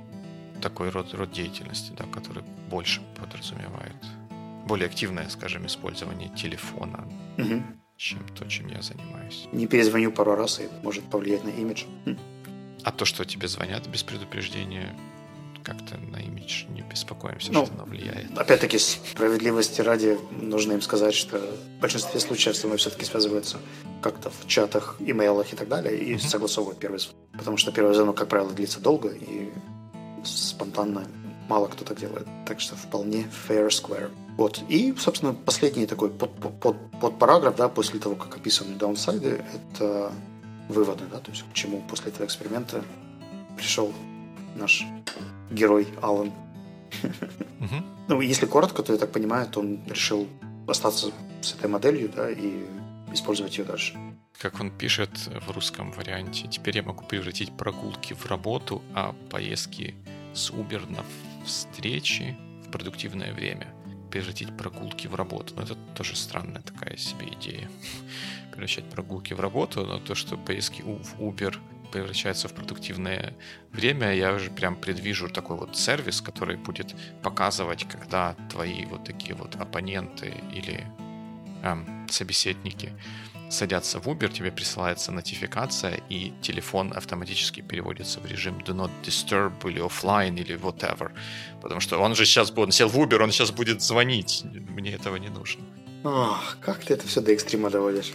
такой 0.61 0.89
род, 0.89 1.13
род 1.13 1.31
деятельности, 1.31 1.93
да, 1.97 2.05
который 2.05 2.43
больше 2.69 3.01
подразумевает 3.19 3.95
более 4.67 4.87
активное, 4.87 5.29
скажем, 5.29 5.65
использование 5.65 6.29
телефона, 6.29 7.07
угу. 7.37 7.63
чем 7.95 8.19
то, 8.35 8.45
чем 8.47 8.67
я 8.67 8.81
занимаюсь. 8.81 9.47
Не 9.51 9.65
перезвоню 9.65 10.11
пару 10.11 10.35
раз, 10.35 10.59
и 10.59 10.67
может 10.83 11.03
повлиять 11.05 11.43
на 11.43 11.49
имидж. 11.49 11.85
А 12.83 12.91
то, 12.91 13.05
что 13.05 13.25
тебе 13.25 13.47
звонят 13.47 13.87
без 13.87 14.03
предупреждения, 14.03 14.95
как-то 15.67 15.97
на 15.97 16.21
имидж 16.21 16.63
не 16.69 16.81
беспокоимся, 16.81 17.51
ну, 17.51 17.65
что 17.65 17.75
оно 17.75 17.83
влияет. 17.83 18.37
Опять-таки, 18.37 18.79
справедливости 18.79 19.81
ради, 19.81 20.17
нужно 20.31 20.71
им 20.71 20.81
сказать, 20.81 21.13
что 21.13 21.39
в 21.39 21.81
большинстве 21.81 22.21
случаев 22.21 22.55
со 22.55 22.67
мной 22.67 22.77
все-таки 22.77 23.03
связываются 23.03 23.57
как-то 24.01 24.29
в 24.29 24.47
чатах, 24.47 24.95
имейлах 24.99 25.51
и 25.51 25.57
так 25.57 25.67
далее, 25.67 25.97
и 25.97 26.13
mm-hmm. 26.13 26.25
согласовывают 26.25 26.79
первый 26.79 26.99
звонок. 26.99 27.17
Потому 27.37 27.57
что 27.57 27.73
первый 27.73 27.93
звонок, 27.93 28.15
как 28.15 28.29
правило, 28.29 28.53
длится 28.53 28.79
долго, 28.79 29.09
и 29.09 29.51
спонтанно 30.23 31.05
мало 31.49 31.67
кто 31.67 31.83
так 31.83 31.99
делает. 31.99 32.27
Так 32.45 32.61
что 32.61 32.77
вполне 32.77 33.27
fair 33.49 33.67
square. 33.67 34.09
Вот. 34.37 34.61
И, 34.69 34.95
собственно, 34.97 35.33
последний 35.33 35.85
такой 35.85 36.11
под, 36.11 36.31
под, 36.61 36.77
под 37.01 37.19
параграф, 37.19 37.57
да, 37.57 37.67
после 37.67 37.99
того, 37.99 38.15
как 38.15 38.37
описаны 38.37 38.75
даунсайды, 38.75 39.43
это 39.53 40.13
выводы, 40.69 41.03
да, 41.11 41.19
то 41.19 41.31
есть 41.31 41.43
к 41.43 41.53
чему 41.53 41.83
после 41.89 42.11
этого 42.11 42.25
эксперимента 42.25 42.85
пришел 43.57 43.91
наш 44.55 44.83
герой 45.51 45.87
Алан. 46.01 46.31
Ну, 48.07 48.21
если 48.21 48.45
коротко, 48.45 48.83
то 48.83 48.93
я 48.93 48.99
так 48.99 49.11
понимаю, 49.11 49.47
то 49.47 49.59
он 49.59 49.79
решил 49.87 50.27
остаться 50.67 51.11
с 51.41 51.53
этой 51.53 51.69
моделью, 51.69 52.09
да, 52.15 52.29
и 52.29 52.65
использовать 53.11 53.57
ее 53.57 53.65
дальше. 53.65 53.97
Как 54.39 54.59
он 54.59 54.69
пишет 54.69 55.09
в 55.47 55.51
русском 55.51 55.91
варианте, 55.91 56.47
теперь 56.47 56.77
я 56.77 56.83
могу 56.83 57.03
превратить 57.03 57.55
прогулки 57.57 58.13
в 58.13 58.25
работу, 58.27 58.81
а 58.93 59.15
поездки 59.29 59.95
с 60.33 60.51
Uber 60.51 60.89
на 60.91 61.03
встречи 61.43 62.37
в 62.65 62.71
продуктивное 62.71 63.33
время. 63.33 63.73
Превратить 64.11 64.55
прогулки 64.55 65.07
в 65.07 65.15
работу. 65.15 65.53
Но 65.55 65.63
это 65.63 65.75
тоже 65.95 66.15
странная 66.15 66.61
такая 66.61 66.95
себе 66.97 67.27
идея. 67.33 67.69
Превращать 68.51 68.85
прогулки 68.89 69.33
в 69.33 69.39
работу, 69.39 69.85
но 69.85 69.99
то, 69.99 70.15
что 70.15 70.37
поездки 70.37 70.81
в 70.81 71.19
Uber 71.19 71.55
превращается 71.91 72.47
в 72.47 72.53
продуктивное 72.53 73.33
время, 73.71 74.13
я 74.13 74.33
уже 74.33 74.49
прям 74.49 74.75
предвижу 74.75 75.29
такой 75.29 75.57
вот 75.57 75.75
сервис, 75.75 76.21
который 76.21 76.57
будет 76.57 76.95
показывать, 77.23 77.85
когда 77.87 78.35
твои 78.49 78.85
вот 78.85 79.03
такие 79.03 79.35
вот 79.35 79.55
оппоненты 79.55 80.33
или 80.53 80.85
эм, 81.63 82.07
собеседники 82.09 82.93
садятся 83.49 83.99
в 83.99 84.07
Uber, 84.07 84.31
тебе 84.31 84.51
присылается 84.51 85.11
нотификация, 85.11 86.01
и 86.09 86.33
телефон 86.41 86.93
автоматически 86.95 87.61
переводится 87.61 88.19
в 88.19 88.25
режим 88.25 88.57
Do 88.59 88.75
Not 88.75 88.91
Disturb 89.03 89.69
или 89.69 89.81
offline 89.81 90.35
или 90.37 90.55
whatever. 90.57 91.11
Потому 91.61 91.79
что 91.79 91.99
он 91.99 92.15
же 92.15 92.25
сейчас, 92.25 92.51
он 92.55 92.71
сел 92.71 92.89
в 92.89 92.97
Uber, 92.97 93.23
он 93.23 93.31
сейчас 93.31 93.51
будет 93.51 93.81
звонить. 93.81 94.43
Мне 94.69 94.93
этого 94.93 95.15
не 95.15 95.29
нужно. 95.29 95.63
Ох, 96.03 96.57
как 96.61 96.83
ты 96.83 96.93
это 96.93 97.07
все 97.07 97.21
до 97.21 97.31
экстрима 97.31 97.69
доводишь? 97.69 98.13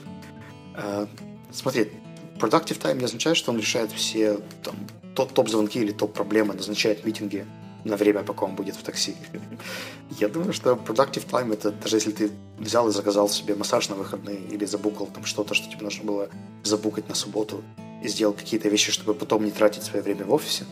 Uh, 0.75 1.09
смотри, 1.51 1.93
Productive 2.39 2.81
time 2.81 2.99
не 2.99 3.05
означает, 3.05 3.37
что 3.37 3.53
он 3.53 3.59
решает 3.59 3.93
все 3.93 4.39
там, 4.63 4.77
топ-звонки 5.15 5.79
или 5.81 5.93
топ-проблемы, 5.93 6.55
назначает 6.55 7.05
митинги 7.05 7.47
на 7.85 7.97
время, 7.97 8.23
пока 8.23 8.47
он 8.47 8.55
будет 8.55 8.77
в 8.77 8.83
такси. 8.83 9.17
Я 10.21 10.29
думаю, 10.29 10.53
что 10.53 10.73
productive 10.73 11.27
time 11.29 11.53
это 11.53 11.71
даже 11.71 11.97
если 11.97 12.13
ты 12.13 12.31
взял 12.59 12.89
и 12.89 12.93
заказал 12.93 13.29
себе 13.29 13.55
массаж 13.55 13.89
на 13.89 13.97
выходные 13.97 14.39
или 14.39 14.65
забукал 14.65 15.07
там 15.07 15.25
что-то, 15.25 15.55
что 15.55 15.71
тебе 15.71 15.83
нужно 15.83 16.05
было 16.05 16.29
забукать 16.63 17.09
на 17.09 17.15
субботу 17.15 17.63
и 18.03 18.09
сделал 18.09 18.35
какие-то 18.35 18.69
вещи, 18.69 18.93
чтобы 18.93 19.15
потом 19.15 19.45
не 19.45 19.51
тратить 19.51 19.83
свое 19.83 20.03
время 20.03 20.25
в 20.25 20.33
офисе, 20.33 20.65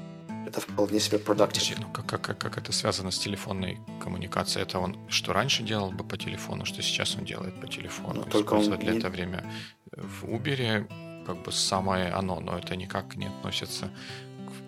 это 0.46 0.60
вполне 0.60 1.00
себе 1.00 1.18
productive. 1.18 1.78
Ну, 1.80 1.88
как, 1.92 2.06
как, 2.06 2.38
как 2.38 2.58
это 2.58 2.72
связано 2.72 3.10
с 3.10 3.18
телефонной 3.18 3.78
коммуникацией? 4.02 4.64
Это 4.64 4.80
он 4.80 4.96
что 5.08 5.32
раньше 5.32 5.62
делал 5.62 5.92
бы 5.92 6.04
по 6.04 6.16
телефону, 6.16 6.64
что 6.64 6.82
сейчас 6.82 7.16
он 7.16 7.24
делает 7.24 7.60
по 7.60 7.68
телефону? 7.68 8.22
Ну, 8.24 8.30
только 8.30 8.54
он 8.54 8.64
для 8.78 8.92
не... 8.92 8.98
это 8.98 9.10
время 9.10 9.44
в 9.92 10.24
Uber 10.24 10.86
как 11.26 11.42
бы 11.42 11.52
самое 11.52 12.10
оно, 12.10 12.40
но 12.40 12.58
это 12.58 12.76
никак 12.76 13.16
не 13.16 13.26
относится 13.26 13.90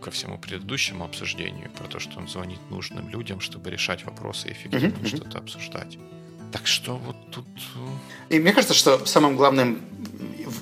ко 0.03 0.11
всему 0.11 0.39
предыдущему 0.39 1.05
обсуждению 1.05 1.71
про 1.71 1.87
то, 1.87 1.99
что 1.99 2.19
он 2.19 2.29
звонит 2.29 2.59
нужным 2.71 3.09
людям, 3.09 3.41
чтобы 3.41 3.71
решать 3.71 4.05
вопросы 4.05 4.49
и 4.49 4.53
эффективно 4.53 4.89
mm-hmm. 4.89 5.17
что-то 5.17 5.39
обсуждать. 5.39 5.99
Так 6.53 6.67
что 6.67 6.97
вот 6.97 7.17
тут... 7.31 7.47
Э, 7.77 8.35
и 8.35 8.41
мне 8.41 8.53
кажется, 8.53 8.75
что 8.75 9.07
самым 9.07 9.37
главным 9.37 9.81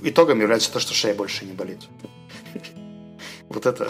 итогом 0.03 0.41
является 0.41 0.73
то, 0.73 0.79
что 0.79 0.95
шея 0.95 1.15
больше 1.15 1.45
не 1.45 1.53
болит. 1.53 1.81
Вот 3.49 3.67
это... 3.67 3.89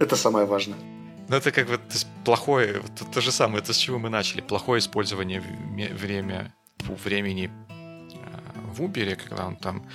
Это 0.00 0.16
самое 0.16 0.46
важное. 0.46 0.78
Ну, 1.28 1.36
это 1.36 1.50
как 1.50 1.66
бы 1.66 1.80
плохое, 2.24 2.82
то, 2.96 3.04
то 3.04 3.20
же 3.20 3.32
самое, 3.32 3.62
это 3.62 3.72
с 3.72 3.78
чего 3.78 3.98
мы 3.98 4.10
начали. 4.10 4.40
Плохое 4.40 4.78
использование 4.78 5.40
время, 5.40 6.54
времени 6.88 7.50
в 8.76 8.82
Uber, 8.82 9.16
когда 9.16 9.46
он 9.46 9.56
там 9.56 9.86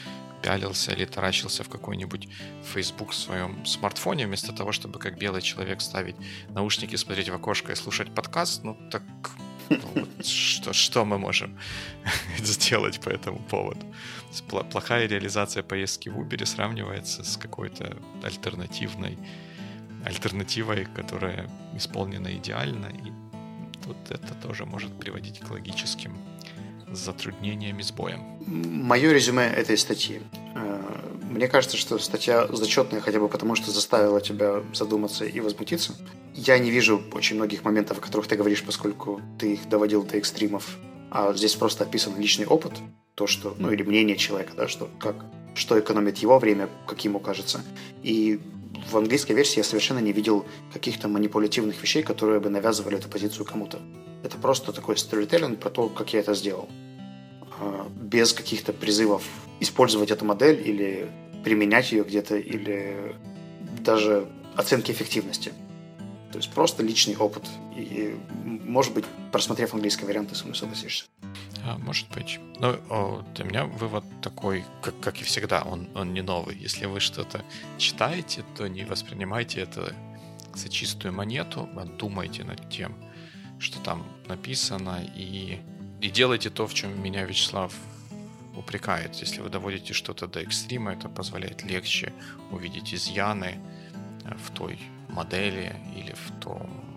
пялился 0.42 0.92
или 0.92 1.06
таращился 1.06 1.64
в 1.64 1.70
какой-нибудь 1.70 2.28
Facebook 2.74 3.12
в 3.12 3.16
своем 3.16 3.66
смартфоне, 3.66 4.26
вместо 4.26 4.54
того, 4.54 4.72
чтобы 4.72 5.00
как 5.00 5.18
белый 5.18 5.42
человек 5.42 5.82
ставить 5.82 6.16
наушники, 6.50 6.96
смотреть 6.96 7.30
в 7.30 7.36
окошко 7.36 7.72
и 7.72 7.76
слушать 7.76 8.14
подкаст, 8.14 8.64
ну 8.64 8.78
так 8.90 9.04
ну, 9.70 9.80
вот, 9.96 10.26
что, 10.26 10.74
что 10.74 11.06
мы 11.06 11.18
можем 11.18 11.58
сделать 12.40 13.00
по 13.00 13.10
этому 13.10 13.40
поводу? 13.40 13.86
Плохая 14.72 15.08
реализация 15.08 15.64
поездки 15.64 16.10
в 16.10 16.20
Uber 16.20 16.46
сравнивается 16.46 17.24
с 17.24 17.38
какой-то 17.38 17.98
альтернативной 18.24 19.18
альтернативой, 20.04 20.86
которая 20.96 21.48
исполнена 21.76 22.36
идеально, 22.36 22.88
и 22.88 23.12
тут 23.84 23.98
это 24.10 24.34
тоже 24.34 24.66
может 24.66 24.98
приводить 25.00 25.40
к 25.40 25.52
логическим 25.52 26.18
с 26.92 26.98
затруднениями, 26.98 27.82
с 27.82 27.92
боем. 27.92 28.22
Мое 28.46 29.12
резюме 29.12 29.44
этой 29.44 29.78
статьи. 29.78 30.22
Э, 30.56 30.82
мне 31.30 31.48
кажется, 31.48 31.78
что 31.78 31.98
статья 32.00 32.48
зачетная 32.48 33.02
хотя 33.02 33.20
бы 33.20 33.28
потому, 33.28 33.56
что 33.56 33.72
заставила 33.72 34.22
тебя 34.22 34.64
задуматься 34.74 35.26
и 35.26 35.40
возмутиться. 35.40 35.96
я 36.34 36.58
не 36.60 36.72
вижу 36.72 37.02
очень 37.14 37.38
многих 37.38 37.64
моментов, 37.64 37.98
о 37.98 38.02
которых 38.02 38.28
ты 38.28 38.36
говоришь, 38.36 38.64
поскольку 38.64 39.22
ты 39.40 39.54
их 39.54 39.70
доводил 39.70 40.04
до 40.04 40.18
экстримов. 40.18 40.78
А 41.10 41.34
здесь 41.34 41.56
просто 41.56 41.84
описан 41.84 42.18
личный 42.18 42.46
опыт, 42.46 42.74
то, 43.16 43.28
что, 43.28 43.56
ну, 43.58 43.72
или 43.72 43.84
мнение 43.84 44.18
человека, 44.18 44.54
да, 44.56 44.68
что 44.68 44.90
как, 45.00 45.16
что 45.56 45.80
экономит 45.80 46.18
его 46.18 46.40
время, 46.40 46.70
как 46.88 47.04
ему 47.04 47.20
кажется. 47.20 47.62
И 48.04 48.40
в 48.90 48.98
английской 48.98 49.34
версии 49.34 49.58
я 49.58 49.64
совершенно 49.64 50.00
не 50.00 50.12
видел 50.12 50.46
каких-то 50.74 51.08
манипулятивных 51.08 51.82
вещей, 51.82 52.04
которые 52.04 52.40
бы 52.40 52.50
навязывали 52.50 52.98
эту 52.98 53.10
позицию 53.10 53.46
кому-то. 53.46 53.80
Это 54.24 54.38
просто 54.38 54.72
такой 54.72 54.98
сторителлинг 54.98 55.60
про 55.60 55.70
то, 55.70 55.90
как 55.90 56.14
я 56.14 56.20
это 56.20 56.34
сделал. 56.34 56.70
А, 57.60 57.88
без 57.90 58.34
каких-то 58.34 58.74
призывов 58.74 59.24
использовать 59.60 60.12
эту 60.12 60.26
модель 60.26 60.62
или 60.68 61.10
применять 61.44 61.92
ее 61.92 62.04
где-то, 62.04 62.38
или 62.38 63.16
даже 63.80 64.28
оценки 64.56 64.92
эффективности. 64.92 65.54
То 66.32 66.38
есть 66.38 66.52
просто 66.52 66.84
личный 66.84 67.16
опыт. 67.18 67.44
И, 67.76 68.16
может 68.44 68.94
быть, 68.94 69.06
просмотрев 69.32 69.74
английский 69.74 70.06
вариант, 70.06 70.30
ты 70.30 70.36
со 70.36 70.46
мной 70.46 70.56
согласишься. 70.56 71.06
А, 71.66 71.78
может 71.78 72.08
быть. 72.10 72.40
Но 72.60 72.78
о, 72.90 73.24
для 73.36 73.44
меня 73.44 73.66
вывод 73.66 74.04
такой, 74.22 74.64
как, 74.82 75.00
как 75.00 75.22
и 75.22 75.24
всегда, 75.24 75.62
он, 75.64 75.90
он 75.94 76.14
не 76.14 76.22
новый. 76.22 76.56
Если 76.56 76.86
вы 76.86 77.00
что-то 77.00 77.44
читаете, 77.78 78.44
то 78.58 78.68
не 78.68 78.86
воспринимайте 78.86 79.62
это 79.62 79.94
за 80.54 80.70
чистую 80.70 81.14
монету, 81.14 81.70
а 81.76 81.86
думайте 81.86 82.44
над 82.44 82.70
тем, 82.70 82.96
что 83.62 83.80
там 83.80 84.06
написано, 84.28 85.06
и, 85.16 85.60
и 86.02 86.10
делайте 86.10 86.50
то, 86.50 86.68
в 86.68 86.74
чем 86.74 87.02
меня 87.02 87.24
Вячеслав 87.26 87.74
упрекает. 88.58 89.16
Если 89.16 89.40
вы 89.40 89.50
доводите 89.50 89.94
что-то 89.94 90.28
до 90.28 90.42
экстрима, 90.42 90.94
это 90.94 91.10
позволяет 91.10 91.64
легче 91.64 92.12
увидеть 92.52 92.94
изъяны 92.94 93.60
в 94.26 94.52
той 94.52 94.80
модели 95.10 95.76
или 95.96 96.14
в 96.14 96.40
том 96.42 96.92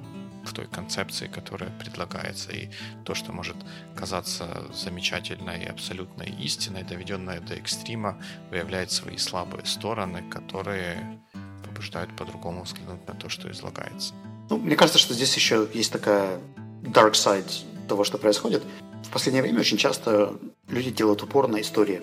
в 0.45 0.53
той 0.53 0.67
концепции, 0.67 1.27
которая 1.27 1.71
предлагается. 1.71 2.53
И 2.53 2.69
то, 3.05 3.15
что 3.15 3.33
может 3.33 3.57
казаться 3.97 4.71
замечательной 4.75 5.65
и 5.65 5.67
абсолютной 5.67 6.29
истиной, 6.29 6.83
доведенная 6.83 7.41
до 7.41 7.55
экстрима, 7.55 8.21
выявляет 8.51 8.91
свои 8.91 9.17
слабые 9.17 9.65
стороны, 9.65 10.23
которые 10.31 11.19
побуждают 11.65 12.15
по-другому 12.15 12.65
взглянуть 12.65 13.07
на 13.09 13.15
то, 13.15 13.31
что 13.31 13.51
излагается. 13.51 14.13
Ну, 14.51 14.59
мне 14.59 14.77
кажется, 14.77 14.99
что 14.99 15.15
здесь 15.15 15.35
еще 15.35 15.69
есть 15.73 15.93
такая 15.93 16.41
dark 16.83 17.13
side 17.13 17.51
того, 17.89 18.05
что 18.05 18.19
происходит. 18.19 18.63
В 19.05 19.11
последнее 19.11 19.43
время 19.43 19.61
очень 19.61 19.77
часто 19.77 20.35
люди 20.69 20.91
делают 20.91 21.23
упор 21.23 21.49
на 21.49 21.61
истории. 21.61 22.03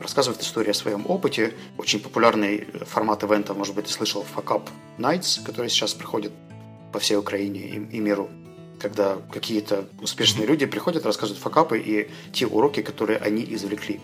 Рассказывают 0.00 0.42
историю 0.42 0.72
о 0.72 0.74
своем 0.74 1.06
опыте. 1.08 1.54
Очень 1.78 2.00
популярный 2.00 2.66
формат 2.86 3.22
ивента, 3.22 3.54
может 3.54 3.74
быть, 3.74 3.86
ты 3.86 3.92
слышал, 3.92 4.24
Fuck 4.34 4.46
Up 4.48 4.68
Nights, 4.98 5.42
который 5.44 5.70
сейчас 5.70 5.94
проходит 5.94 6.32
по 6.92 6.98
всей 6.98 7.16
Украине 7.16 7.60
и, 7.60 7.96
и 7.96 8.00
миру, 8.00 8.28
когда 8.78 9.18
какие-то 9.32 9.86
успешные 10.00 10.46
люди 10.46 10.66
приходят, 10.66 11.06
рассказывают 11.06 11.42
факапы 11.42 11.78
и 11.78 12.10
те 12.32 12.46
уроки, 12.46 12.82
которые 12.82 13.18
они 13.18 13.46
извлекли. 13.48 14.00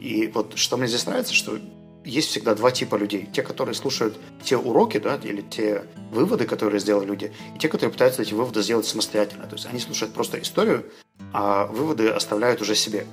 И 0.00 0.28
вот 0.28 0.56
что 0.56 0.76
мне 0.76 0.86
здесь 0.86 1.06
нравится, 1.06 1.34
что 1.34 1.58
есть 2.04 2.28
всегда 2.28 2.54
два 2.54 2.70
типа 2.70 2.96
людей. 2.96 3.28
Те, 3.32 3.42
которые 3.42 3.74
слушают 3.74 4.18
те 4.42 4.56
уроки, 4.56 4.98
да, 4.98 5.16
или 5.22 5.40
те 5.42 5.84
выводы, 6.10 6.44
которые 6.46 6.80
сделали 6.80 7.06
люди, 7.06 7.32
и 7.54 7.58
те, 7.58 7.68
которые 7.68 7.92
пытаются 7.92 8.22
эти 8.22 8.34
выводы 8.34 8.62
сделать 8.62 8.86
самостоятельно. 8.86 9.46
То 9.46 9.54
есть 9.54 9.66
они 9.66 9.78
слушают 9.78 10.14
просто 10.14 10.40
историю, 10.40 10.84
а 11.32 11.66
выводы 11.66 12.08
оставляют 12.08 12.60
уже 12.60 12.74
себе. 12.74 13.06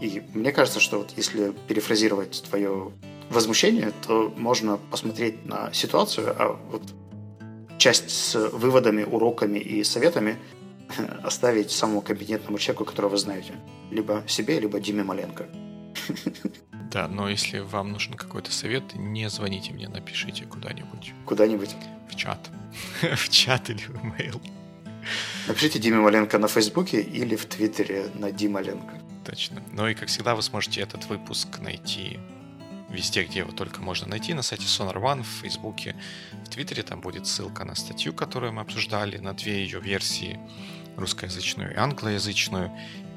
И 0.00 0.22
мне 0.34 0.52
кажется, 0.52 0.80
что 0.80 0.98
вот 0.98 1.12
если 1.16 1.52
перефразировать 1.68 2.42
твое 2.48 2.92
возмущение, 3.30 3.92
то 4.06 4.32
можно 4.36 4.78
посмотреть 4.90 5.46
на 5.46 5.72
ситуацию, 5.72 6.34
а 6.36 6.58
вот 6.70 6.82
часть 7.78 8.10
с 8.10 8.50
выводами, 8.50 9.04
уроками 9.04 9.58
и 9.58 9.84
советами 9.84 10.38
оставить 11.22 11.70
самому 11.70 12.00
компетентному 12.00 12.58
человеку, 12.58 12.84
которого 12.84 13.12
вы 13.12 13.18
знаете. 13.18 13.54
Либо 13.90 14.24
себе, 14.26 14.60
либо 14.60 14.80
Диме 14.80 15.02
Маленко. 15.02 15.46
Да, 16.92 17.08
но 17.08 17.28
если 17.28 17.60
вам 17.60 17.92
нужен 17.92 18.12
какой-то 18.14 18.52
совет, 18.52 18.94
не 18.94 19.30
звоните 19.30 19.72
мне, 19.72 19.88
напишите 19.88 20.44
куда-нибудь. 20.44 21.14
Куда-нибудь? 21.24 21.74
В 22.10 22.14
чат. 22.14 22.50
в 23.16 23.28
чат 23.30 23.70
или 23.70 23.82
в 23.84 24.04
mail. 24.04 24.40
Напишите 25.48 25.78
Диме 25.78 25.98
Маленко 25.98 26.38
на 26.38 26.48
Фейсбуке 26.48 27.00
или 27.00 27.34
в 27.34 27.46
Твиттере 27.46 28.10
на 28.14 28.30
Дималенко. 28.30 29.00
Точно. 29.24 29.62
Ну 29.72 29.88
и, 29.88 29.94
как 29.94 30.08
всегда, 30.08 30.34
вы 30.34 30.42
сможете 30.42 30.82
этот 30.82 31.06
выпуск 31.06 31.60
найти 31.60 32.18
везде, 32.90 33.24
где 33.24 33.38
его 33.38 33.52
только 33.52 33.80
можно 33.80 34.06
найти, 34.06 34.34
на 34.34 34.42
сайте 34.42 34.64
Sonar 34.64 34.96
One, 34.96 35.22
в 35.22 35.40
Фейсбуке, 35.40 35.96
в 36.44 36.50
Твиттере. 36.50 36.82
Там 36.82 37.00
будет 37.00 37.26
ссылка 37.26 37.64
на 37.64 37.74
статью, 37.74 38.12
которую 38.12 38.52
мы 38.52 38.60
обсуждали, 38.60 39.16
на 39.16 39.32
две 39.32 39.64
ее 39.64 39.80
версии, 39.80 40.38
русскоязычную 40.96 41.72
и 41.72 41.76
англоязычную. 41.76 42.70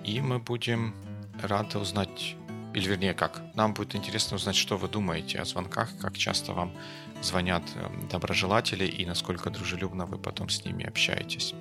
И 0.05 0.21
мы 0.21 0.39
будем 0.39 0.95
рады 1.41 1.77
узнать, 1.77 2.35
или 2.75 2.87
вернее 2.87 3.13
как, 3.13 3.41
нам 3.55 3.73
будет 3.73 3.95
интересно 3.95 4.35
узнать, 4.35 4.55
что 4.55 4.77
вы 4.77 4.87
думаете 4.87 5.39
о 5.39 5.45
звонках, 5.45 5.89
как 5.99 6.17
часто 6.17 6.53
вам 6.53 6.73
звонят 7.21 7.63
эм, 7.75 8.07
доброжелатели 8.07 8.85
и 8.85 9.05
насколько 9.05 9.49
дружелюбно 9.49 10.05
вы 10.05 10.17
потом 10.17 10.49
с 10.49 10.63
ними 10.65 10.85
общаетесь. 10.85 11.53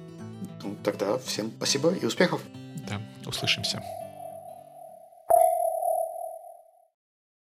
Ну, 0.63 0.77
тогда 0.83 1.19
всем 1.19 1.53
спасибо 1.57 1.95
и 1.95 2.05
успехов. 2.05 2.43
Да, 2.89 3.01
услышимся. 3.27 3.83